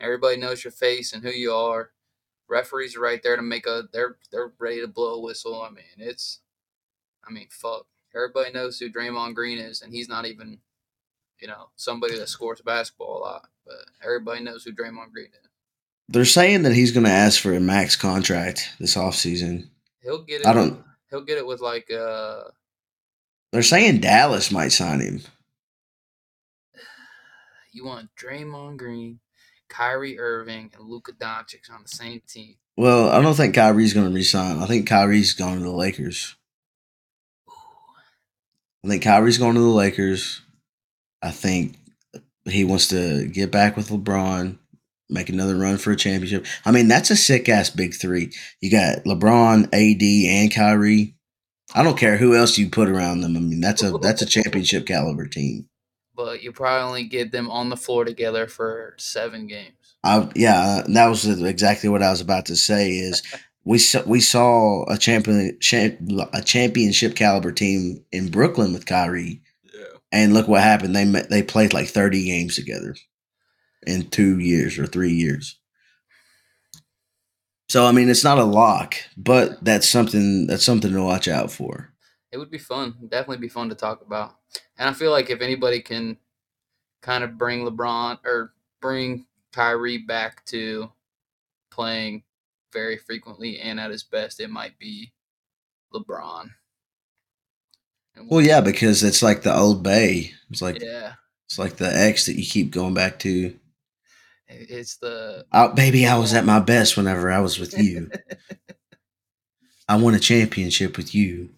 Everybody 0.00 0.36
knows 0.36 0.64
your 0.64 0.72
face 0.72 1.12
and 1.12 1.22
who 1.22 1.30
you 1.30 1.52
are. 1.52 1.90
Referees 2.48 2.96
are 2.96 3.00
right 3.00 3.22
there 3.22 3.36
to 3.36 3.42
make 3.42 3.66
a. 3.66 3.84
They're 3.92 4.16
they're 4.30 4.52
ready 4.58 4.80
to 4.80 4.88
blow 4.88 5.14
a 5.14 5.20
whistle. 5.20 5.62
I 5.62 5.70
mean, 5.70 5.84
it's. 5.98 6.40
I 7.26 7.32
mean, 7.32 7.48
fuck. 7.50 7.86
Everybody 8.14 8.52
knows 8.52 8.78
who 8.78 8.90
Draymond 8.90 9.34
Green 9.34 9.58
is, 9.58 9.82
and 9.82 9.92
he's 9.92 10.08
not 10.08 10.26
even, 10.26 10.60
you 11.40 11.48
know, 11.48 11.70
somebody 11.74 12.16
that 12.18 12.28
scores 12.28 12.62
basketball 12.62 13.18
a 13.18 13.20
lot. 13.20 13.48
But 13.66 13.76
everybody 14.04 14.42
knows 14.44 14.64
who 14.64 14.72
Draymond 14.72 15.12
Green 15.12 15.26
is. 15.26 15.48
They're 16.08 16.24
saying 16.24 16.62
that 16.62 16.72
he's 16.74 16.92
going 16.92 17.04
to 17.06 17.10
ask 17.10 17.40
for 17.40 17.52
a 17.52 17.58
max 17.60 17.96
contract 17.96 18.70
this 18.78 18.94
offseason. 18.96 19.68
He'll 20.02 20.22
get 20.22 20.42
it. 20.42 20.46
I 20.46 20.52
don't- 20.52 20.82
He'll 21.10 21.24
get 21.24 21.38
it 21.38 21.46
with 21.46 21.60
like 21.60 21.88
uh 21.90 22.42
They're 23.52 23.62
saying 23.62 24.00
Dallas 24.00 24.50
might 24.50 24.68
sign 24.72 25.00
him. 25.00 25.20
You 27.72 27.84
want 27.84 28.08
Draymond 28.16 28.78
Green, 28.78 29.20
Kyrie 29.68 30.18
Irving, 30.18 30.70
and 30.78 30.88
Luka 30.88 31.12
Doncic 31.12 31.70
on 31.70 31.82
the 31.82 31.88
same 31.88 32.22
team. 32.26 32.56
Well, 32.76 33.08
I 33.10 33.20
don't 33.20 33.34
think 33.34 33.54
Kyrie's 33.54 33.92
going 33.94 34.08
to 34.08 34.14
resign. 34.14 34.58
I 34.62 34.66
think 34.66 34.88
Kyrie's 34.88 35.34
going 35.34 35.58
to 35.58 35.64
the 35.64 35.70
Lakers. 35.70 36.36
I 38.84 38.88
think 38.88 39.02
Kyrie's 39.02 39.38
going 39.38 39.54
to 39.54 39.60
the 39.60 39.66
Lakers. 39.66 40.42
I 41.22 41.30
think 41.30 41.76
he 42.48 42.64
wants 42.64 42.88
to 42.88 43.26
get 43.28 43.50
back 43.50 43.76
with 43.76 43.88
LeBron, 43.88 44.58
make 45.08 45.28
another 45.28 45.56
run 45.56 45.78
for 45.78 45.92
a 45.92 45.96
championship. 45.96 46.46
I 46.64 46.72
mean, 46.72 46.88
that's 46.88 47.10
a 47.10 47.16
sick 47.16 47.48
ass 47.48 47.70
big 47.70 47.94
three. 47.94 48.32
You 48.60 48.70
got 48.70 49.04
LeBron, 49.04 49.66
AD, 49.72 50.02
and 50.30 50.54
Kyrie. 50.54 51.14
I 51.74 51.82
don't 51.82 51.98
care 51.98 52.16
who 52.16 52.34
else 52.36 52.58
you 52.58 52.70
put 52.70 52.88
around 52.88 53.20
them. 53.20 53.36
I 53.36 53.40
mean, 53.40 53.60
that's 53.60 53.82
a 53.82 53.92
that's 53.98 54.22
a 54.22 54.26
championship 54.26 54.86
caliber 54.86 55.26
team. 55.26 55.68
But 56.14 56.42
you 56.42 56.52
probably 56.52 56.86
only 56.86 57.04
get 57.04 57.32
them 57.32 57.50
on 57.50 57.68
the 57.68 57.76
floor 57.76 58.04
together 58.04 58.46
for 58.46 58.94
seven 58.98 59.46
games. 59.46 59.96
I 60.04 60.30
yeah, 60.34 60.82
that 60.86 61.06
was 61.08 61.26
exactly 61.42 61.88
what 61.88 62.02
I 62.02 62.10
was 62.10 62.20
about 62.20 62.46
to 62.46 62.56
say. 62.56 62.92
Is 62.92 63.22
we 63.64 63.78
saw, 63.78 64.02
we 64.06 64.20
saw 64.20 64.84
a 64.88 64.96
champion 64.96 65.58
a 66.32 66.42
championship 66.42 67.16
caliber 67.16 67.52
team 67.52 68.04
in 68.12 68.30
Brooklyn 68.30 68.72
with 68.72 68.86
Kyrie. 68.86 69.42
And 70.16 70.32
look 70.32 70.48
what 70.48 70.62
happened. 70.62 70.96
They 70.96 71.04
met, 71.04 71.28
they 71.28 71.42
played 71.42 71.72
like 71.72 71.88
thirty 71.88 72.24
games 72.24 72.56
together 72.56 72.96
in 73.86 74.08
two 74.08 74.38
years 74.38 74.78
or 74.78 74.86
three 74.86 75.12
years. 75.12 75.58
So 77.68 77.84
I 77.84 77.92
mean, 77.92 78.08
it's 78.08 78.24
not 78.24 78.38
a 78.38 78.44
lock, 78.44 78.94
but 79.16 79.62
that's 79.62 79.88
something 79.88 80.46
that's 80.46 80.64
something 80.64 80.92
to 80.92 81.02
watch 81.02 81.28
out 81.28 81.50
for. 81.50 81.92
It 82.32 82.38
would 82.38 82.50
be 82.50 82.58
fun. 82.58 82.94
Definitely 83.08 83.38
be 83.38 83.48
fun 83.48 83.68
to 83.68 83.74
talk 83.74 84.02
about. 84.02 84.36
And 84.78 84.88
I 84.88 84.92
feel 84.92 85.10
like 85.10 85.30
if 85.30 85.40
anybody 85.40 85.80
can 85.80 86.16
kind 87.02 87.22
of 87.22 87.38
bring 87.38 87.66
LeBron 87.66 88.18
or 88.24 88.52
bring 88.80 89.26
Kyrie 89.52 89.98
back 89.98 90.44
to 90.46 90.90
playing 91.70 92.22
very 92.72 92.96
frequently 92.96 93.60
and 93.60 93.78
at 93.78 93.90
his 93.90 94.02
best, 94.02 94.40
it 94.40 94.50
might 94.50 94.78
be 94.78 95.12
LeBron. 95.94 96.50
Well, 98.24 98.40
yeah, 98.40 98.60
because 98.60 99.02
it's 99.02 99.22
like 99.22 99.42
the 99.42 99.54
old 99.54 99.82
Bay. 99.82 100.32
It's 100.50 100.62
like 100.62 100.80
yeah. 100.80 101.14
it's 101.46 101.58
like 101.58 101.76
the 101.76 101.94
ex 101.94 102.26
that 102.26 102.36
you 102.38 102.44
keep 102.44 102.70
going 102.70 102.94
back 102.94 103.18
to. 103.20 103.54
It's 104.48 104.96
the 104.98 105.44
Oh, 105.52 105.74
baby, 105.74 106.06
I 106.06 106.18
was 106.18 106.32
at 106.34 106.44
my 106.44 106.60
best 106.74 106.96
whenever 106.96 107.30
I 107.30 107.40
was 107.40 107.58
with 107.58 107.76
you. 107.78 108.10
I 109.88 109.96
won 109.96 110.14
a 110.14 110.20
championship 110.20 110.96
with 110.96 111.14
you. 111.14 111.50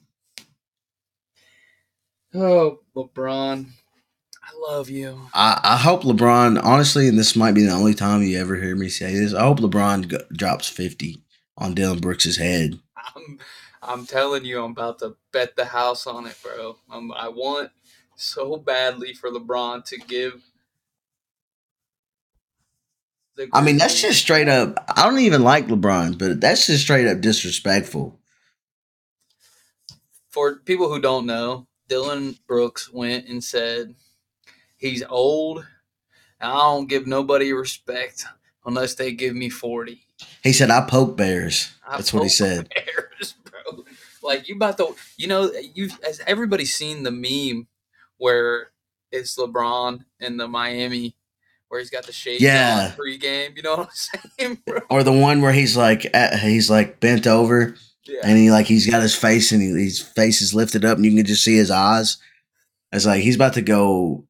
Oh, 2.34 2.80
LeBron. 2.94 3.66
I 4.44 4.72
love 4.72 4.90
you. 4.90 5.18
I, 5.34 5.60
I 5.62 5.76
hope 5.76 6.02
LeBron, 6.02 6.62
honestly, 6.62 7.08
and 7.08 7.18
this 7.18 7.36
might 7.36 7.52
be 7.52 7.62
the 7.62 7.72
only 7.72 7.94
time 7.94 8.22
you 8.22 8.38
ever 8.38 8.56
hear 8.56 8.76
me 8.76 8.88
say 8.88 9.14
this. 9.14 9.34
I 9.34 9.42
hope 9.42 9.60
LeBron 9.60 10.08
go, 10.08 10.18
drops 10.32 10.68
fifty 10.68 11.22
on 11.56 11.74
Dillon 11.74 12.00
Brooks's 12.00 12.36
head. 12.36 12.78
I'm 13.14 13.38
I'm 13.82 14.06
telling 14.06 14.44
you, 14.44 14.62
I'm 14.62 14.72
about 14.72 14.98
to 15.00 15.16
bet 15.32 15.56
the 15.56 15.64
house 15.66 16.06
on 16.06 16.26
it, 16.26 16.36
bro. 16.42 16.76
Um, 16.90 17.12
I 17.12 17.28
want 17.28 17.70
so 18.16 18.56
badly 18.56 19.14
for 19.14 19.30
LeBron 19.30 19.84
to 19.86 19.98
give. 19.98 20.42
The 23.36 23.48
I 23.52 23.62
mean, 23.62 23.76
that's 23.78 24.00
just 24.00 24.20
straight 24.20 24.48
up. 24.48 24.84
I 24.96 25.04
don't 25.04 25.20
even 25.20 25.42
like 25.44 25.68
LeBron, 25.68 26.18
but 26.18 26.40
that's 26.40 26.66
just 26.66 26.82
straight 26.82 27.06
up 27.06 27.20
disrespectful. 27.20 28.18
for 30.30 30.56
people 30.56 30.88
who 30.92 31.00
don't 31.00 31.26
know. 31.26 31.66
Dillon 31.88 32.36
Brooks 32.46 32.92
went 32.92 33.28
and 33.28 33.42
said 33.42 33.94
he's 34.76 35.02
old. 35.08 35.66
I 36.40 36.52
don't 36.52 36.88
give 36.88 37.06
nobody 37.06 37.52
respect 37.52 38.26
unless 38.66 38.94
they 38.94 39.12
give 39.12 39.34
me 39.34 39.48
forty. 39.48 40.02
He 40.42 40.52
said, 40.52 40.70
"I 40.70 40.86
poke 40.86 41.16
bears." 41.16 41.72
I 41.86 41.96
That's 41.96 42.12
what 42.12 42.24
he 42.24 42.28
said. 42.28 42.68
bears. 42.74 43.34
Like 44.22 44.48
you 44.48 44.56
about 44.56 44.76
to, 44.78 44.94
you 45.16 45.26
know, 45.28 45.50
you 45.74 45.90
has 46.04 46.20
everybody 46.26 46.64
seen 46.64 47.02
the 47.02 47.10
meme 47.10 47.66
where 48.18 48.70
it's 49.12 49.36
LeBron 49.38 50.04
in 50.20 50.36
the 50.36 50.48
Miami 50.48 51.14
where 51.68 51.80
he's 51.80 51.90
got 51.90 52.06
the 52.06 52.12
shades 52.12 52.42
Yeah. 52.42 52.92
pregame. 52.98 53.56
You 53.56 53.62
know 53.62 53.76
what 53.76 53.80
I'm 54.14 54.20
saying, 54.38 54.62
bro? 54.66 54.80
Or 54.90 55.02
the 55.02 55.12
one 55.12 55.42
where 55.42 55.52
he's 55.52 55.76
like, 55.76 56.06
at, 56.14 56.38
he's 56.40 56.70
like 56.70 56.98
bent 57.00 57.26
over, 57.26 57.74
Yeah. 58.06 58.20
and 58.24 58.38
he 58.38 58.50
like 58.50 58.66
he's 58.66 58.88
got 58.90 59.02
his 59.02 59.14
face 59.14 59.52
and 59.52 59.60
he, 59.62 59.68
his 59.84 60.00
face 60.00 60.40
is 60.40 60.54
lifted 60.54 60.84
up, 60.84 60.96
and 60.96 61.04
you 61.04 61.14
can 61.14 61.26
just 61.26 61.44
see 61.44 61.56
his 61.56 61.70
eyes. 61.70 62.16
It's 62.92 63.04
like 63.06 63.20
he's 63.22 63.36
about 63.36 63.52
to 63.54 63.62
go 63.62 64.24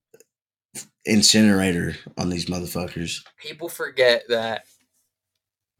incinerator 1.04 1.96
on 2.16 2.28
these 2.28 2.46
motherfuckers. 2.46 3.20
People 3.40 3.68
forget 3.68 4.24
that 4.28 4.64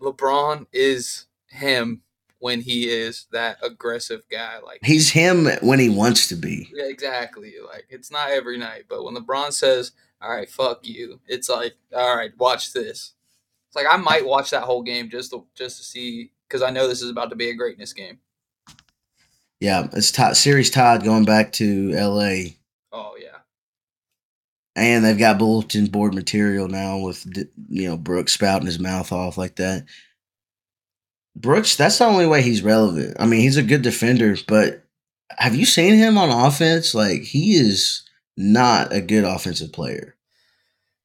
LeBron 0.01 0.67
is 0.73 1.27
him 1.49 2.03
when 2.39 2.61
he 2.61 2.89
is 2.89 3.27
that 3.33 3.59
aggressive 3.63 4.23
guy. 4.31 4.59
Like 4.65 4.81
He's 4.83 5.11
him 5.11 5.49
when 5.61 5.79
he 5.79 5.89
wants 5.89 6.29
to 6.29 6.37
be. 6.37 6.69
Yeah, 6.73 6.87
exactly. 6.87 7.55
Like 7.65 7.87
it's 7.89 8.11
not 8.11 8.31
every 8.31 8.59
night, 8.59 8.85
but 8.89 9.05
when 9.05 9.15
LeBron 9.17 9.53
says, 9.53 9.93
"All 10.21 10.31
right, 10.31 10.51
fuck 10.51 10.81
you," 10.87 11.21
it's 11.27 11.49
like, 11.49 11.75
"All 11.95 12.17
right, 12.17 12.33
watch 12.39 12.73
this." 12.73 13.15
It's 13.69 13.77
like 13.77 13.87
I 13.91 13.97
might 13.97 14.27
watch 14.27 14.51
that 14.51 14.63
whole 14.63 14.83
game 14.83 15.11
just 15.11 15.31
to 15.33 15.47
just 15.55 15.79
to 15.79 15.83
see 15.85 16.33
because 16.49 16.63
I 16.63 16.71
know 16.71 16.89
this 16.89 17.03
is 17.03 17.11
about 17.11 17.31
to 17.31 17.37
be 17.37 17.51
a 17.51 17.55
greatness 17.55 17.93
game. 17.93 18.19
Yeah, 19.61 19.89
it's 19.93 20.13
tied, 20.13 20.37
series 20.37 20.71
tied 20.71 21.03
going 21.03 21.25
back 21.25 21.53
to 21.55 21.93
L.A. 21.93 22.57
Oh 22.93 23.17
yeah, 23.21 23.39
and 24.77 25.05
they've 25.05 25.19
got 25.19 25.39
bulletin 25.39 25.87
board 25.87 26.15
material 26.15 26.69
now 26.69 26.99
with 26.99 27.27
you 27.69 27.89
know 27.89 27.97
Brooks 27.97 28.33
spouting 28.33 28.67
his 28.67 28.79
mouth 28.79 29.13
off 29.13 29.37
like 29.37 29.57
that. 29.57 29.85
Brooks, 31.41 31.77
that's 31.77 31.99
the 31.99 32.05
only 32.05 32.27
way 32.27 32.43
he's 32.43 32.63
relevant. 32.63 33.17
I 33.21 33.27
mean, 33.27 33.41
he's 33.41 33.57
a 33.57 33.63
good 33.63 33.83
defender, 33.83 34.37
but 34.47 34.85
have 35.31 35.55
you 35.55 35.67
seen 35.67 35.95
him 35.95 36.19
on 36.19 36.31
offense? 36.31 36.95
Like 36.95 37.23
he 37.23 37.55
is 37.55 38.03
not 38.37 38.93
a 38.93 39.01
good 39.01 39.25
offensive 39.25 39.73
player. 39.73 40.17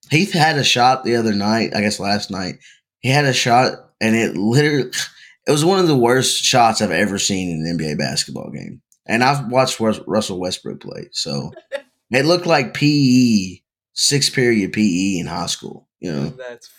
He 0.09 0.25
had 0.25 0.57
a 0.57 0.63
shot 0.63 1.03
the 1.03 1.15
other 1.15 1.33
night, 1.33 1.75
I 1.75 1.81
guess 1.81 1.99
last 1.99 2.31
night. 2.31 2.55
He 2.99 3.09
had 3.09 3.25
a 3.25 3.33
shot 3.33 3.73
and 4.01 4.15
it 4.15 4.35
literally 4.35 4.89
it 5.47 5.51
was 5.51 5.65
one 5.65 5.79
of 5.79 5.87
the 5.87 5.97
worst 5.97 6.43
shots 6.43 6.81
I've 6.81 6.91
ever 6.91 7.19
seen 7.19 7.49
in 7.49 7.65
an 7.65 7.77
NBA 7.77 7.97
basketball 7.97 8.49
game. 8.49 8.81
And 9.05 9.23
I've 9.23 9.47
watched 9.51 9.79
Russell 9.79 10.39
Westbrook 10.39 10.79
play, 10.79 11.09
so 11.11 11.51
it 12.11 12.25
looked 12.25 12.45
like 12.45 12.73
PE, 12.73 13.59
six 13.91 14.29
period 14.29 14.71
PE 14.71 15.17
in 15.19 15.25
high 15.25 15.47
school. 15.47 15.89
You 15.99 16.13
know, 16.13 16.29
that's. 16.29 16.69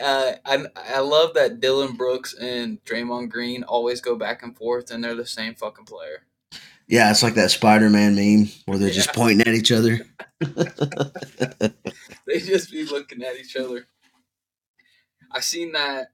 Uh, 0.00 0.32
I 0.44 0.66
I 0.76 1.00
love 1.00 1.34
that 1.34 1.60
Dillon 1.60 1.96
Brooks 1.96 2.34
and 2.34 2.82
Draymond 2.84 3.30
Green 3.30 3.62
always 3.62 4.00
go 4.00 4.16
back 4.16 4.42
and 4.42 4.56
forth, 4.56 4.90
and 4.90 5.02
they're 5.02 5.14
the 5.14 5.26
same 5.26 5.54
fucking 5.54 5.86
player. 5.86 6.26
Yeah, 6.88 7.10
it's 7.10 7.22
like 7.22 7.34
that 7.34 7.50
Spider 7.50 7.90
Man 7.90 8.14
meme 8.14 8.48
where 8.66 8.78
they're 8.78 8.88
yeah. 8.88 8.94
just 8.94 9.12
pointing 9.12 9.46
at 9.46 9.54
each 9.54 9.72
other. 9.72 10.00
they 12.26 12.38
just 12.38 12.70
be 12.70 12.84
looking 12.84 13.22
at 13.22 13.36
each 13.36 13.56
other. 13.56 13.88
I 15.32 15.40
seen 15.40 15.72
that 15.72 16.12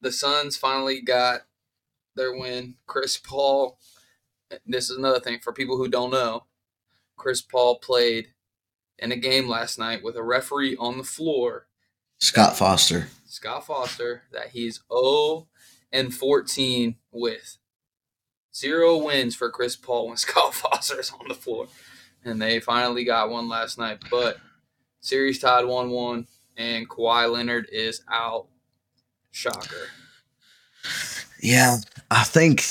the 0.00 0.10
Suns 0.10 0.56
finally 0.56 1.00
got 1.00 1.42
their 2.16 2.36
win. 2.36 2.74
Chris 2.86 3.16
Paul. 3.16 3.78
This 4.66 4.90
is 4.90 4.96
another 4.96 5.20
thing 5.20 5.38
for 5.40 5.52
people 5.52 5.76
who 5.76 5.88
don't 5.88 6.10
know. 6.10 6.46
Chris 7.16 7.40
Paul 7.40 7.78
played 7.78 8.28
in 8.98 9.12
a 9.12 9.16
game 9.16 9.48
last 9.48 9.78
night 9.78 10.02
with 10.02 10.16
a 10.16 10.22
referee 10.22 10.76
on 10.76 10.98
the 10.98 11.04
floor. 11.04 11.66
Scott 12.20 12.56
Foster. 12.56 13.08
Scott 13.26 13.66
Foster 13.66 14.22
that 14.32 14.48
he's 14.48 14.80
0 14.92 15.48
and 15.92 16.14
14 16.14 16.96
with. 17.10 17.56
Zero 18.54 18.98
wins 18.98 19.34
for 19.34 19.50
Chris 19.50 19.76
Paul 19.76 20.08
when 20.08 20.16
Scott 20.18 20.54
Foster 20.54 21.00
is 21.00 21.12
on 21.18 21.28
the 21.28 21.34
floor. 21.34 21.66
And 22.24 22.40
they 22.40 22.60
finally 22.60 23.04
got 23.04 23.30
one 23.30 23.48
last 23.48 23.78
night. 23.78 23.98
But 24.10 24.38
series 25.00 25.38
tied 25.38 25.64
1 25.64 25.90
1, 25.90 26.26
and 26.58 26.88
Kawhi 26.88 27.32
Leonard 27.32 27.68
is 27.72 28.02
out. 28.10 28.46
Shocker. 29.30 29.88
Yeah, 31.40 31.78
I 32.10 32.24
think, 32.24 32.64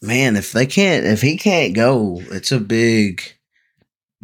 man, 0.00 0.36
if 0.36 0.52
they 0.52 0.66
can't, 0.66 1.04
if 1.04 1.20
he 1.20 1.36
can't 1.36 1.74
go, 1.74 2.22
it's 2.30 2.52
a 2.52 2.60
big, 2.60 3.35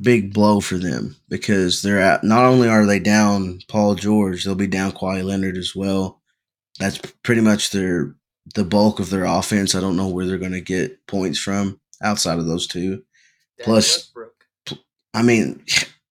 big 0.03 0.35
blow 0.35 0.61
for 0.61 0.77
them 0.77 1.17
because 1.29 1.83
they're 1.83 2.01
at, 2.01 2.25
not 2.25 2.45
only 2.45 2.69
are 2.69 2.87
they 2.87 2.99
down 2.99 3.61
Paul 3.69 3.95
George, 3.95 4.45
they'll 4.45 4.55
be 4.55 4.67
down 4.67 4.93
Kawhi 4.93 5.25
Leonard 5.25 5.57
as 5.57 5.75
well. 5.75 6.21
That's 6.79 6.99
pretty 7.23 7.41
much 7.41 7.71
their 7.71 8.15
the 8.55 8.65
bulk 8.65 8.99
of 8.99 9.11
their 9.11 9.25
offense. 9.25 9.75
I 9.75 9.81
don't 9.81 9.97
know 9.97 10.09
where 10.09 10.27
they're 10.27 10.39
going 10.39 10.53
to 10.53 10.61
get 10.61 11.07
points 11.07 11.39
from 11.39 11.81
outside 12.03 12.39
of 12.39 12.47
those 12.47 12.67
two. 12.67 13.05
Plus, 13.61 14.13
I 15.15 15.23
mean, 15.23 15.65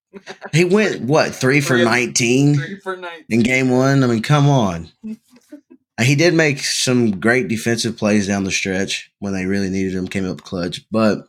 he 0.54 0.66
went 0.66 1.02
what 1.02 1.36
three 1.36 1.62
for 1.62 1.78
nineteen? 1.78 2.56
Three 2.56 2.80
for 2.80 2.96
nineteen 2.96 3.26
in 3.30 3.42
game 3.42 3.70
one. 3.70 4.04
I 4.04 4.08
mean, 4.08 4.22
come 4.22 4.48
on. 4.48 4.90
he 6.02 6.16
did 6.16 6.34
make 6.34 6.60
some 6.60 7.20
great 7.20 7.48
defensive 7.48 7.98
plays 7.98 8.28
down 8.28 8.44
the 8.44 8.52
stretch 8.52 9.12
when 9.20 9.34
they 9.34 9.46
really 9.46 9.70
needed 9.70 9.94
him. 9.94 10.08
Came 10.08 10.30
up 10.30 10.42
clutch, 10.42 10.86
but 10.92 11.28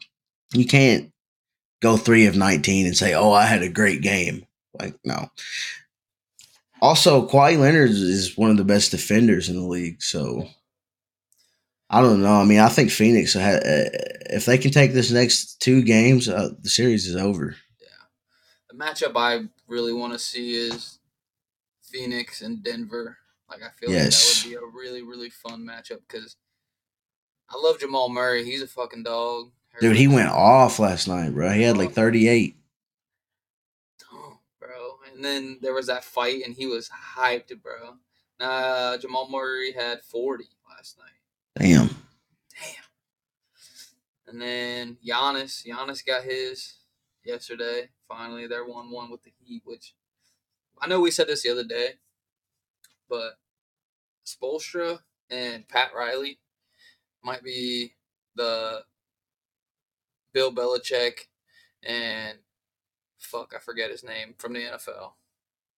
you 0.53 0.67
can't 0.67 1.12
go 1.83 1.97
three 1.97 2.26
of 2.26 2.37
nineteen 2.37 2.87
and 2.87 2.97
say, 2.97 3.14
"Oh, 3.14 3.33
I 3.33 3.45
had 3.45 3.62
a 3.62 3.68
great 3.68 4.01
game." 4.01 4.47
Like 4.78 4.95
no. 5.05 5.28
Also, 6.80 7.28
Kawhi 7.28 7.59
Leonard 7.59 7.91
is 7.91 8.37
one 8.37 8.51
of 8.51 8.57
the 8.57 8.64
best 8.64 8.91
defenders 8.91 9.49
in 9.49 9.57
the 9.57 9.66
league, 9.66 10.03
so 10.03 10.49
I 11.93 12.01
don't 12.01 12.22
know. 12.22 12.41
I 12.41 12.45
mean, 12.45 12.59
I 12.59 12.70
think 12.70 12.91
Phoenix, 12.91 13.37
uh, 13.37 13.61
if 14.30 14.47
they 14.47 14.57
can 14.57 14.70
take 14.70 14.93
this 14.93 15.11
next 15.11 15.61
two 15.61 15.83
games, 15.83 16.26
uh, 16.26 16.49
the 16.59 16.70
series 16.70 17.07
is 17.07 17.16
over. 17.16 17.55
Yeah. 17.80 17.89
The 18.70 18.76
matchup 18.76 19.12
I 19.14 19.45
really 19.68 19.93
want 19.93 20.14
to 20.14 20.18
see 20.18 20.55
is 20.55 20.99
Phoenix 21.83 22.41
and 22.41 22.64
Denver. 22.64 23.18
Like, 23.49 23.62
I 23.62 23.68
feel 23.78 23.91
yes. 23.91 24.47
like 24.47 24.55
that 24.55 24.62
would 24.62 24.72
be 24.72 24.78
a 24.78 24.80
really, 24.80 25.03
really 25.03 25.28
fun 25.28 25.66
matchup 25.68 26.01
because 26.09 26.37
I 27.51 27.59
love 27.59 27.78
Jamal 27.78 28.09
Murray. 28.09 28.45
He's 28.45 28.62
a 28.62 28.66
fucking 28.66 29.03
dog. 29.03 29.51
Dude, 29.81 29.97
he 29.97 30.09
went 30.09 30.29
off 30.29 30.79
last 30.79 31.09
night, 31.09 31.31
bro. 31.31 31.51
He 31.51 31.62
had 31.62 31.77
like 31.77 31.93
38. 31.93 32.57
Oh, 34.12 34.39
bro. 34.61 34.99
And 35.12 35.25
then 35.25 35.59
there 35.62 35.75
was 35.75 35.87
that 35.87 36.05
fight, 36.05 36.43
and 36.45 36.55
he 36.55 36.66
was 36.66 36.91
hyped, 37.16 37.51
bro. 37.62 37.97
Uh, 38.39 38.99
Jamal 38.99 39.29
Murray 39.31 39.73
had 39.73 40.03
40 40.03 40.45
last 40.68 40.99
night. 40.99 41.64
Damn. 41.64 41.89
Damn. 41.89 42.83
And 44.27 44.41
then 44.41 44.99
Giannis, 45.07 45.66
Giannis 45.66 46.05
got 46.05 46.25
his 46.25 46.75
yesterday. 47.25 47.89
Finally, 48.09 48.47
they're 48.47 48.64
one 48.64 48.91
one 48.91 49.11
with 49.11 49.23
the 49.23 49.33
Heat, 49.45 49.62
which 49.64 49.95
I 50.81 50.87
know 50.87 51.01
we 51.01 51.11
said 51.11 51.29
this 51.29 51.43
the 51.43 51.51
other 51.51 51.64
day, 51.64 51.95
but 53.09 53.39
Spoelstra 54.27 55.01
and 55.31 55.66
Pat 55.68 55.91
Riley 55.95 56.39
might 57.23 57.43
be 57.43 57.93
the 58.35 58.83
Bill 60.33 60.53
Belichick 60.53 61.26
and 61.83 62.39
fuck, 63.18 63.53
I 63.57 63.59
forget 63.59 63.91
his 63.91 64.05
name 64.05 64.35
from 64.39 64.53
the 64.53 64.61
NFL. 64.61 65.12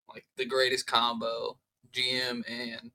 Like 0.08 0.26
the 0.36 0.44
greatest 0.44 0.86
combo, 0.86 1.58
GM 1.92 2.42
and 2.48 2.90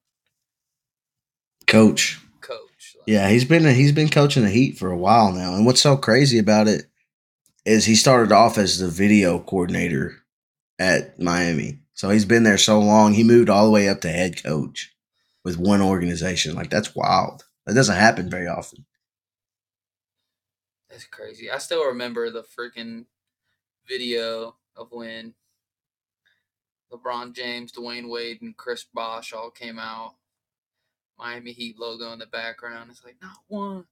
coach 1.65 2.19
coach. 2.41 2.95
Like, 2.97 3.07
yeah, 3.07 3.29
he's 3.29 3.45
been 3.45 3.63
he's 3.63 3.91
been 3.91 4.09
coaching 4.09 4.43
the 4.43 4.49
Heat 4.49 4.77
for 4.77 4.91
a 4.91 4.97
while 4.97 5.31
now, 5.31 5.55
and 5.55 5.65
what's 5.65 5.81
so 5.81 5.97
crazy 5.97 6.37
about 6.37 6.67
it 6.67 6.85
is 7.65 7.85
he 7.85 7.95
started 7.95 8.31
off 8.31 8.57
as 8.57 8.79
the 8.79 8.87
video 8.87 9.39
coordinator 9.39 10.15
at 10.79 11.19
Miami. 11.19 11.79
So 11.93 12.09
he's 12.09 12.25
been 12.25 12.43
there 12.43 12.57
so 12.57 12.79
long, 12.79 13.13
he 13.13 13.23
moved 13.23 13.49
all 13.49 13.65
the 13.65 13.71
way 13.71 13.89
up 13.89 14.01
to 14.01 14.09
head 14.09 14.41
coach 14.41 14.95
with 15.43 15.57
one 15.57 15.81
organization. 15.81 16.55
Like 16.55 16.69
that's 16.69 16.95
wild. 16.95 17.43
That 17.65 17.75
doesn't 17.75 17.97
happen 17.97 18.29
very 18.29 18.47
often. 18.47 18.85
That's 20.89 21.05
crazy. 21.05 21.51
I 21.51 21.57
still 21.59 21.85
remember 21.85 22.29
the 22.29 22.43
freaking 22.43 23.05
video 23.87 24.55
of 24.75 24.91
when 24.91 25.33
LeBron 26.91 27.33
James, 27.35 27.71
Dwayne 27.71 28.09
Wade, 28.09 28.41
and 28.41 28.57
Chris 28.57 28.85
Bosh 28.93 29.33
all 29.33 29.51
came 29.51 29.77
out 29.77 30.15
Miami 31.17 31.51
Heat 31.51 31.77
logo 31.77 32.11
in 32.13 32.19
the 32.19 32.25
background. 32.25 32.89
It's 32.89 33.03
like 33.03 33.17
not 33.21 33.37
one, 33.47 33.85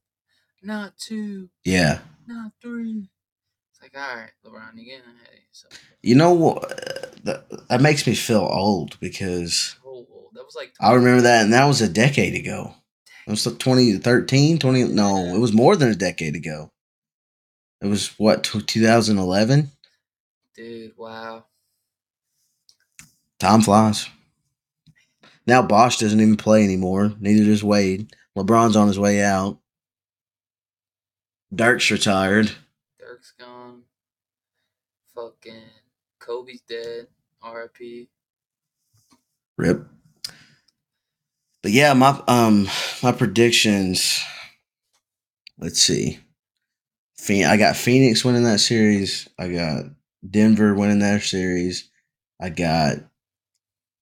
not 0.64 0.98
two, 0.98 1.50
yeah, 1.64 2.00
not 2.26 2.54
three. 2.62 3.10
It's 3.72 3.82
like 3.82 3.95
all 3.95 4.16
right, 4.16 4.32
LeBron, 4.45 4.78
you 4.78 4.86
getting 4.86 5.02
ahead 5.02 5.38
so. 5.52 5.68
You 6.02 6.16
know 6.16 6.34
what? 6.34 6.70
That, 7.24 7.68
that 7.68 7.82
makes 7.82 8.08
me 8.08 8.16
feel 8.16 8.48
old 8.52 9.00
because 9.00 9.76
old. 9.84 10.08
that 10.34 10.45
was 10.45 10.56
like 10.56 10.74
I 10.80 10.93
remember 10.93 11.22
that, 11.24 11.43
and 11.43 11.54
that 11.54 11.66
was 11.66 11.82
a 11.82 11.89
decade 11.89 12.36
ago. 12.36 12.74
It 13.26 13.32
was 13.32 13.45
like 13.45 13.60
2013, 13.60 14.58
20. 14.58 14.84
No, 14.86 15.36
it 15.36 15.39
was 15.39 15.52
more 15.52 15.76
than 15.76 15.89
a 15.89 15.95
decade 15.95 16.36
ago. 16.36 16.72
It 17.82 17.88
was 17.88 18.17
what 18.19 18.43
2011. 18.43 19.71
Dude, 20.55 20.93
wow. 20.97 21.45
Time 23.39 23.61
flies. 23.61 24.09
Now 25.45 25.61
Bosh 25.61 25.97
doesn't 25.97 26.19
even 26.19 26.38
play 26.38 26.63
anymore. 26.63 27.13
Neither 27.19 27.45
does 27.45 27.63
Wade. 27.63 28.13
LeBron's 28.38 28.75
on 28.75 28.88
his 28.88 28.99
way 28.99 29.23
out. 29.23 29.59
Dirk's 31.53 31.89
retired. 31.89 32.51
Dirk's 32.99 33.34
gone. 33.39 33.84
Fucking 35.15 35.63
Kobe's 36.19 36.61
dead. 36.61 37.07
R.I.P. 37.41 38.09
Rip. 39.57 39.88
But 41.61 41.71
yeah, 41.71 41.93
my 41.93 42.21
um 42.28 42.67
my 43.01 43.11
predictions. 43.11 44.21
Let's 45.57 45.82
see. 45.82 46.19
I 47.30 47.57
got 47.57 47.76
Phoenix 47.76 48.24
winning 48.24 48.43
that 48.43 48.59
series. 48.59 49.28
I 49.38 49.49
got 49.49 49.86
Denver 50.30 50.74
winning 50.74 50.99
that 50.99 51.24
series. 51.24 51.89
I 52.41 52.49
got 52.49 52.97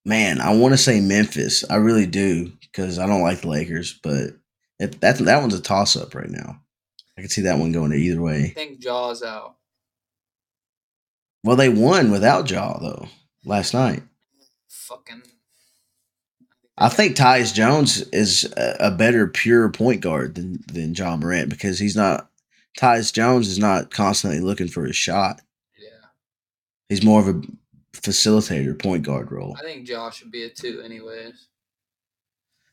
man, 0.05 0.39
I 0.39 0.53
want 0.55 0.73
to 0.73 0.77
say 0.77 1.01
Memphis. 1.01 1.65
I 1.69 1.75
really 1.75 2.05
do 2.05 2.51
because 2.61 2.99
I 2.99 3.07
don't 3.07 3.23
like 3.23 3.41
the 3.41 3.49
Lakers, 3.49 3.99
but 4.03 4.35
it, 4.79 5.01
that 5.01 5.17
that 5.19 5.41
one's 5.41 5.55
a 5.55 5.61
toss 5.61 5.95
up 5.95 6.13
right 6.15 6.29
now. 6.29 6.61
I 7.17 7.21
can 7.21 7.29
see 7.29 7.41
that 7.41 7.57
one 7.57 7.71
going 7.71 7.93
either 7.93 8.21
way. 8.21 8.45
I 8.45 8.49
think 8.49 8.79
Ja's 8.79 9.23
out. 9.23 9.55
Well, 11.43 11.55
they 11.55 11.69
won 11.69 12.11
without 12.11 12.49
Ja 12.49 12.77
though 12.79 13.07
last 13.45 13.73
night. 13.73 14.03
Fucking, 14.69 15.23
I 16.77 16.89
think 16.89 17.15
Tyus 17.15 17.53
Jones 17.53 18.01
is 18.09 18.51
a, 18.57 18.75
a 18.79 18.91
better 18.91 19.27
pure 19.27 19.69
point 19.69 20.01
guard 20.01 20.35
than 20.35 20.59
than 20.71 20.93
Ja 20.93 21.15
Morant 21.17 21.49
because 21.49 21.79
he's 21.79 21.95
not. 21.95 22.29
Tyus 22.77 23.13
Jones 23.13 23.47
is 23.47 23.59
not 23.59 23.91
constantly 23.91 24.39
looking 24.39 24.67
for 24.67 24.85
a 24.85 24.93
shot. 24.93 25.41
Yeah, 25.77 26.07
He's 26.89 27.03
more 27.03 27.21
of 27.21 27.27
a 27.27 27.41
facilitator, 27.93 28.77
point 28.77 29.03
guard 29.03 29.31
role. 29.31 29.55
I 29.57 29.63
think 29.63 29.87
Josh 29.87 30.17
should 30.17 30.31
be 30.31 30.43
a 30.43 30.49
two, 30.49 30.81
anyways. 30.81 31.47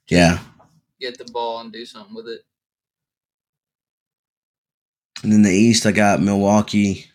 Yeah. 0.08 0.40
Get 1.00 1.18
the 1.18 1.30
ball 1.32 1.60
and 1.60 1.72
do 1.72 1.86
something 1.86 2.14
with 2.14 2.28
it. 2.28 2.42
And 5.22 5.32
then 5.32 5.42
the 5.42 5.50
East, 5.50 5.86
I 5.86 5.92
got 5.92 6.20
Milwaukee 6.20 7.06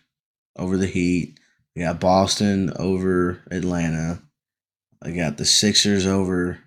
over 0.56 0.76
the 0.76 0.86
Heat. 0.86 1.38
I 1.76 1.80
got 1.80 2.00
Boston 2.00 2.72
over 2.76 3.42
Atlanta. 3.50 4.22
I 5.02 5.10
got 5.10 5.36
the 5.36 5.44
Sixers 5.44 6.06
over 6.06 6.58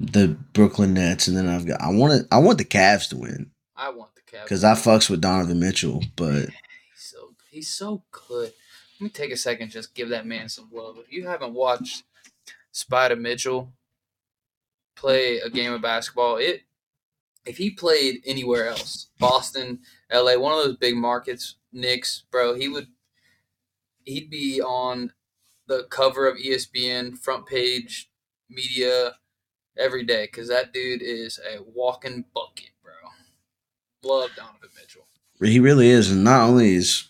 the 0.00 0.36
Brooklyn 0.52 0.94
Nets, 0.94 1.28
and 1.28 1.36
then 1.36 1.48
I've 1.48 1.66
got 1.66 1.80
I 1.80 1.90
want 1.90 2.12
it, 2.12 2.26
I 2.30 2.38
want 2.38 2.58
the 2.58 2.64
Cavs 2.64 3.08
to 3.10 3.16
win 3.16 3.50
I 3.76 3.90
want. 3.90 4.10
Because 4.42 4.64
I 4.64 4.72
fucks 4.72 5.10
with 5.10 5.20
Donovan 5.20 5.60
Mitchell, 5.60 6.02
but 6.16 6.46
he's 6.46 6.50
so 6.94 7.34
he's 7.50 7.68
so 7.68 8.02
good. 8.10 8.52
Let 8.98 9.04
me 9.04 9.08
take 9.10 9.32
a 9.32 9.36
second, 9.36 9.70
just 9.70 9.94
give 9.94 10.08
that 10.08 10.26
man 10.26 10.48
some 10.48 10.70
love. 10.72 10.96
If 10.98 11.12
you 11.12 11.26
haven't 11.26 11.52
watched 11.52 12.04
Spider 12.72 13.16
Mitchell 13.16 13.72
play 14.94 15.38
a 15.38 15.50
game 15.50 15.72
of 15.72 15.82
basketball, 15.82 16.36
it 16.38 16.62
if 17.44 17.56
he 17.58 17.70
played 17.70 18.22
anywhere 18.26 18.68
else, 18.68 19.08
Boston, 19.18 19.80
LA, 20.12 20.36
one 20.36 20.52
of 20.58 20.64
those 20.64 20.76
big 20.76 20.96
markets, 20.96 21.56
Knicks, 21.72 22.24
bro, 22.30 22.54
he 22.54 22.68
would 22.68 22.88
he'd 24.04 24.30
be 24.30 24.60
on 24.60 25.12
the 25.66 25.84
cover 25.90 26.28
of 26.28 26.38
ESPN, 26.38 27.16
front 27.18 27.46
page 27.46 28.10
media 28.48 29.12
every 29.76 30.04
day 30.04 30.26
because 30.26 30.48
that 30.48 30.72
dude 30.72 31.02
is 31.02 31.38
a 31.38 31.58
walking 31.62 32.24
bucket. 32.34 32.70
Love 34.02 34.30
Donovan 34.36 34.70
Mitchell. 34.76 35.06
he 35.40 35.58
really 35.60 35.88
is. 35.88 36.10
And 36.10 36.24
not 36.24 36.48
only 36.48 36.74
is 36.74 37.08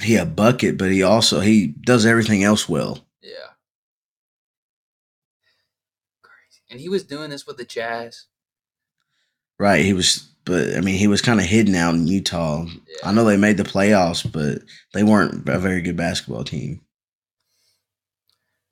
he 0.00 0.16
a 0.16 0.24
bucket, 0.26 0.78
but 0.78 0.90
he 0.90 1.02
also 1.02 1.40
he 1.40 1.68
does 1.68 2.06
everything 2.06 2.42
else 2.42 2.68
well. 2.68 3.06
Yeah. 3.22 3.54
Crazy. 6.22 6.62
And 6.70 6.80
he 6.80 6.88
was 6.88 7.04
doing 7.04 7.30
this 7.30 7.46
with 7.46 7.56
the 7.56 7.64
Jazz. 7.64 8.26
Right? 9.58 9.84
He 9.84 9.92
was, 9.92 10.28
but 10.44 10.76
I 10.76 10.80
mean, 10.80 10.96
he 10.96 11.08
was 11.08 11.20
kind 11.22 11.40
of 11.40 11.46
hidden 11.46 11.74
out 11.74 11.94
in 11.94 12.06
Utah. 12.06 12.64
Yeah. 12.64 12.96
I 13.08 13.12
know 13.12 13.24
they 13.24 13.36
made 13.36 13.56
the 13.56 13.64
playoffs, 13.64 14.30
but 14.30 14.62
they 14.94 15.02
weren't 15.02 15.48
a 15.48 15.58
very 15.58 15.80
good 15.80 15.96
basketball 15.96 16.44
team. 16.44 16.82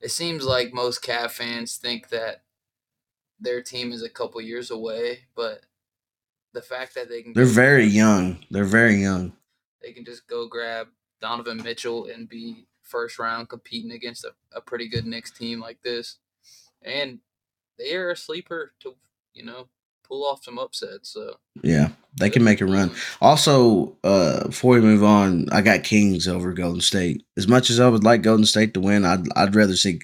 It 0.01 0.11
seems 0.11 0.45
like 0.45 0.73
most 0.73 1.03
Cav 1.03 1.31
fans 1.33 1.77
think 1.77 2.11
that 2.11 2.43
their 3.41 3.61
team 3.63 3.93
is 3.93 4.03
a 4.03 4.09
couple 4.09 4.41
years 4.41 4.71
away, 4.71 5.21
but 5.35 5.63
the 6.57 6.63
fact 6.63 6.95
that 6.95 7.11
they 7.11 7.23
can 7.23 7.35
They're 7.35 7.45
very 7.45 7.85
young. 7.85 8.39
They're 8.51 8.65
very 8.65 8.97
young. 8.97 9.35
they 9.83 9.93
can 9.93 10.07
just 10.07 10.27
go 10.27 10.49
grab 10.49 10.89
Donovan 11.21 11.63
Mitchell 11.63 12.07
and 12.07 12.27
be 12.29 12.67
first 12.83 13.19
round 13.19 13.51
competing 13.51 13.93
against 13.93 14.25
a, 14.25 14.33
a 14.55 14.61
pretty 14.63 14.89
good 14.89 15.05
Knicks 15.05 15.31
team 15.31 15.61
like 15.61 15.83
this. 15.83 16.17
And 16.83 17.19
they 17.79 17.95
are 17.95 18.11
a 18.11 18.17
sleeper 18.17 18.73
to, 18.81 18.95
you 19.35 19.45
know, 19.45 19.69
pull 20.03 20.25
off 20.25 20.45
some 20.45 20.59
upsets. 20.59 21.11
So 21.11 21.37
Yeah, 21.63 21.91
they 22.19 22.31
can 22.31 22.43
make 22.43 22.63
a 22.63 22.67
run. 22.67 22.91
Also, 23.21 23.99
uh, 24.03 24.47
before 24.47 24.75
we 24.75 24.81
move 24.81 25.05
on, 25.05 25.49
I 25.53 25.61
got 25.61 25.85
Kings 25.85 26.27
over 26.27 26.55
Golden 26.55 26.81
State. 26.81 27.23
As 27.37 27.47
much 27.47 27.69
as 27.69 27.81
I 27.81 27.89
would 27.89 28.05
like 28.05 28.23
Golden 28.23 28.47
State 28.47 28.73
to 28.75 28.81
win, 28.81 29.05
I'd 29.05 29.27
I'd 29.37 29.55
rather 29.55 29.77
see 29.77 30.01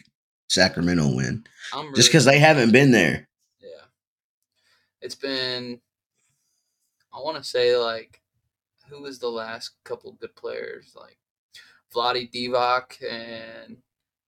Sacramento 0.50 1.14
win, 1.16 1.46
I'm 1.72 1.84
really 1.86 1.94
just 1.96 2.08
because 2.10 2.26
they 2.26 2.38
haven't 2.38 2.72
been 2.72 2.90
there. 2.90 3.26
Yeah. 3.58 3.86
It's 5.00 5.14
been 5.14 5.80
I 7.12 7.18
wanna 7.20 7.44
say 7.44 7.76
like 7.76 8.20
who 8.88 9.02
was 9.02 9.18
the 9.18 9.28
last 9.28 9.72
couple 9.84 10.12
good 10.12 10.34
players? 10.34 10.94
Like 10.98 11.18
Vlade 11.94 12.30
Divac 12.32 13.02
and 13.08 13.78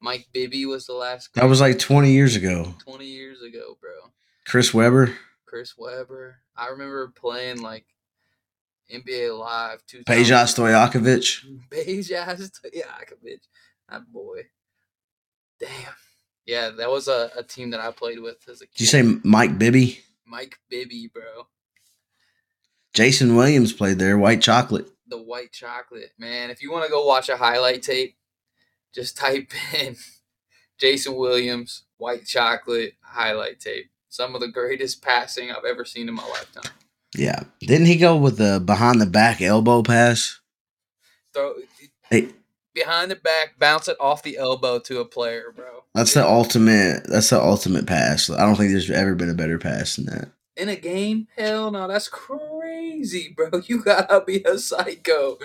Mike 0.01 0.29
Bibby 0.33 0.67
was 0.67 0.87
the 0.87 0.95
last 0.95 1.33
That 1.35 1.45
was 1.49 1.61
like 1.61 1.79
twenty 1.79 2.13
years 2.13 2.37
ago. 2.37 2.75
twenty 2.79 3.07
years 3.07 3.43
ago, 3.43 3.77
bro. 3.81 4.13
Chris 4.47 4.75
Webber, 4.75 5.15
Chris 5.47 5.75
Webber. 5.79 6.41
I 6.57 6.69
remember 6.69 7.09
playing 7.09 7.63
like 7.63 7.87
NBA 8.93 9.39
Live 9.39 9.83
two 9.87 10.05
Peja 10.05 10.45
Stojakovic. 10.45 11.45
Peja 11.71 12.27
Stojakovic. 12.27 13.41
That 13.89 14.13
boy. 14.13 14.43
Damn. 15.59 15.71
Yeah, 16.47 16.71
that 16.71 16.91
was 16.91 17.09
a, 17.09 17.31
a 17.39 17.43
team 17.43 17.71
that 17.71 17.81
I 17.81 17.91
played 17.91 18.21
with 18.21 18.37
as 18.51 18.61
a 18.61 18.67
kid. 18.67 18.75
Did 18.75 18.81
you 18.81 18.87
say 18.87 19.03
Mike 19.25 19.59
Bibby? 19.59 20.01
Mike 20.27 20.59
Bibby, 20.69 21.09
bro? 21.13 21.47
Jason 22.95 23.37
Williams 23.37 23.73
played 23.73 23.99
there. 23.99 24.17
White 24.17 24.41
chocolate. 24.43 24.89
the 25.09 25.21
white 25.21 25.53
chocolate. 25.53 26.13
Man, 26.19 26.51
if 26.51 26.63
you 26.63 26.71
want 26.73 26.85
to 26.85 26.91
go 26.91 27.05
watch 27.05 27.29
a 27.29 27.37
highlight 27.37 27.83
tape, 27.83 28.17
just 28.95 29.17
type 29.25 29.51
in 29.75 29.97
Jason 30.79 31.17
Williams, 31.17 31.83
white 31.99 32.25
chocolate 32.27 32.95
highlight 33.03 33.61
tape. 33.61 33.91
Some 34.09 34.35
of 34.35 34.41
the 34.41 34.49
greatest 34.49 35.03
passing 35.03 35.51
I've 35.51 35.65
ever 35.69 35.85
seen 35.85 36.09
in 36.09 36.15
my 36.15 36.27
lifetime. 36.29 36.73
Yeah. 37.17 37.45
Didn't 37.61 37.87
he 37.87 37.97
go 37.97 38.17
with 38.17 38.39
the 38.39 38.61
behind 38.65 39.01
the 39.01 39.07
back 39.07 39.41
elbow 39.43 39.83
pass? 39.83 40.41
Throw 41.33 41.55
Hey, 42.11 42.29
behind 42.75 43.11
the 43.11 43.17
back, 43.17 43.59
bounce 43.59 43.89
it 43.89 43.97
off 43.99 44.23
the 44.23 44.37
elbow 44.37 44.79
to 44.81 45.01
a 45.01 45.05
player, 45.05 45.53
bro. 45.55 45.85
that's 45.95 46.15
the 46.15 46.25
ultimate. 46.25 47.05
That's 47.09 47.31
the 47.31 47.41
ultimate 47.43 47.87
pass. 47.87 48.31
I 48.31 48.39
don't 48.47 48.55
think 48.57 48.71
there's 48.71 48.91
ever 48.91 49.15
been 49.17 49.31
a 49.31 49.35
better 49.35 49.59
pass 49.59 49.97
than 49.97 50.07
that. 50.07 50.29
In 50.57 50.69
a 50.69 50.77
game? 50.77 51.29
Hell 51.37 51.71
no, 51.71 51.89
that's 51.89 52.09
crazy, 52.09 53.33
bro. 53.37 53.63
You 53.65 53.83
gotta 53.83 54.23
be 54.25 54.43
a 54.45 54.59
psycho. 54.59 55.39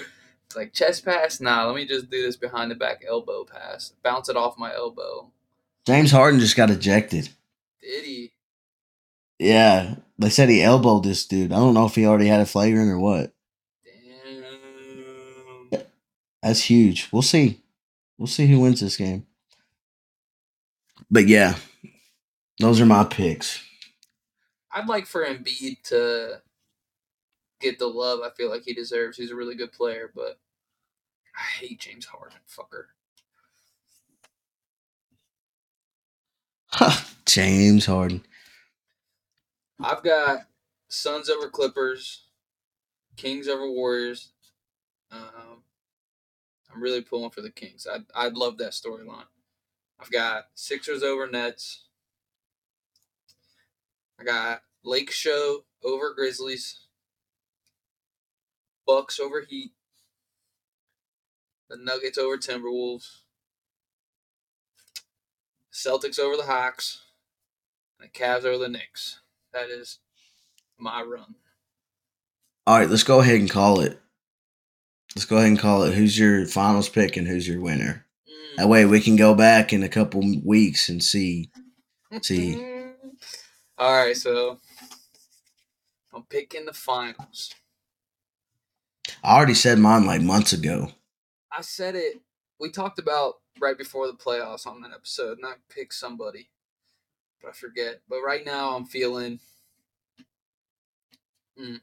It's 0.45 0.55
like 0.55 0.73
chest 0.73 1.05
pass. 1.05 1.39
Nah, 1.39 1.65
let 1.67 1.75
me 1.75 1.85
just 1.85 2.09
do 2.09 2.21
this 2.21 2.35
behind 2.35 2.71
the 2.71 2.75
back 2.75 3.03
elbow 3.07 3.45
pass. 3.45 3.93
Bounce 4.03 4.29
it 4.29 4.37
off 4.37 4.57
my 4.57 4.73
elbow. 4.73 5.31
James 5.85 6.11
Harden 6.11 6.39
just 6.39 6.55
got 6.55 6.71
ejected. 6.71 7.29
Did 7.81 8.03
he? 8.03 8.31
Yeah, 9.37 9.95
they 10.17 10.29
said 10.29 10.49
he 10.49 10.61
elbowed 10.61 11.03
this 11.03 11.25
dude. 11.25 11.53
I 11.53 11.57
don't 11.57 11.73
know 11.73 11.85
if 11.85 11.95
he 11.95 12.05
already 12.05 12.27
had 12.27 12.41
a 12.41 12.45
flagrant 12.45 12.91
or 12.91 12.99
what. 12.99 13.31
Damn. 15.71 15.81
That's 16.43 16.63
huge. 16.63 17.09
We'll 17.11 17.21
see. 17.21 17.61
We'll 18.17 18.27
see 18.27 18.47
who 18.47 18.59
wins 18.59 18.81
this 18.81 18.97
game. 18.97 19.25
But 21.09 21.27
yeah, 21.27 21.55
those 22.59 22.81
are 22.81 22.85
my 22.85 23.03
picks. 23.05 23.63
I'd 24.71 24.87
like 24.87 25.05
for 25.05 25.25
Embiid 25.25 25.81
to 25.85 26.41
get 27.59 27.79
the 27.79 27.87
love 27.87 28.19
I 28.23 28.29
feel 28.35 28.49
like 28.49 28.63
he 28.63 28.73
deserves. 28.73 29.17
He's 29.17 29.31
a 29.31 29.35
really 29.35 29.55
good 29.55 29.71
player, 29.71 30.11
but 30.13 30.39
I 31.37 31.41
hate 31.59 31.79
James 31.79 32.05
Harden, 32.05 32.39
fucker. 32.47 32.85
James 37.25 37.85
Harden. 37.85 38.23
I've 39.81 40.03
got 40.03 40.47
Suns 40.89 41.29
over 41.29 41.49
Clippers, 41.49 42.23
Kings 43.17 43.47
over 43.47 43.69
Warriors. 43.69 44.31
Um, 45.11 45.63
I'm 46.73 46.81
really 46.81 47.01
pulling 47.01 47.31
for 47.31 47.41
the 47.41 47.51
Kings. 47.51 47.87
I 47.91 47.99
I 48.13 48.29
love 48.29 48.57
that 48.57 48.71
storyline. 48.71 49.25
I've 49.99 50.11
got 50.11 50.45
Sixers 50.55 51.03
over 51.03 51.27
Nets. 51.27 51.85
I 54.19 54.23
got 54.23 54.61
Lake 54.83 55.11
Show 55.11 55.63
over 55.83 56.13
Grizzlies. 56.13 56.81
Bucks 58.85 59.19
over 59.19 59.45
Heat. 59.47 59.71
The 61.69 61.77
Nuggets 61.77 62.17
over 62.17 62.37
Timberwolves. 62.37 63.19
Celtics 65.71 66.19
over 66.19 66.35
the 66.35 66.43
Hawks. 66.43 67.05
And 67.99 68.09
the 68.09 68.19
Cavs 68.19 68.43
over 68.43 68.57
the 68.57 68.67
Knicks. 68.67 69.19
That 69.53 69.69
is 69.69 69.99
my 70.77 71.01
run. 71.01 71.35
All 72.67 72.77
right, 72.79 72.89
let's 72.89 73.03
go 73.03 73.21
ahead 73.21 73.39
and 73.39 73.49
call 73.49 73.79
it. 73.79 73.99
Let's 75.15 75.25
go 75.25 75.37
ahead 75.37 75.49
and 75.49 75.59
call 75.59 75.83
it. 75.83 75.93
Who's 75.93 76.19
your 76.19 76.45
finals 76.45 76.89
pick 76.89 77.17
and 77.17 77.27
who's 77.27 77.47
your 77.47 77.61
winner? 77.61 78.05
Mm. 78.27 78.57
That 78.57 78.69
way 78.69 78.85
we 78.85 78.99
can 78.99 79.15
go 79.15 79.33
back 79.33 79.71
in 79.71 79.81
a 79.81 79.89
couple 79.89 80.21
weeks 80.43 80.89
and 80.89 81.03
see. 81.03 81.49
See. 82.21 82.68
All 83.79 83.93
right, 83.93 84.17
so 84.17 84.59
I'm 86.13 86.23
picking 86.23 86.65
the 86.65 86.73
finals. 86.73 87.55
I 89.23 89.37
already 89.37 89.53
said 89.53 89.79
mine 89.79 90.05
like 90.05 90.21
months 90.21 90.51
ago. 90.51 90.91
I 91.49 91.61
said 91.61 91.95
it. 91.95 92.19
We 92.59 92.71
talked 92.71 92.99
about 92.99 93.35
right 93.57 93.77
before 93.77 94.07
the 94.07 94.17
playoffs 94.17 94.67
on 94.67 94.81
that 94.81 94.91
episode, 94.93 95.37
and 95.37 95.47
I 95.47 95.53
picked 95.73 95.93
somebody, 95.93 96.49
but 97.41 97.51
I 97.51 97.51
forget. 97.53 98.01
But 98.09 98.21
right 98.21 98.45
now, 98.45 98.75
I'm 98.75 98.83
feeling. 98.83 99.39
Mm. 101.57 101.79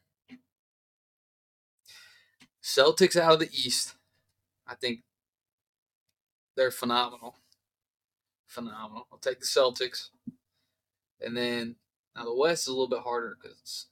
Celtics 2.62 3.16
out 3.16 3.32
of 3.32 3.40
the 3.40 3.51
East. 3.51 3.94
I 4.66 4.74
think 4.74 5.01
they're 6.59 6.70
phenomenal. 6.70 7.36
phenomenal. 8.47 9.07
I'll 9.11 9.18
take 9.18 9.40
the 9.40 9.47
Celtics. 9.47 10.11
And 11.22 11.34
then 11.34 11.76
now 12.16 12.24
the 12.24 12.34
West 12.34 12.62
is 12.62 12.68
a 12.68 12.72
little 12.72 12.88
bit 12.88 13.00
harder 13.00 13.36
because 13.40 13.58
it's 13.60 13.86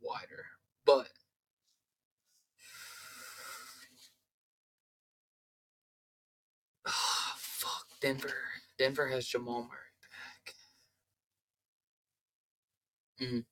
wider, 0.00 0.46
but 0.84 1.08
Ah, 6.86 7.34
fuck 7.38 7.86
Denver. 8.00 8.34
Denver 8.78 9.08
has 9.08 9.26
Jamal 9.26 9.62
Murray 9.62 9.94
back. 10.00 10.54
Mm. 13.20 13.44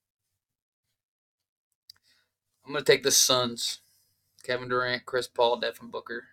I'm 2.67 2.73
gonna 2.73 2.85
take 2.85 3.03
the 3.03 3.11
Suns. 3.11 3.81
Kevin 4.45 4.69
Durant, 4.69 5.05
Chris 5.05 5.29
Paul, 5.29 5.59
Devin 5.61 5.91
Booker, 5.91 6.25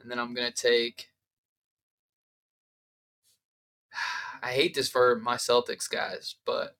and 0.00 0.10
then 0.10 0.18
I'm 0.18 0.34
gonna 0.34 0.52
take. 0.52 1.08
I 4.42 4.52
hate 4.52 4.74
this 4.74 4.88
for 4.88 5.16
my 5.18 5.36
Celtics 5.36 5.88
guys, 5.90 6.36
but 6.44 6.76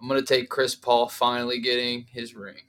I'm 0.00 0.08
gonna 0.08 0.22
take 0.22 0.48
Chris 0.48 0.74
Paul 0.74 1.08
finally 1.08 1.60
getting 1.60 2.06
his 2.10 2.34
ring. 2.34 2.62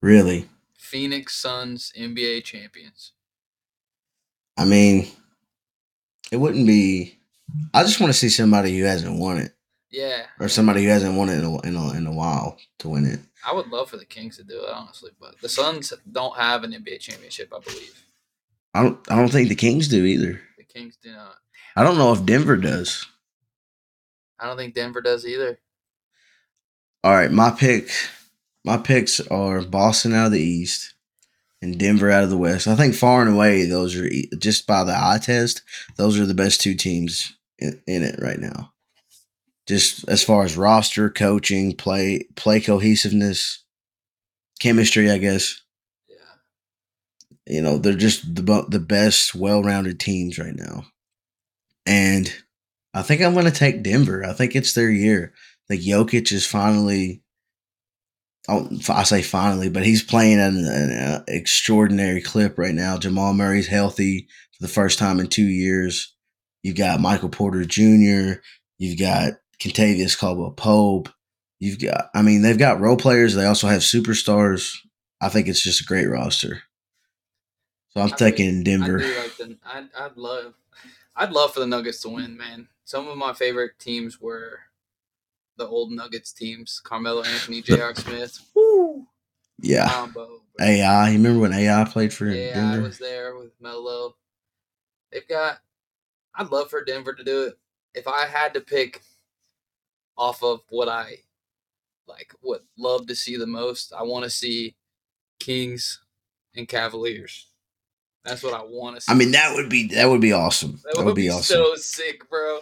Really? 0.00 0.48
Phoenix 0.78 1.34
Suns 1.36 1.92
NBA 1.98 2.44
champions. 2.44 3.12
I 4.56 4.64
mean, 4.64 5.08
it 6.30 6.36
wouldn't 6.36 6.66
be. 6.66 7.18
I 7.74 7.82
just 7.82 8.00
want 8.00 8.12
to 8.12 8.18
see 8.18 8.28
somebody 8.28 8.76
who 8.78 8.84
hasn't 8.84 9.18
won 9.18 9.38
it, 9.38 9.52
Yeah. 9.90 10.26
or 10.38 10.48
somebody 10.48 10.84
who 10.84 10.90
hasn't 10.90 11.16
won 11.16 11.28
it 11.30 11.38
in 11.38 11.44
a, 11.44 11.60
in 11.62 11.76
a, 11.76 11.92
in 11.96 12.06
a 12.06 12.12
while 12.12 12.58
to 12.80 12.88
win 12.90 13.06
it. 13.06 13.20
I 13.46 13.54
would 13.54 13.68
love 13.68 13.88
for 13.90 13.96
the 13.96 14.04
Kings 14.04 14.36
to 14.36 14.44
do 14.44 14.60
it, 14.64 14.70
honestly, 14.70 15.10
but 15.20 15.40
the 15.40 15.48
Suns 15.48 15.92
don't 16.12 16.36
have 16.36 16.64
an 16.64 16.72
NBA 16.72 17.00
championship, 17.00 17.52
I 17.54 17.60
believe. 17.60 18.04
I 18.74 18.82
don't. 18.82 19.10
I 19.10 19.16
don't 19.16 19.30
think 19.30 19.48
the 19.48 19.54
Kings 19.54 19.88
do 19.88 20.04
either. 20.04 20.40
The 20.58 20.64
Kings 20.64 20.96
do 21.02 21.12
not. 21.12 21.36
I 21.74 21.82
don't 21.82 21.96
know 21.98 22.12
if 22.12 22.24
Denver 22.26 22.56
does. 22.56 23.06
I 24.40 24.46
don't 24.46 24.56
think 24.56 24.74
Denver 24.74 25.00
does 25.00 25.26
either. 25.26 25.58
All 27.04 27.12
right, 27.14 27.30
my 27.30 27.50
pick. 27.50 27.90
My 28.64 28.76
picks 28.76 29.20
are 29.28 29.62
Boston 29.62 30.12
out 30.14 30.26
of 30.26 30.32
the 30.32 30.40
East 30.40 30.94
and 31.62 31.78
Denver 31.78 32.10
out 32.10 32.24
of 32.24 32.30
the 32.30 32.36
West. 32.36 32.66
I 32.68 32.76
think 32.76 32.94
far 32.94 33.22
and 33.22 33.34
away 33.34 33.64
those 33.64 33.96
are 33.96 34.08
just 34.38 34.66
by 34.66 34.84
the 34.84 34.92
eye 34.94 35.18
test. 35.22 35.62
Those 35.96 36.18
are 36.18 36.26
the 36.26 36.34
best 36.34 36.60
two 36.60 36.74
teams 36.74 37.34
in, 37.58 37.80
in 37.86 38.02
it 38.02 38.18
right 38.20 38.38
now. 38.38 38.72
Just 39.66 40.08
as 40.08 40.22
far 40.22 40.44
as 40.44 40.56
roster, 40.56 41.08
coaching, 41.10 41.74
play, 41.74 42.26
play 42.36 42.60
cohesiveness, 42.60 43.64
chemistry. 44.60 45.10
I 45.10 45.18
guess 45.18 45.62
Yeah. 46.08 46.16
you 47.46 47.62
know 47.62 47.78
they're 47.78 47.94
just 47.94 48.34
the 48.34 48.66
the 48.68 48.80
best, 48.80 49.34
well-rounded 49.34 49.98
teams 50.00 50.38
right 50.38 50.56
now. 50.56 50.86
And 51.86 52.32
I 52.98 53.02
think 53.02 53.22
I'm 53.22 53.32
going 53.32 53.44
to 53.44 53.52
take 53.52 53.82
Denver. 53.84 54.24
I 54.24 54.32
think 54.32 54.56
it's 54.56 54.74
their 54.74 54.90
year. 54.90 55.32
Like 55.70 55.80
Jokic 55.80 56.32
is 56.32 56.46
finally. 56.46 57.22
Oh, 58.48 58.68
I 58.88 59.04
say 59.04 59.22
finally, 59.22 59.68
but 59.68 59.84
he's 59.84 60.02
playing 60.02 60.40
an, 60.40 60.56
an 60.56 60.90
uh, 60.98 61.22
extraordinary 61.28 62.22
clip 62.22 62.58
right 62.58 62.74
now. 62.74 62.96
Jamal 62.96 63.34
Murray's 63.34 63.68
healthy 63.68 64.26
for 64.56 64.66
the 64.66 64.72
first 64.72 64.98
time 64.98 65.20
in 65.20 65.26
two 65.28 65.46
years. 65.46 66.14
You've 66.62 66.76
got 66.76 67.00
Michael 67.00 67.28
Porter 67.28 67.64
Jr. 67.64 68.40
You've 68.78 68.98
got 68.98 69.34
Kentavious 69.60 70.18
Caldwell 70.18 70.52
Pope. 70.52 71.10
You've 71.60 71.78
got, 71.78 72.08
I 72.14 72.22
mean, 72.22 72.42
they've 72.42 72.58
got 72.58 72.80
role 72.80 72.96
players. 72.96 73.34
They 73.34 73.44
also 73.44 73.68
have 73.68 73.82
superstars. 73.82 74.74
I 75.20 75.28
think 75.28 75.46
it's 75.46 75.62
just 75.62 75.82
a 75.82 75.84
great 75.84 76.06
roster. 76.06 76.62
So 77.90 78.00
I'm 78.00 78.12
I 78.12 78.16
taking 78.16 78.60
I 78.60 78.62
Denver. 78.62 78.98
do 78.98 79.18
like 79.18 79.36
the. 79.36 79.58
I'd, 79.66 79.88
I'd 79.96 80.16
love. 80.16 80.54
I'd 81.14 81.32
love 81.32 81.52
for 81.52 81.60
the 81.60 81.66
Nuggets 81.66 82.00
to 82.02 82.08
win, 82.08 82.36
man. 82.36 82.68
Some 82.88 83.06
of 83.06 83.18
my 83.18 83.34
favorite 83.34 83.78
teams 83.78 84.18
were 84.18 84.60
the 85.58 85.66
old 85.66 85.92
Nuggets 85.92 86.32
teams: 86.32 86.80
Carmelo 86.82 87.22
Anthony, 87.22 87.60
J.R. 87.60 87.94
Smith. 87.94 88.40
Woo! 88.54 89.06
Yeah. 89.60 89.86
Combo. 89.90 90.40
AI. 90.58 91.10
You 91.10 91.18
remember 91.18 91.40
when 91.40 91.52
AI 91.52 91.84
played 91.84 92.14
for 92.14 92.24
Yeah, 92.28 92.76
I 92.76 92.78
was 92.78 92.96
there 92.96 93.36
with 93.36 93.50
Melo. 93.60 94.16
They've 95.12 95.28
got. 95.28 95.58
I'd 96.34 96.50
love 96.50 96.70
for 96.70 96.82
Denver 96.82 97.12
to 97.12 97.22
do 97.22 97.42
it. 97.42 97.58
If 97.92 98.08
I 98.08 98.24
had 98.24 98.54
to 98.54 98.62
pick 98.62 99.02
off 100.16 100.42
of 100.42 100.62
what 100.70 100.88
I 100.88 101.16
like, 102.06 102.32
would 102.42 102.62
love 102.78 103.06
to 103.08 103.14
see 103.14 103.36
the 103.36 103.46
most, 103.46 103.92
I 103.92 104.02
want 104.02 104.24
to 104.24 104.30
see 104.30 104.76
Kings 105.38 106.00
and 106.56 106.66
Cavaliers. 106.66 107.48
That's 108.28 108.42
what 108.42 108.54
I 108.54 108.62
want 108.62 108.96
to 108.96 109.00
see. 109.02 109.10
I 109.12 109.14
mean, 109.14 109.30
that 109.32 109.54
would 109.54 109.68
be 109.68 109.88
that 109.88 110.06
would 110.06 110.20
be 110.20 110.32
awesome. 110.32 110.80
that, 110.84 110.96
That 110.96 111.04
would 111.04 111.14
be 111.14 111.28
awesome. 111.30 111.42
so 111.64 111.74
sick, 111.76 112.28
bro. 112.28 112.60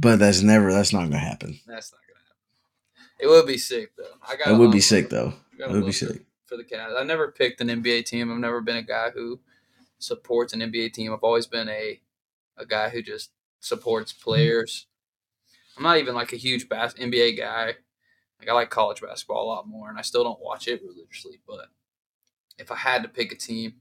But 0.00 0.18
that's 0.18 0.42
never 0.42 0.72
that's 0.72 0.92
not 0.92 1.04
gonna 1.04 1.18
happen. 1.18 1.58
That's 1.66 1.92
not 1.92 2.00
gonna 2.06 2.18
happen. 2.20 3.10
It 3.20 3.26
would 3.28 3.46
be 3.46 3.58
sick 3.58 3.92
though. 3.96 4.14
I 4.28 4.36
got. 4.36 4.48
It 4.52 4.56
would 4.58 4.70
be 4.72 4.80
sick 4.80 5.08
though. 5.10 5.34
It 5.58 5.70
would 5.70 5.86
be 5.86 5.92
sick. 5.92 6.22
for 6.46 6.56
the 6.56 6.64
Cavs. 6.64 6.98
I 6.98 7.02
never 7.04 7.32
picked 7.32 7.60
an 7.60 7.68
NBA 7.68 8.04
team. 8.04 8.30
I've 8.32 8.38
never 8.38 8.60
been 8.60 8.76
a 8.76 8.82
guy 8.82 9.10
who 9.10 9.40
supports 9.98 10.52
an 10.52 10.60
NBA 10.60 10.92
team. 10.92 11.12
I've 11.12 11.24
always 11.24 11.46
been 11.46 11.68
a 11.68 12.00
a 12.56 12.66
guy 12.66 12.88
who 12.90 13.02
just 13.02 13.30
supports 13.60 14.12
players. 14.12 14.86
I'm 15.76 15.82
not 15.82 15.98
even 15.98 16.14
like 16.14 16.32
a 16.32 16.36
huge 16.36 16.68
bas- 16.68 16.94
NBA 16.94 17.36
guy. 17.38 17.74
Like 18.40 18.48
I 18.48 18.52
like 18.52 18.70
college 18.70 19.00
basketball 19.00 19.44
a 19.44 19.48
lot 19.48 19.68
more, 19.68 19.88
and 19.88 19.98
I 19.98 20.02
still 20.02 20.22
don't 20.24 20.40
watch 20.40 20.68
it 20.68 20.80
religiously. 20.82 21.40
But 21.46 21.66
if 22.58 22.70
I 22.70 22.76
had 22.76 23.02
to 23.02 23.08
pick 23.08 23.32
a 23.32 23.36
team, 23.36 23.74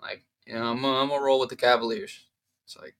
like 0.00 0.24
you 0.46 0.54
know, 0.54 0.70
I'm 0.70 0.82
gonna, 0.82 1.22
roll 1.22 1.40
with 1.40 1.50
the 1.50 1.56
Cavaliers. 1.56 2.18
It's 2.64 2.76
like 2.76 2.94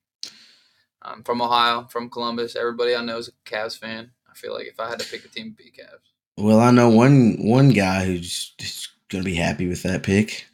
I'm 1.01 1.23
from 1.23 1.41
Ohio, 1.41 1.87
from 1.89 2.09
Columbus. 2.09 2.55
Everybody 2.55 2.95
I 2.95 3.03
know 3.03 3.17
is 3.17 3.29
a 3.29 3.49
Cavs 3.49 3.77
fan. 3.77 4.11
I 4.29 4.35
feel 4.35 4.53
like 4.53 4.67
if 4.67 4.79
I 4.79 4.89
had 4.89 4.99
to 4.99 5.09
pick 5.09 5.25
a 5.25 5.27
team, 5.27 5.47
it'd 5.47 5.57
be 5.57 5.71
Cavs. 5.71 6.11
Well, 6.37 6.59
I 6.59 6.71
know 6.71 6.89
one 6.89 7.37
one 7.39 7.69
guy 7.69 8.05
who's 8.05 8.53
just 8.57 8.89
gonna 9.09 9.23
be 9.23 9.35
happy 9.35 9.67
with 9.67 9.83
that 9.83 10.03
pick. 10.03 10.47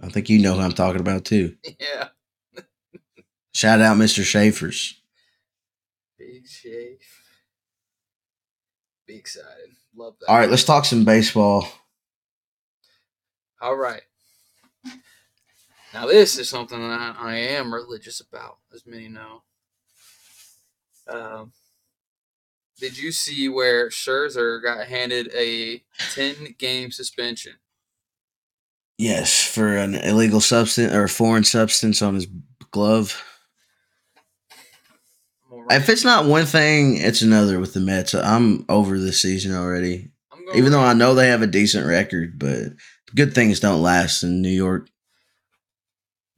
I 0.00 0.08
think 0.08 0.28
you 0.28 0.40
know 0.40 0.54
who 0.54 0.60
I'm 0.60 0.72
talking 0.72 1.00
about 1.00 1.24
too. 1.24 1.56
Yeah. 1.78 2.08
Shout 3.52 3.80
out 3.80 3.96
Mr. 3.96 4.22
Schaefer's. 4.22 5.00
Big 6.16 6.46
shave. 6.46 7.00
Be 9.06 9.16
excited. 9.16 9.70
Love 9.96 10.14
that. 10.20 10.28
All 10.28 10.38
right, 10.38 10.48
let's 10.48 10.62
talk 10.62 10.84
some 10.84 11.04
baseball. 11.04 11.66
All 13.60 13.74
right. 13.74 14.02
Now 15.92 16.06
this 16.06 16.38
is 16.38 16.48
something 16.48 16.78
that 16.78 17.16
I 17.18 17.36
am 17.36 17.74
religious 17.74 18.20
about, 18.20 18.58
as 18.72 18.86
many 18.86 19.08
know. 19.08 19.42
Um, 21.08 21.52
did 22.78 22.96
you 22.96 23.12
see 23.12 23.48
where 23.48 23.88
Scherzer 23.88 24.62
got 24.62 24.86
handed 24.86 25.30
a 25.34 25.82
ten 26.14 26.54
game 26.58 26.90
suspension? 26.90 27.54
Yes, 28.98 29.42
for 29.42 29.76
an 29.76 29.94
illegal 29.94 30.40
substance 30.40 30.92
or 30.92 31.08
foreign 31.08 31.44
substance 31.44 32.02
on 32.02 32.14
his 32.14 32.26
glove. 32.70 33.24
If 35.70 35.88
it's 35.88 36.04
not 36.04 36.26
one 36.26 36.46
thing, 36.46 36.96
it's 36.96 37.22
another 37.22 37.60
with 37.60 37.74
the 37.74 37.80
Mets. 37.80 38.14
I'm 38.14 38.64
over 38.68 38.98
this 38.98 39.22
season 39.22 39.54
already. 39.54 40.10
Even 40.54 40.72
though 40.72 40.80
I 40.80 40.94
know 40.94 41.14
they 41.14 41.28
have 41.28 41.42
a 41.42 41.46
decent 41.46 41.86
record, 41.86 42.38
but 42.38 42.72
good 43.14 43.34
things 43.34 43.60
don't 43.60 43.82
last 43.82 44.22
in 44.22 44.42
New 44.42 44.48
York. 44.48 44.88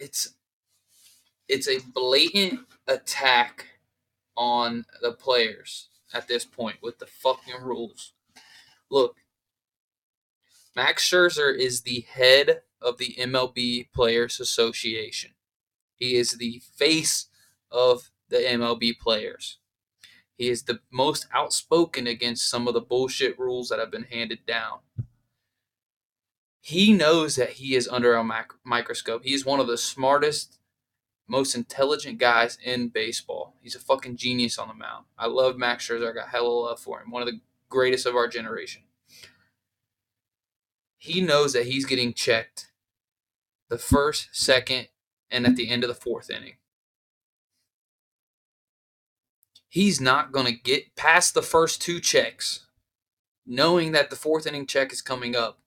It's 0.03 0.34
it's 1.48 1.68
a 1.68 1.78
blatant 1.94 2.61
attack 2.88 3.66
on 4.36 4.84
the 5.00 5.12
players 5.12 5.88
at 6.12 6.28
this 6.28 6.44
point 6.44 6.76
with 6.82 6.98
the 6.98 7.07
fucking 7.07 7.62
rules. 7.62 8.12
Look, 8.90 9.16
Max 10.74 11.09
Scherzer 11.09 11.57
is 11.57 11.82
the 11.82 12.05
head 12.09 12.62
of 12.80 12.98
the 12.98 13.14
MLB 13.18 13.92
Players 13.92 14.40
Association. 14.40 15.32
He 15.94 16.16
is 16.16 16.32
the 16.32 16.61
face 16.74 17.26
of 17.70 18.11
the 18.28 18.38
MLB 18.38 18.98
players. 18.98 19.59
He 20.36 20.48
is 20.48 20.64
the 20.64 20.80
most 20.90 21.26
outspoken 21.32 22.07
against 22.07 22.48
some 22.48 22.66
of 22.66 22.74
the 22.74 22.80
bullshit 22.80 23.38
rules 23.38 23.68
that 23.68 23.78
have 23.78 23.90
been 23.90 24.05
handed 24.05 24.44
down. 24.46 24.78
He 26.64 26.92
knows 26.92 27.34
that 27.34 27.50
he 27.50 27.74
is 27.74 27.88
under 27.88 28.14
a 28.14 28.22
mic- 28.22 28.52
microscope. 28.62 29.24
He 29.24 29.34
is 29.34 29.44
one 29.44 29.58
of 29.58 29.66
the 29.66 29.76
smartest, 29.76 30.60
most 31.26 31.56
intelligent 31.56 32.18
guys 32.18 32.56
in 32.64 32.88
baseball. 32.88 33.56
He's 33.60 33.74
a 33.74 33.80
fucking 33.80 34.16
genius 34.16 34.58
on 34.58 34.68
the 34.68 34.74
mound. 34.74 35.06
I 35.18 35.26
love 35.26 35.58
Max 35.58 35.88
Scherzer. 35.88 36.08
I 36.08 36.14
got 36.14 36.28
hella 36.28 36.46
love 36.46 36.78
for 36.78 37.00
him. 37.00 37.10
One 37.10 37.20
of 37.20 37.26
the 37.26 37.40
greatest 37.68 38.06
of 38.06 38.14
our 38.14 38.28
generation. 38.28 38.82
He 40.98 41.20
knows 41.20 41.52
that 41.52 41.66
he's 41.66 41.84
getting 41.84 42.14
checked 42.14 42.68
the 43.68 43.76
first, 43.76 44.28
second, 44.30 44.86
and 45.32 45.46
at 45.46 45.56
the 45.56 45.68
end 45.68 45.82
of 45.82 45.88
the 45.88 45.94
fourth 45.94 46.30
inning. 46.30 46.58
He's 49.68 50.00
not 50.00 50.30
going 50.30 50.46
to 50.46 50.52
get 50.52 50.94
past 50.94 51.34
the 51.34 51.42
first 51.42 51.82
two 51.82 51.98
checks, 51.98 52.66
knowing 53.44 53.90
that 53.92 54.10
the 54.10 54.16
fourth 54.16 54.46
inning 54.46 54.66
check 54.66 54.92
is 54.92 55.02
coming 55.02 55.34
up, 55.34 55.58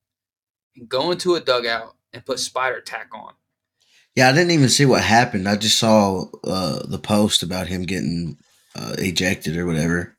and 0.76 0.90
go 0.90 1.12
into 1.12 1.36
a 1.36 1.42
dugout 1.42 1.96
and 2.14 2.26
put 2.26 2.40
spider 2.40 2.82
tack 2.82 3.10
on. 3.14 3.34
Yeah, 4.16 4.30
I 4.30 4.32
didn't 4.32 4.52
even 4.52 4.70
see 4.70 4.86
what 4.86 5.04
happened. 5.04 5.48
I 5.48 5.58
just 5.58 5.78
saw 5.78 6.26
uh, 6.44 6.86
the 6.88 7.00
post 7.00 7.44
about 7.44 7.68
him 7.68 7.84
getting 7.84 8.38
uh, 8.76 8.96
ejected 8.98 9.58
or 9.58 9.66
whatever. 9.66 10.18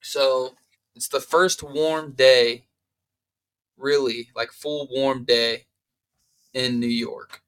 So 0.00 0.54
it's 0.94 1.08
the 1.08 1.20
first 1.20 1.62
warm 1.62 2.12
day, 2.12 2.66
really, 3.76 4.28
like 4.36 4.52
full 4.52 4.88
warm 4.90 5.24
day 5.24 5.66
in 6.54 6.78
New 6.78 6.86
York. 6.86 7.42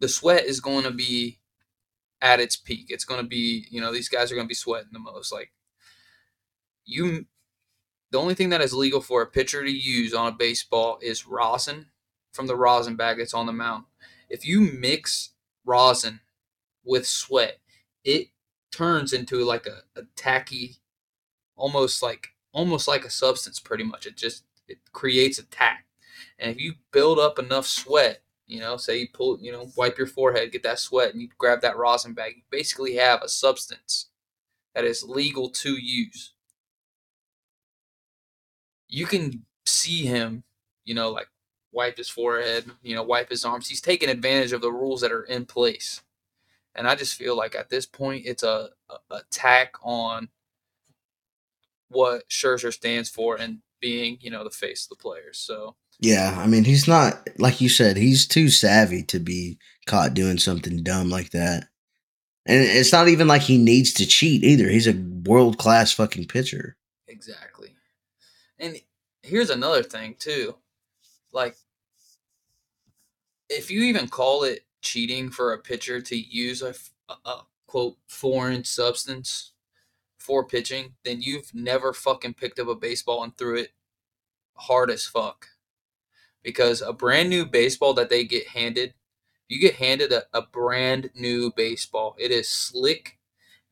The 0.00 0.08
sweat 0.08 0.44
is 0.44 0.60
going 0.60 0.84
to 0.84 0.90
be 0.90 1.38
at 2.20 2.40
its 2.40 2.56
peak. 2.56 2.86
It's 2.88 3.04
going 3.04 3.20
to 3.20 3.26
be, 3.26 3.66
you 3.70 3.80
know, 3.80 3.92
these 3.92 4.08
guys 4.08 4.30
are 4.30 4.34
going 4.34 4.46
to 4.46 4.48
be 4.48 4.54
sweating 4.54 4.90
the 4.92 4.98
most. 4.98 5.32
Like, 5.32 5.52
you, 6.84 7.26
the 8.12 8.20
only 8.20 8.34
thing 8.34 8.50
that 8.50 8.60
is 8.60 8.74
legal 8.74 9.00
for 9.00 9.22
a 9.22 9.26
pitcher 9.26 9.64
to 9.64 9.70
use 9.70 10.12
on 10.12 10.28
a 10.28 10.36
baseball 10.36 10.98
is 11.00 11.26
rosin 11.26 11.86
from 12.32 12.46
the 12.46 12.56
rosin 12.56 12.94
bag 12.94 13.16
that's 13.18 13.34
on 13.34 13.46
the 13.46 13.52
mound. 13.52 13.84
If 14.28 14.46
you 14.46 14.60
mix 14.60 15.30
rosin 15.64 16.20
with 16.84 17.06
sweat, 17.06 17.58
it 18.04 18.28
turns 18.70 19.14
into 19.14 19.42
like 19.44 19.66
a, 19.66 19.80
a 19.98 20.02
tacky, 20.14 20.76
almost 21.56 22.02
like 22.02 22.28
almost 22.52 22.86
like 22.86 23.06
a 23.06 23.10
substance. 23.10 23.58
Pretty 23.58 23.84
much, 23.84 24.06
it 24.06 24.16
just 24.16 24.44
it 24.68 24.78
creates 24.92 25.38
a 25.38 25.44
tack. 25.44 25.86
And 26.38 26.50
if 26.50 26.60
you 26.60 26.74
build 26.92 27.18
up 27.18 27.38
enough 27.38 27.66
sweat, 27.66 28.22
you 28.46 28.60
know, 28.60 28.76
say 28.76 28.98
you 28.98 29.08
pull, 29.12 29.38
you 29.40 29.52
know, 29.52 29.70
wipe 29.74 29.96
your 29.96 30.06
forehead, 30.06 30.52
get 30.52 30.62
that 30.64 30.78
sweat, 30.78 31.14
and 31.14 31.22
you 31.22 31.28
grab 31.38 31.62
that 31.62 31.78
rosin 31.78 32.12
bag, 32.12 32.34
you 32.36 32.42
basically 32.50 32.96
have 32.96 33.22
a 33.22 33.28
substance 33.28 34.10
that 34.74 34.84
is 34.84 35.02
legal 35.02 35.48
to 35.48 35.72
use. 35.72 36.34
You 38.92 39.06
can 39.06 39.44
see 39.64 40.04
him, 40.04 40.44
you 40.84 40.94
know, 40.94 41.10
like 41.10 41.28
wipe 41.72 41.96
his 41.96 42.10
forehead, 42.10 42.70
you 42.82 42.94
know, 42.94 43.02
wipe 43.02 43.30
his 43.30 43.44
arms. 43.44 43.68
He's 43.68 43.80
taking 43.80 44.10
advantage 44.10 44.52
of 44.52 44.60
the 44.60 44.70
rules 44.70 45.00
that 45.00 45.10
are 45.10 45.24
in 45.24 45.46
place. 45.46 46.02
And 46.74 46.86
I 46.86 46.94
just 46.94 47.14
feel 47.14 47.36
like 47.36 47.54
at 47.54 47.70
this 47.70 47.86
point, 47.86 48.26
it's 48.26 48.42
a, 48.42 48.70
a 48.90 49.16
attack 49.16 49.76
on 49.82 50.28
what 51.88 52.28
Scherzer 52.28 52.72
stands 52.72 53.08
for 53.08 53.36
and 53.36 53.60
being, 53.80 54.18
you 54.20 54.30
know, 54.30 54.44
the 54.44 54.50
face 54.50 54.84
of 54.84 54.90
the 54.90 55.02
players. 55.02 55.38
So 55.38 55.76
yeah, 55.98 56.36
I 56.38 56.46
mean, 56.46 56.64
he's 56.64 56.86
not 56.86 57.28
like 57.38 57.60
you 57.60 57.70
said. 57.70 57.96
He's 57.96 58.26
too 58.26 58.50
savvy 58.50 59.02
to 59.04 59.18
be 59.18 59.58
caught 59.86 60.14
doing 60.14 60.38
something 60.38 60.82
dumb 60.82 61.08
like 61.08 61.30
that. 61.30 61.68
And 62.44 62.60
it's 62.62 62.92
not 62.92 63.08
even 63.08 63.28
like 63.28 63.42
he 63.42 63.56
needs 63.56 63.92
to 63.94 64.06
cheat 64.06 64.42
either. 64.42 64.68
He's 64.68 64.88
a 64.88 65.00
world 65.24 65.58
class 65.58 65.92
fucking 65.92 66.26
pitcher. 66.26 66.76
Exactly. 67.06 67.51
And 68.62 68.80
here's 69.22 69.50
another 69.50 69.82
thing 69.82 70.14
too. 70.18 70.54
Like 71.32 71.56
if 73.50 73.70
you 73.70 73.82
even 73.82 74.08
call 74.08 74.44
it 74.44 74.64
cheating 74.80 75.30
for 75.30 75.52
a 75.52 75.58
pitcher 75.58 76.00
to 76.00 76.16
use 76.16 76.62
a, 76.62 76.74
a, 77.08 77.28
a 77.28 77.46
quote 77.66 77.96
foreign 78.06 78.64
substance 78.64 79.52
for 80.18 80.46
pitching, 80.46 80.94
then 81.04 81.20
you've 81.20 81.52
never 81.54 81.92
fucking 81.92 82.34
picked 82.34 82.60
up 82.60 82.68
a 82.68 82.74
baseball 82.74 83.24
and 83.24 83.36
threw 83.36 83.56
it 83.56 83.72
hard 84.54 84.90
as 84.90 85.04
fuck. 85.04 85.48
Because 86.42 86.80
a 86.80 86.92
brand 86.92 87.30
new 87.30 87.44
baseball 87.44 87.94
that 87.94 88.10
they 88.10 88.24
get 88.24 88.48
handed, 88.48 88.94
you 89.48 89.60
get 89.60 89.74
handed 89.74 90.12
a, 90.12 90.24
a 90.32 90.42
brand 90.42 91.10
new 91.14 91.52
baseball. 91.56 92.14
It 92.18 92.30
is 92.30 92.48
slick 92.48 93.18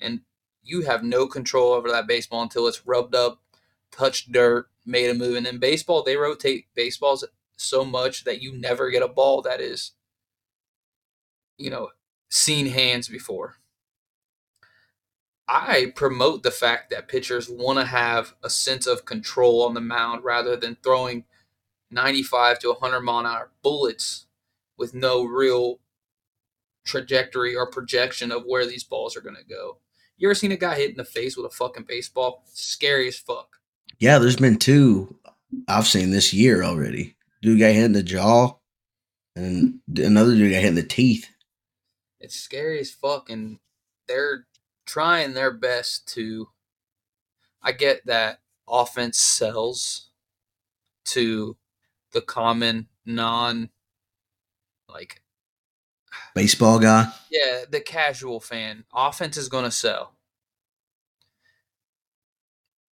and 0.01 0.21
you 0.63 0.83
have 0.83 1.05
no 1.05 1.27
control 1.27 1.73
over 1.73 1.89
that 1.91 2.07
baseball 2.07 2.43
until 2.43 2.67
it's 2.67 2.87
rubbed 2.87 3.15
up, 3.15 3.41
touched 3.93 4.33
dirt, 4.33 4.70
made 4.85 5.11
a 5.11 5.15
move. 5.15 5.37
And 5.37 5.47
in 5.47 5.59
baseball, 5.59 6.03
they 6.03 6.17
rotate 6.17 6.67
baseballs 6.75 7.25
so 7.57 7.85
much 7.85 8.25
that 8.25 8.43
you 8.43 8.53
never 8.53 8.91
get 8.91 9.03
a 9.03 9.09
ball 9.09 9.43
that 9.43 9.61
is, 9.61 9.93
you 11.59 11.71
know, 11.71 11.91
seen 12.29 12.67
hands 12.67 13.09
before. 13.09 13.57
I 15.47 15.93
promote 15.97 16.43
the 16.43 16.53
fact 16.53 16.91
that 16.91 17.09
pitchers 17.09 17.49
want 17.51 17.81
to 17.81 17.85
have 17.85 18.35
a 18.43 18.49
sense 18.49 18.87
of 18.87 19.05
control 19.05 19.65
on 19.65 19.75
the 19.75 19.81
mound 19.81 20.23
rather 20.23 20.57
than 20.57 20.77
throwing 20.77 21.25
95 21.91 22.61
to 22.61 22.69
100 22.69 23.01
mile 23.01 23.19
an 23.19 23.27
hour 23.27 23.51
bullets 23.63 24.27
with 24.79 24.95
no 24.95 25.25
real 25.25 25.81
trajectory 26.85 27.55
or 27.55 27.69
projection 27.69 28.31
of 28.31 28.45
where 28.47 28.65
these 28.65 28.85
balls 28.85 29.17
are 29.17 29.21
going 29.21 29.37
to 29.37 29.45
go. 29.45 29.79
You 30.17 30.29
ever 30.29 30.35
seen 30.35 30.53
a 30.53 30.57
guy 30.57 30.77
hit 30.77 30.91
in 30.91 30.97
the 30.97 31.05
face 31.05 31.37
with 31.37 31.47
a 31.47 31.51
fucking 31.51 31.85
baseball? 31.89 32.45
scary 32.47 33.09
as 33.09 33.19
fuck. 33.19 33.60
Yeah, 33.99 34.19
there's 34.19 34.37
been 34.37 34.59
two 34.59 35.19
I've 35.69 35.87
seen 35.87 36.11
this 36.11 36.33
year 36.33 36.63
already. 36.63 37.17
Dude 37.43 37.59
got 37.59 37.73
hit 37.73 37.85
in 37.85 37.93
the 37.93 38.03
jaw, 38.03 38.55
and 39.35 39.81
another 39.97 40.35
dude 40.35 40.53
got 40.53 40.61
hit 40.61 40.69
in 40.69 40.75
the 40.75 40.83
teeth. 40.83 41.29
It's 42.21 42.37
scary 42.37 42.81
as 42.81 42.91
fuck, 42.91 43.31
and 43.31 43.59
they're 44.07 44.47
trying 44.87 45.35
their 45.35 45.53
best 45.53 46.07
to. 46.15 46.49
I 47.63 47.73
get 47.73 48.07
that 48.07 48.41
offense 48.69 49.19
sells 49.19 50.11
to 51.07 51.57
the 52.13 52.21
common 52.21 52.89
non 53.05 53.71
like 54.89 55.23
baseball 56.35 56.79
guy. 56.79 57.13
Yeah, 57.31 57.65
the 57.69 57.81
casual 57.81 58.41
fan. 58.41 58.85
Offense 58.95 59.37
is 59.37 59.49
going 59.49 59.65
to 59.65 59.71
sell. 59.71 60.15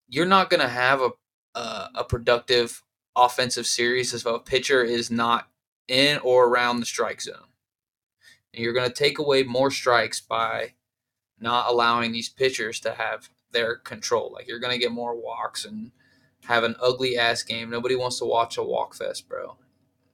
You're 0.08 0.26
not 0.26 0.50
going 0.50 0.60
to 0.60 0.68
have 0.68 1.00
a 1.00 1.10
uh, 1.56 1.88
a 1.94 2.04
productive 2.04 2.82
offensive 3.16 3.66
series 3.66 4.12
if 4.12 4.26
a 4.26 4.38
pitcher 4.38 4.84
is 4.84 5.10
not 5.10 5.48
in 5.88 6.18
or 6.18 6.46
around 6.46 6.80
the 6.80 6.86
strike 6.86 7.22
zone. 7.22 7.48
And 8.52 8.62
you're 8.62 8.74
going 8.74 8.88
to 8.88 8.94
take 8.94 9.18
away 9.18 9.42
more 9.42 9.70
strikes 9.70 10.20
by 10.20 10.74
not 11.40 11.70
allowing 11.70 12.12
these 12.12 12.28
pitchers 12.28 12.78
to 12.80 12.92
have 12.92 13.30
their 13.52 13.76
control. 13.76 14.30
Like 14.32 14.46
you're 14.46 14.60
going 14.60 14.72
to 14.72 14.78
get 14.78 14.92
more 14.92 15.16
walks 15.16 15.64
and 15.64 15.92
have 16.44 16.62
an 16.62 16.76
ugly 16.80 17.16
ass 17.16 17.42
game. 17.42 17.70
Nobody 17.70 17.96
wants 17.96 18.18
to 18.18 18.26
watch 18.26 18.58
a 18.58 18.62
walk 18.62 18.94
fest, 18.94 19.28
bro. 19.28 19.56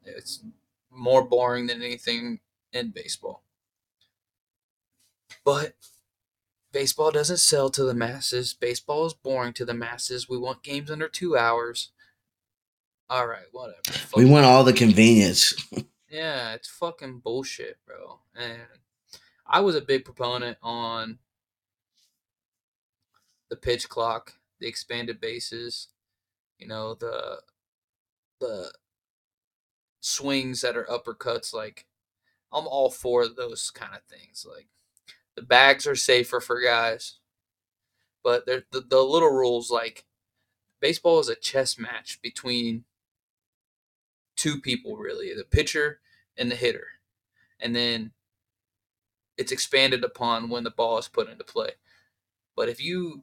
It's 0.05 0.45
more 0.91 1.25
boring 1.25 1.67
than 1.67 1.83
anything 1.83 2.39
in 2.73 2.91
baseball. 2.91 3.43
But 5.45 5.75
baseball 6.73 7.11
doesn't 7.11 7.39
sell 7.39 7.71
to 7.71 7.85
the 7.85 7.95
masses. 7.95 8.55
Baseball 8.55 9.07
is 9.07 9.15
boring 9.15 9.53
to 9.55 9.65
the 9.65 9.75
masses. 9.75 10.29
We 10.29 10.39
want 10.39 10.63
games 10.63 10.91
under 10.91 11.09
two 11.09 11.37
hours. 11.37 11.91
All 13.09 13.27
right, 13.27 13.47
whatever. 13.53 13.81
Fuck 13.85 14.17
we 14.17 14.25
want 14.25 14.47
all 14.47 14.65
the 14.65 14.73
convenience. 14.73 15.55
yeah, 16.11 16.55
it's 16.55 16.69
fucking 16.69 17.21
bullshit, 17.21 17.77
bro. 17.87 18.21
And 18.35 18.63
I 19.47 19.61
was 19.61 19.77
a 19.77 19.83
big 19.83 20.05
proponent 20.05 20.57
on 20.63 21.19
the 23.51 23.57
pitch 23.57 23.89
clock, 23.89 24.35
the 24.61 24.67
expanded 24.67 25.21
bases, 25.21 25.89
you 26.59 26.67
know, 26.67 26.95
the 26.95 27.41
the 28.41 28.73
swings 30.01 30.63
that 30.63 30.77
are 30.77 30.85
uppercuts 30.85 31.55
like 31.55 31.87
I'm 32.53 32.67
all 32.67 32.91
for 32.91 33.29
those 33.29 33.71
kind 33.71 33.95
of 33.95 34.03
things. 34.05 34.47
Like 34.49 34.69
the 35.37 35.43
bags 35.43 35.87
are 35.87 35.97
safer 35.97 36.41
for 36.41 36.61
guys. 36.61 37.19
But 38.23 38.47
the, 38.47 38.65
the 38.71 39.03
little 39.03 39.31
rules 39.31 39.71
like 39.71 40.05
baseball 40.81 41.21
is 41.21 41.29
a 41.29 41.35
chess 41.35 41.79
match 41.79 42.21
between 42.23 42.85
two 44.37 44.61
people 44.61 44.97
really 44.97 45.33
the 45.35 45.45
pitcher 45.45 46.01
and 46.37 46.51
the 46.51 46.57
hitter 46.57 46.87
and 47.61 47.77
then 47.77 48.11
it's 49.39 49.53
expanded 49.53 50.03
upon 50.05 50.49
when 50.49 50.65
the 50.65 50.71
ball 50.71 50.99
is 50.99 51.09
put 51.09 51.29
into 51.31 51.45
play 51.45 51.71
but 52.57 52.69
if 52.69 52.83
you 52.83 53.23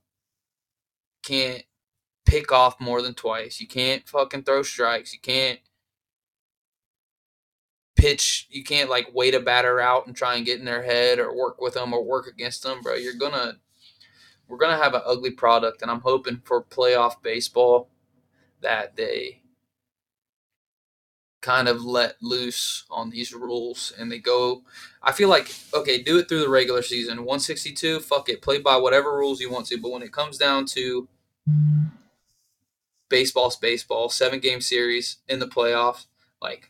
can't 1.24 1.64
pick 2.26 2.52
off 2.52 2.80
more 2.80 3.02
than 3.02 3.14
twice 3.14 3.60
you 3.60 3.68
can't 3.68 4.08
fucking 4.08 4.44
throw 4.44 4.64
strikes 4.64 5.14
you 5.14 5.20
can't 5.20 5.60
pitch 8.00 8.48
you 8.50 8.64
can't 8.64 8.90
like 8.90 9.10
wait 9.14 9.36
a 9.36 9.40
batter 9.40 9.80
out 9.80 10.08
and 10.08 10.16
try 10.16 10.36
and 10.36 10.46
get 10.46 10.60
in 10.60 10.66
their 10.66 10.84
head 10.84 11.20
or 11.20 11.36
work 11.36 11.60
with 11.62 11.74
them 11.74 11.94
or 11.94 12.04
work 12.04 12.28
against 12.28 12.64
them 12.64 12.82
bro 12.82 12.96
you're 12.96 13.14
gonna 13.14 13.58
we're 14.48 14.58
gonna 14.58 14.82
have 14.82 14.94
an 14.94 15.02
ugly 15.06 15.32
product 15.32 15.82
and 15.82 15.92
i'm 15.92 16.02
hoping 16.02 16.42
for 16.44 16.64
playoff 16.64 17.22
baseball 17.22 17.90
that 18.62 18.96
they 18.96 19.42
kind 21.42 21.68
of 21.70 21.84
let 21.84 22.16
loose 22.22 22.86
on 22.90 23.10
these 23.10 23.34
rules 23.34 23.94
and 23.98 24.12
they 24.12 24.20
go 24.20 24.62
I 25.02 25.12
feel 25.12 25.30
like 25.30 25.54
okay, 25.74 26.02
do 26.02 26.18
it 26.18 26.28
through 26.28 26.42
the 26.42 26.50
regular 26.50 26.82
season. 26.82 27.20
162, 27.20 28.02
fuck 28.02 28.30
it, 28.30 28.42
play 28.42 28.60
by 28.60 28.76
whatever 28.78 29.16
rules 29.16 29.40
you 29.40 29.50
want 29.50 29.68
to, 29.68 29.78
but 29.78 29.92
when 29.92 30.02
it 30.02 30.12
comes 30.12 30.38
down 30.38 30.66
to 30.68 31.08
baseball's 33.08 33.56
baseball, 33.56 34.10
seven 34.10 34.40
game 34.40 34.62
series 34.62 35.18
in 35.28 35.40
the 35.40 35.48
playoffs, 35.48 36.06
like 36.42 36.70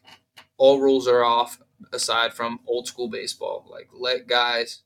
all 0.60 0.80
rules 0.80 1.08
are 1.08 1.24
off 1.24 1.60
aside 1.92 2.34
from 2.34 2.60
old 2.68 2.86
school 2.86 3.10
baseball. 3.10 3.66
Like 3.72 3.90
let 3.92 4.28
guys, 4.28 4.84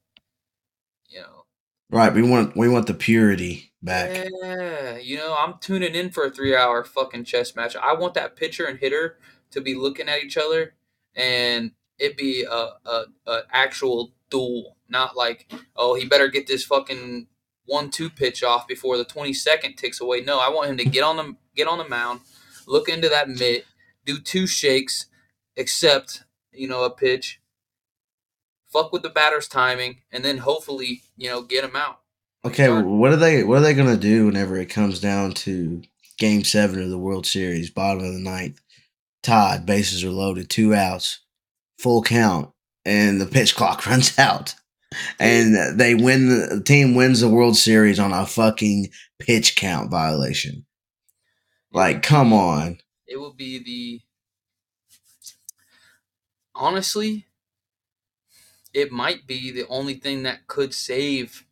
you 1.09 1.19
know. 1.19 1.43
Right, 1.89 2.13
we 2.13 2.21
want 2.21 2.55
we 2.55 2.69
want 2.69 2.87
the 2.87 2.93
purity 2.93 3.73
back. 3.81 4.29
Yeah, 4.41 4.97
you 4.97 5.17
know, 5.17 5.35
I'm 5.37 5.55
tuning 5.59 5.95
in 5.95 6.11
for 6.11 6.23
a 6.23 6.31
three 6.31 6.55
hour 6.55 6.85
fucking 6.85 7.25
chess 7.25 7.55
match. 7.55 7.75
I 7.75 7.93
want 7.93 8.13
that 8.13 8.37
pitcher 8.37 8.65
and 8.65 8.79
hitter 8.79 9.17
to 9.51 9.59
be 9.59 9.75
looking 9.75 10.07
at 10.07 10.23
each 10.23 10.37
other 10.37 10.75
and 11.15 11.71
it 11.99 12.17
be 12.17 12.43
a, 12.43 12.69
a, 12.85 13.05
a 13.27 13.41
actual 13.51 14.13
duel, 14.29 14.77
not 14.87 15.17
like 15.17 15.51
oh 15.75 15.95
he 15.95 16.05
better 16.05 16.27
get 16.27 16.47
this 16.47 16.63
fucking 16.63 17.27
one 17.65 17.89
two 17.89 18.09
pitch 18.09 18.43
off 18.43 18.67
before 18.67 18.97
the 18.97 19.05
twenty 19.05 19.33
second 19.33 19.75
ticks 19.75 20.01
away. 20.01 20.21
No, 20.21 20.39
I 20.39 20.49
want 20.49 20.69
him 20.69 20.77
to 20.77 20.85
get 20.85 21.03
on 21.03 21.17
the 21.17 21.35
get 21.55 21.67
on 21.67 21.77
the 21.77 21.87
mound, 21.87 22.21
look 22.67 22.89
into 22.89 23.09
that 23.09 23.29
mitt, 23.29 23.65
do 24.05 24.19
two 24.19 24.47
shakes, 24.47 25.07
accept 25.57 26.23
you 26.51 26.67
know 26.67 26.83
a 26.83 26.89
pitch, 26.89 27.41
fuck 28.67 28.91
with 28.91 29.03
the 29.03 29.09
batter's 29.09 29.47
timing, 29.47 30.01
and 30.11 30.23
then 30.23 30.39
hopefully 30.39 31.03
you 31.15 31.29
know 31.29 31.41
get 31.41 31.63
him 31.63 31.75
out. 31.75 31.99
Okay, 32.45 32.69
what 32.69 33.11
are 33.11 33.17
they 33.17 33.43
what 33.43 33.59
are 33.59 33.61
they 33.61 33.73
gonna 33.73 33.97
do 33.97 34.25
whenever 34.25 34.57
it 34.57 34.69
comes 34.69 34.99
down 34.99 35.33
to 35.33 35.81
game 36.17 36.43
seven 36.43 36.81
of 36.81 36.89
the 36.89 36.97
World 36.97 37.25
Series, 37.25 37.69
bottom 37.69 38.03
of 38.03 38.13
the 38.13 38.19
ninth? 38.19 38.59
Todd, 39.21 39.65
bases 39.65 40.03
are 40.03 40.11
loaded, 40.11 40.49
two 40.49 40.73
outs, 40.73 41.21
full 41.79 42.03
count, 42.03 42.51
and 42.85 43.21
the 43.21 43.25
pitch 43.25 43.55
clock 43.57 43.85
runs 43.85 44.17
out. 44.19 44.55
And 45.19 45.79
they 45.79 45.95
win 45.95 46.29
the 46.29 46.61
team 46.63 46.93
wins 46.93 47.21
the 47.21 47.29
World 47.29 47.57
Series 47.57 47.97
on 47.97 48.11
a 48.11 48.27
fucking 48.27 48.89
pitch 49.17 49.55
count 49.55 49.89
violation. 49.89 50.65
Like, 51.71 52.03
come 52.03 52.31
on. 52.31 52.77
It 53.07 53.17
will 53.17 53.33
be 53.33 53.57
the 53.63 54.01
honestly, 56.55 57.27
it 58.73 58.91
might 58.91 59.27
be 59.27 59.51
the 59.51 59.67
only 59.67 59.95
thing 59.95 60.23
that 60.23 60.47
could 60.47 60.73
save 60.73 61.45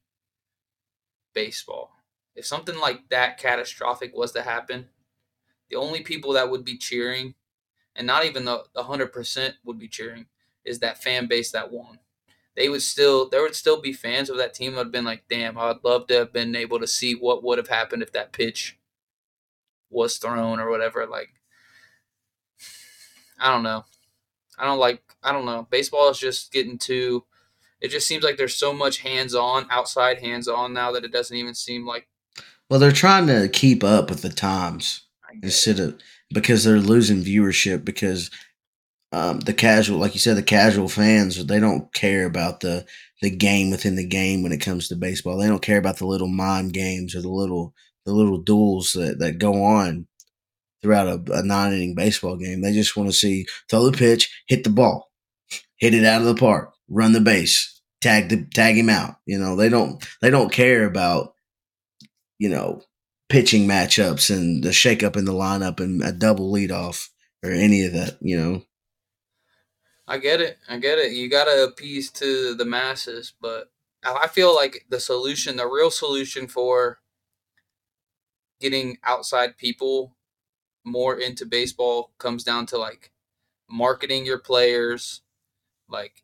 baseball. 1.34 1.92
If 2.36 2.46
something 2.46 2.78
like 2.78 3.10
that 3.10 3.38
catastrophic 3.38 4.16
was 4.16 4.32
to 4.32 4.42
happen, 4.42 4.90
the 5.70 5.76
only 5.76 6.02
people 6.02 6.34
that 6.34 6.50
would 6.50 6.66
be 6.66 6.78
cheering, 6.78 7.36
and 7.96 8.08
not 8.08 8.26
even 8.26 8.46
the, 8.46 8.64
the 8.74 8.84
100% 8.84 9.54
would 9.64 9.80
be 9.80 9.88
cheering, 9.88 10.26
is 10.66 10.80
that 10.80 11.02
fan 11.02 11.28
base 11.28 11.52
that 11.52 11.72
won. 11.72 12.00
They 12.56 12.68
would 12.70 12.82
still, 12.82 13.30
there 13.30 13.42
would 13.42 13.56
still 13.56 13.82
be 13.82 13.94
fans 13.94 14.30
of 14.30 14.38
that 14.38 14.54
team 14.54 14.74
that 14.74 14.80
would 14.80 14.88
have 14.88 14.92
been 14.92 15.06
like, 15.06 15.24
damn, 15.30 15.58
I'd 15.58 15.84
love 15.84 16.08
to 16.08 16.16
have 16.16 16.34
been 16.34 16.56
able 16.56 16.80
to 16.80 16.88
see 16.88 17.14
what 17.14 17.44
would 17.44 17.58
have 17.58 17.70
happened 17.70 18.04
if 18.04 18.12
that 18.12 18.34
pitch 18.34 18.78
was 19.90 20.18
thrown 20.18 20.60
or 20.60 20.70
whatever. 20.70 21.06
Like, 21.06 21.30
I 23.40 23.52
don't 23.54 23.64
know. 23.64 23.86
I 24.58 24.66
don't 24.66 24.80
like, 24.80 25.02
I 25.24 25.32
don't 25.32 25.46
know. 25.46 25.68
Baseball 25.70 26.10
is 26.10 26.20
just 26.20 26.52
getting 26.52 26.78
too, 26.78 27.24
it 27.82 27.90
just 27.90 28.08
seems 28.08 28.24
like 28.24 28.38
there's 28.38 28.56
so 28.56 28.74
much 28.74 29.00
hands 29.00 29.34
on, 29.34 29.66
outside 29.70 30.20
hands 30.20 30.48
on 30.48 30.74
now 30.74 30.92
that 30.92 31.04
it 31.04 31.12
doesn't 31.12 31.36
even 31.36 31.56
seem 31.56 31.86
like. 31.86 32.08
Well, 32.70 32.80
they're 32.80 32.92
trying 32.92 33.28
to 33.28 33.50
keep 33.50 33.84
up 33.84 34.10
with 34.10 34.22
the 34.22 34.30
times 34.30 35.02
instead 35.42 35.80
of 35.80 36.00
because 36.34 36.64
they're 36.64 36.80
losing 36.80 37.24
viewership 37.24 37.84
because 37.84 38.30
um, 39.12 39.42
the 39.42 39.54
casual, 39.54 39.98
like 40.00 40.14
you 40.14 40.20
said, 40.20 40.38
the 40.38 40.44
casual 40.44 40.88
fans 40.88 41.44
they 41.46 41.60
don't 41.60 41.94
care 41.94 42.26
about 42.26 42.62
the 42.62 42.86
the 43.22 43.30
game 43.30 43.70
within 43.70 43.96
the 43.96 44.08
game 44.08 44.42
when 44.42 44.52
it 44.52 44.62
comes 44.62 44.88
to 44.88 44.96
baseball. 44.96 45.38
They 45.38 45.48
don't 45.48 45.62
care 45.62 45.78
about 45.78 45.98
the 45.98 46.08
little 46.08 46.30
mind 46.30 46.74
games 46.74 47.14
or 47.16 47.22
the 47.22 47.30
little 47.30 47.74
the 48.06 48.14
little 48.14 48.38
duels 48.38 48.94
that 48.94 49.20
that 49.20 49.38
go 49.38 49.64
on 49.64 50.08
throughout 50.82 51.08
a, 51.08 51.34
a 51.34 51.44
nine 51.44 51.74
inning 51.74 51.96
baseball 51.96 52.38
game. 52.38 52.62
They 52.62 52.74
just 52.74 52.96
want 52.96 53.10
to 53.10 53.14
see 53.14 53.46
throw 53.70 53.90
the 53.90 53.98
pitch, 53.98 54.44
hit 54.48 54.64
the 54.64 54.70
ball, 54.70 55.12
hit 55.78 55.94
it 55.94 56.06
out 56.06 56.22
of 56.22 56.28
the 56.28 56.36
park, 56.36 56.74
run 56.90 57.14
the 57.14 57.22
base, 57.22 57.82
tag 58.02 58.30
the 58.30 58.46
tag 58.54 58.78
him 58.78 58.90
out. 58.90 59.16
You 59.26 59.40
know, 59.40 59.56
they 59.56 59.70
don't 59.70 60.06
they 60.22 60.30
don't 60.30 60.52
care 60.52 60.86
about 60.86 61.34
you 62.40 62.50
know 62.50 62.82
pitching 63.30 63.68
matchups 63.68 64.36
and 64.36 64.64
the 64.64 64.70
shakeup 64.70 65.16
in 65.16 65.26
the 65.26 65.34
lineup 65.34 65.80
and 65.80 66.04
a 66.04 66.12
double 66.12 66.52
lead 66.52 66.72
off 66.72 67.10
or 67.44 67.52
any 67.52 67.86
of 67.86 67.94
that. 67.94 68.18
You 68.22 68.38
know. 68.38 68.62
I 70.08 70.18
get 70.18 70.42
it. 70.42 70.58
I 70.68 70.78
get 70.78 70.98
it. 70.98 71.14
You 71.14 71.30
gotta 71.30 71.64
appease 71.64 72.12
to 72.12 72.54
the 72.56 72.66
masses, 72.66 73.34
but 73.40 73.72
I 74.04 74.28
feel 74.28 74.54
like 74.54 74.86
the 74.90 75.00
solution, 75.00 75.58
the 75.58 75.68
real 75.68 75.92
solution 75.92 76.48
for 76.48 77.00
getting 78.60 78.98
outside 79.04 79.58
people 79.58 80.16
more 80.84 81.16
into 81.16 81.46
baseball 81.46 82.12
comes 82.18 82.44
down 82.44 82.66
to 82.68 82.78
like 82.78 83.12
marketing 83.70 84.26
your 84.26 84.40
players, 84.40 85.22
like 85.88 86.24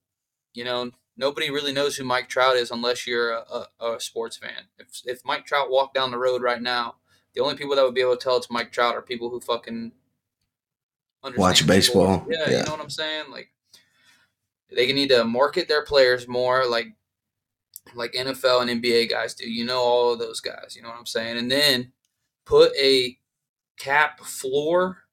you 0.53 0.63
know, 0.63 0.91
nobody 1.17 1.49
really 1.49 1.73
knows 1.73 1.95
who 1.95 2.03
Mike 2.03 2.29
Trout 2.29 2.55
is 2.55 2.71
unless 2.71 3.05
you're 3.05 3.31
a, 3.31 3.67
a, 3.79 3.93
a, 3.93 3.99
sports 3.99 4.37
fan. 4.37 4.63
If, 4.79 4.87
if 5.05 5.25
Mike 5.25 5.45
Trout 5.45 5.69
walked 5.69 5.93
down 5.93 6.09
the 6.09 6.17
road 6.17 6.41
right 6.41 6.61
now, 6.61 6.95
the 7.33 7.41
only 7.41 7.55
people 7.55 7.75
that 7.75 7.83
would 7.83 7.93
be 7.93 8.01
able 8.01 8.17
to 8.17 8.23
tell 8.23 8.37
it's 8.37 8.49
Mike 8.49 8.71
Trout 8.71 8.95
are 8.95 9.01
people 9.01 9.29
who 9.29 9.39
fucking 9.39 9.91
watch 11.37 11.67
baseball. 11.67 12.25
Yeah, 12.29 12.49
yeah, 12.49 12.57
you 12.59 12.65
know 12.65 12.71
what 12.71 12.81
I'm 12.81 12.89
saying? 12.89 13.25
Like 13.31 13.49
they 14.75 14.91
need 14.91 15.09
to 15.09 15.23
market 15.25 15.67
their 15.67 15.83
players 15.83 16.27
more, 16.27 16.67
like 16.67 16.87
like 17.93 18.13
NFL 18.13 18.67
and 18.67 18.83
NBA 18.83 19.09
guys 19.09 19.33
do. 19.33 19.49
You 19.49 19.65
know 19.65 19.79
all 19.79 20.13
of 20.13 20.19
those 20.19 20.39
guys. 20.39 20.73
You 20.75 20.81
know 20.81 20.89
what 20.89 20.97
I'm 20.97 21.05
saying? 21.05 21.37
And 21.37 21.51
then 21.51 21.91
put 22.45 22.71
a 22.75 23.17
cap 23.77 24.19
floor 24.21 25.03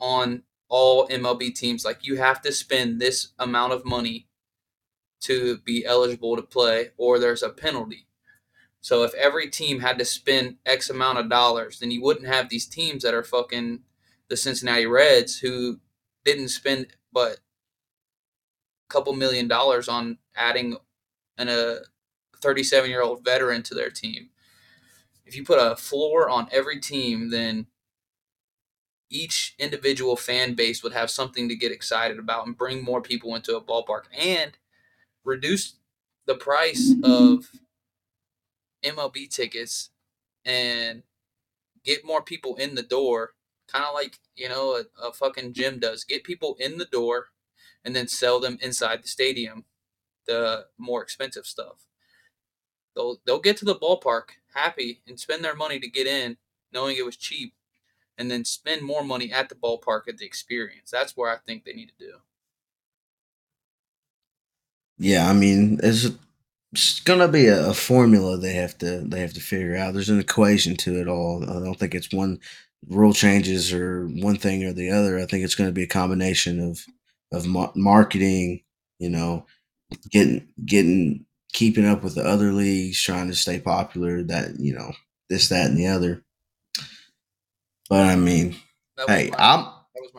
on 0.00 0.42
all 0.68 1.08
MLB 1.08 1.54
teams. 1.54 1.84
Like 1.84 2.06
you 2.06 2.16
have 2.16 2.40
to 2.42 2.52
spend 2.52 3.00
this 3.00 3.28
amount 3.38 3.72
of 3.72 3.84
money 3.84 4.28
to 5.22 5.58
be 5.58 5.84
eligible 5.86 6.36
to 6.36 6.42
play, 6.42 6.90
or 6.96 7.18
there's 7.18 7.42
a 7.42 7.48
penalty. 7.48 8.06
So 8.80 9.02
if 9.02 9.14
every 9.14 9.48
team 9.48 9.80
had 9.80 9.98
to 9.98 10.04
spend 10.04 10.56
X 10.66 10.90
amount 10.90 11.18
of 11.18 11.30
dollars, 11.30 11.78
then 11.78 11.90
you 11.90 12.02
wouldn't 12.02 12.26
have 12.26 12.50
these 12.50 12.66
teams 12.66 13.02
that 13.02 13.14
are 13.14 13.22
fucking 13.22 13.80
the 14.28 14.36
Cincinnati 14.36 14.84
Reds 14.84 15.38
who 15.38 15.80
didn't 16.24 16.48
spend 16.48 16.88
but 17.12 17.38
a 18.88 18.92
couple 18.92 19.14
million 19.14 19.48
dollars 19.48 19.88
on 19.88 20.18
adding 20.36 20.76
an, 21.38 21.48
uh, 21.48 21.76
a 22.34 22.36
37 22.38 22.90
year 22.90 23.02
old 23.02 23.24
veteran 23.24 23.62
to 23.62 23.74
their 23.74 23.90
team. 23.90 24.28
If 25.24 25.34
you 25.34 25.44
put 25.44 25.58
a 25.58 25.76
floor 25.76 26.28
on 26.28 26.48
every 26.52 26.78
team, 26.78 27.30
then 27.30 27.66
each 29.14 29.54
individual 29.58 30.16
fan 30.16 30.54
base 30.54 30.82
would 30.82 30.92
have 30.92 31.08
something 31.08 31.48
to 31.48 31.54
get 31.54 31.70
excited 31.70 32.18
about 32.18 32.46
and 32.46 32.58
bring 32.58 32.82
more 32.82 33.00
people 33.00 33.34
into 33.36 33.56
a 33.56 33.62
ballpark. 33.62 34.02
And 34.18 34.58
reduce 35.24 35.76
the 36.26 36.34
price 36.34 36.92
of 37.04 37.50
MLB 38.84 39.30
tickets 39.30 39.90
and 40.44 41.04
get 41.84 42.04
more 42.04 42.22
people 42.22 42.56
in 42.56 42.74
the 42.74 42.82
door, 42.82 43.34
kind 43.68 43.84
of 43.84 43.94
like 43.94 44.18
you 44.34 44.48
know 44.48 44.76
a, 44.76 45.06
a, 45.08 45.12
fucking 45.12 45.52
gym 45.52 45.78
does. 45.78 46.04
Get 46.04 46.24
people 46.24 46.56
in 46.58 46.78
the 46.78 46.84
door, 46.84 47.26
and 47.84 47.94
then 47.94 48.08
sell 48.08 48.40
them 48.40 48.58
inside 48.60 49.02
the 49.02 49.08
stadium, 49.08 49.64
the 50.26 50.66
more 50.76 51.02
expensive 51.02 51.46
stuff. 51.46 51.86
They'll 52.94 53.20
they'll 53.24 53.40
get 53.40 53.56
to 53.58 53.64
the 53.64 53.76
ballpark 53.76 54.30
happy 54.54 55.02
and 55.06 55.18
spend 55.18 55.44
their 55.44 55.56
money 55.56 55.78
to 55.78 55.88
get 55.88 56.06
in, 56.06 56.36
knowing 56.72 56.96
it 56.96 57.06
was 57.06 57.16
cheap, 57.16 57.54
and 58.16 58.30
then 58.30 58.44
spend 58.44 58.82
more 58.82 59.04
money 59.04 59.32
at 59.32 59.48
the 59.48 59.54
ballpark 59.54 60.08
at 60.08 60.18
the 60.18 60.26
experience. 60.26 60.90
That's 60.90 61.16
where 61.16 61.30
I 61.30 61.36
think 61.36 61.64
they 61.64 61.72
need 61.72 61.90
to 61.98 62.06
do. 62.06 62.12
Yeah, 64.98 65.28
I 65.28 65.32
mean, 65.32 65.80
it's, 65.82 66.08
it's 66.72 67.00
gonna 67.00 67.28
be 67.28 67.46
a, 67.46 67.70
a, 67.70 67.74
formula 67.74 68.36
they 68.36 68.54
have 68.54 68.78
to 68.78 69.00
they 69.00 69.20
have 69.20 69.34
to 69.34 69.40
figure 69.40 69.76
out. 69.76 69.94
There's 69.94 70.08
an 70.08 70.20
equation 70.20 70.76
to 70.78 71.00
it 71.00 71.08
all. 71.08 71.42
I 71.44 71.64
don't 71.64 71.78
think 71.78 71.94
it's 71.94 72.12
one 72.12 72.38
rule 72.88 73.12
changes 73.12 73.72
or 73.72 74.06
one 74.06 74.36
thing 74.36 74.64
or 74.64 74.72
the 74.72 74.90
other. 74.90 75.18
I 75.18 75.26
think 75.26 75.44
it's 75.44 75.54
going 75.54 75.68
to 75.68 75.74
be 75.74 75.84
a 75.84 75.88
combination 75.88 76.60
of 76.60 76.84
of 77.32 77.46
ma- 77.46 77.72
marketing, 77.74 78.62
you 78.98 79.08
know, 79.10 79.46
getting 80.10 80.48
getting 80.64 81.26
keeping 81.52 81.86
up 81.86 82.02
with 82.02 82.14
the 82.14 82.24
other 82.24 82.52
leagues, 82.52 83.02
trying 83.02 83.28
to 83.28 83.34
stay 83.34 83.60
popular. 83.60 84.22
That 84.22 84.58
you 84.58 84.74
know, 84.74 84.92
this, 85.28 85.48
that, 85.48 85.66
and 85.66 85.78
the 85.78 85.86
other. 85.88 86.22
But 87.88 88.06
I 88.06 88.16
mean, 88.16 88.56
hey, 89.06 89.30
my, 89.30 89.36
I'm 89.38 89.66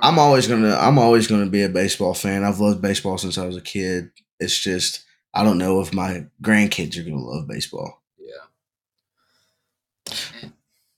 I'm 0.01 0.19
always 0.19 0.47
gonna 0.47 0.75
I'm 0.75 0.97
always 0.99 1.27
gonna 1.27 1.47
be 1.47 1.63
a 1.63 1.69
baseball 1.69 2.13
fan. 2.13 2.43
I've 2.43 2.59
loved 2.59 2.81
baseball 2.81 3.17
since 3.17 3.37
I 3.37 3.45
was 3.45 3.57
a 3.57 3.61
kid. 3.61 4.11
It's 4.39 4.57
just 4.57 5.03
I 5.33 5.43
don't 5.43 5.57
know 5.57 5.81
if 5.81 5.93
my 5.93 6.25
grandkids 6.41 6.97
are 6.97 7.03
gonna 7.03 7.23
love 7.23 7.47
baseball. 7.47 8.01
Yeah. 8.19 8.45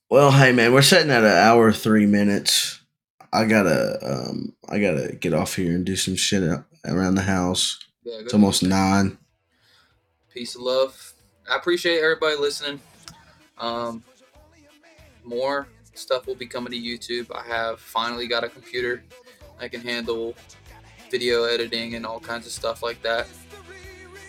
Well, 0.10 0.32
hey 0.32 0.52
man, 0.52 0.74
we're 0.74 0.82
sitting 0.82 1.12
at 1.12 1.24
an 1.24 1.32
hour 1.32 1.72
three 1.72 2.06
minutes. 2.06 2.82
I 3.32 3.46
gotta 3.46 4.00
um 4.02 4.56
I 4.70 4.80
gotta 4.80 5.16
get 5.16 5.34
off 5.34 5.56
here 5.56 5.74
and 5.74 5.86
do 5.86 5.96
some 5.96 6.16
shit 6.16 6.44
around 6.86 7.16
the 7.16 7.22
house. 7.22 7.80
Yeah, 8.04 8.20
it's 8.20 8.34
almost 8.34 8.64
nine. 8.64 9.18
Peace 10.34 10.56
of 10.56 10.62
love. 10.62 11.14
I 11.50 11.56
appreciate 11.56 12.00
everybody 12.00 12.36
listening. 12.36 12.80
Um, 13.58 14.04
more 15.24 15.68
stuff 15.98 16.28
will 16.28 16.36
be 16.36 16.48
coming 16.48 16.72
to 16.72 16.80
YouTube. 16.80 17.28
I 17.36 17.44
have 17.48 17.80
finally 17.80 18.28
got 18.28 18.44
a 18.44 18.50
computer 18.50 19.04
I 19.60 19.68
can 19.68 19.82
handle 19.82 20.36
video 21.10 21.44
editing 21.44 21.96
and 21.96 22.06
all 22.06 22.20
kinds 22.20 22.46
of 22.46 22.52
stuff 22.52 22.84
like 22.84 23.02
that. 23.02 23.28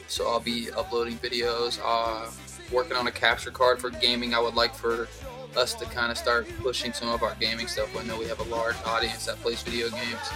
So 0.06 0.26
I'll 0.28 0.40
be 0.40 0.70
uploading 0.72 1.18
videos, 1.18 1.78
uh, 1.84 2.30
working 2.72 2.96
on 2.96 3.06
a 3.06 3.10
capture 3.10 3.50
card 3.50 3.80
for 3.80 3.90
gaming. 3.90 4.34
I 4.34 4.40
would 4.40 4.54
like 4.54 4.74
for 4.74 5.08
us 5.56 5.74
to 5.74 5.84
kind 5.86 6.10
of 6.10 6.16
start 6.16 6.48
pushing 6.60 6.92
some 6.92 7.08
of 7.08 7.22
our 7.22 7.34
gaming 7.38 7.66
stuff. 7.66 7.94
I 7.96 8.04
know 8.04 8.18
we 8.18 8.26
have 8.26 8.40
a 8.40 8.44
large 8.44 8.76
audience 8.86 9.26
that 9.26 9.36
plays 9.36 9.62
video 9.62 9.90
games. 9.90 10.30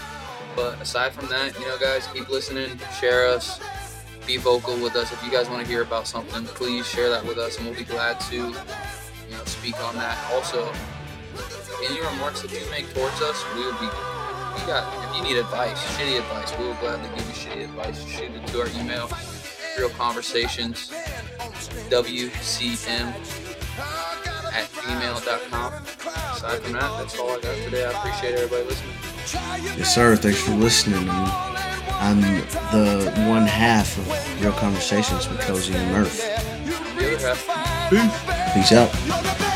But 0.55 0.81
aside 0.83 1.13
from 1.13 1.29
that, 1.29 1.59
you 1.59 1.67
know, 1.67 1.79
guys, 1.79 2.07
keep 2.13 2.29
listening, 2.29 2.79
share 3.01 3.27
us, 3.27 3.59
be 4.27 4.37
vocal 4.37 4.77
with 4.77 4.95
us. 4.97 5.11
If 5.11 5.25
you 5.25 5.31
guys 5.31 5.49
want 5.49 5.63
to 5.63 5.69
hear 5.69 5.81
about 5.81 6.07
something, 6.07 6.45
please 6.45 6.87
share 6.87 7.09
that 7.09 7.25
with 7.25 7.39
us, 7.39 7.57
and 7.57 7.67
we'll 7.67 7.77
be 7.77 7.85
glad 7.85 8.21
to, 8.21 8.37
you 8.37 8.43
know, 8.43 9.45
speak 9.47 9.83
on 9.83 9.95
that. 9.95 10.19
Also, 10.33 10.71
any 11.85 12.01
remarks 12.01 12.43
that 12.43 12.53
you 12.53 12.61
make 12.71 12.93
towards 12.95 13.21
us, 13.23 13.45
we 13.55 13.65
will 13.65 13.73
be. 13.75 13.87
We 13.87 14.67
got. 14.67 14.85
If 15.11 15.17
you 15.17 15.23
need 15.23 15.39
advice, 15.39 15.83
shitty 15.97 16.19
advice, 16.19 16.57
we 16.59 16.67
will 16.67 16.75
gladly 16.75 17.09
give 17.17 17.27
you 17.27 17.33
shitty 17.33 17.65
advice. 17.65 18.05
Shoot 18.07 18.31
it 18.33 18.47
to 18.49 18.61
our 18.61 18.69
email, 18.81 19.11
real 19.79 19.91
conversations, 19.91 20.91
WCM 21.91 23.09
at 24.53 24.69
gmail.com. 24.73 25.73
Aside 26.35 26.61
from 26.63 26.73
that, 26.73 26.99
that's 26.99 27.19
all 27.19 27.31
I 27.31 27.41
got 27.41 27.57
today. 27.65 27.87
I 27.87 27.91
appreciate 27.91 28.35
everybody 28.35 28.65
listening. 28.65 28.95
Yes, 29.79 29.95
sir. 29.95 30.17
Thanks 30.17 30.41
for 30.43 30.53
listening. 30.53 31.09
I'm 31.09 32.21
the 32.21 33.13
one 33.29 33.47
half 33.47 33.97
of 33.97 34.43
Real 34.43 34.53
Conversations 34.53 35.29
with 35.29 35.41
Cozy 35.41 35.75
and 35.75 35.93
Murph. 35.93 36.17
The 36.99 37.17
other 37.17 37.35
half. 37.35 38.55
Peace 38.55 38.73
out. 38.73 39.52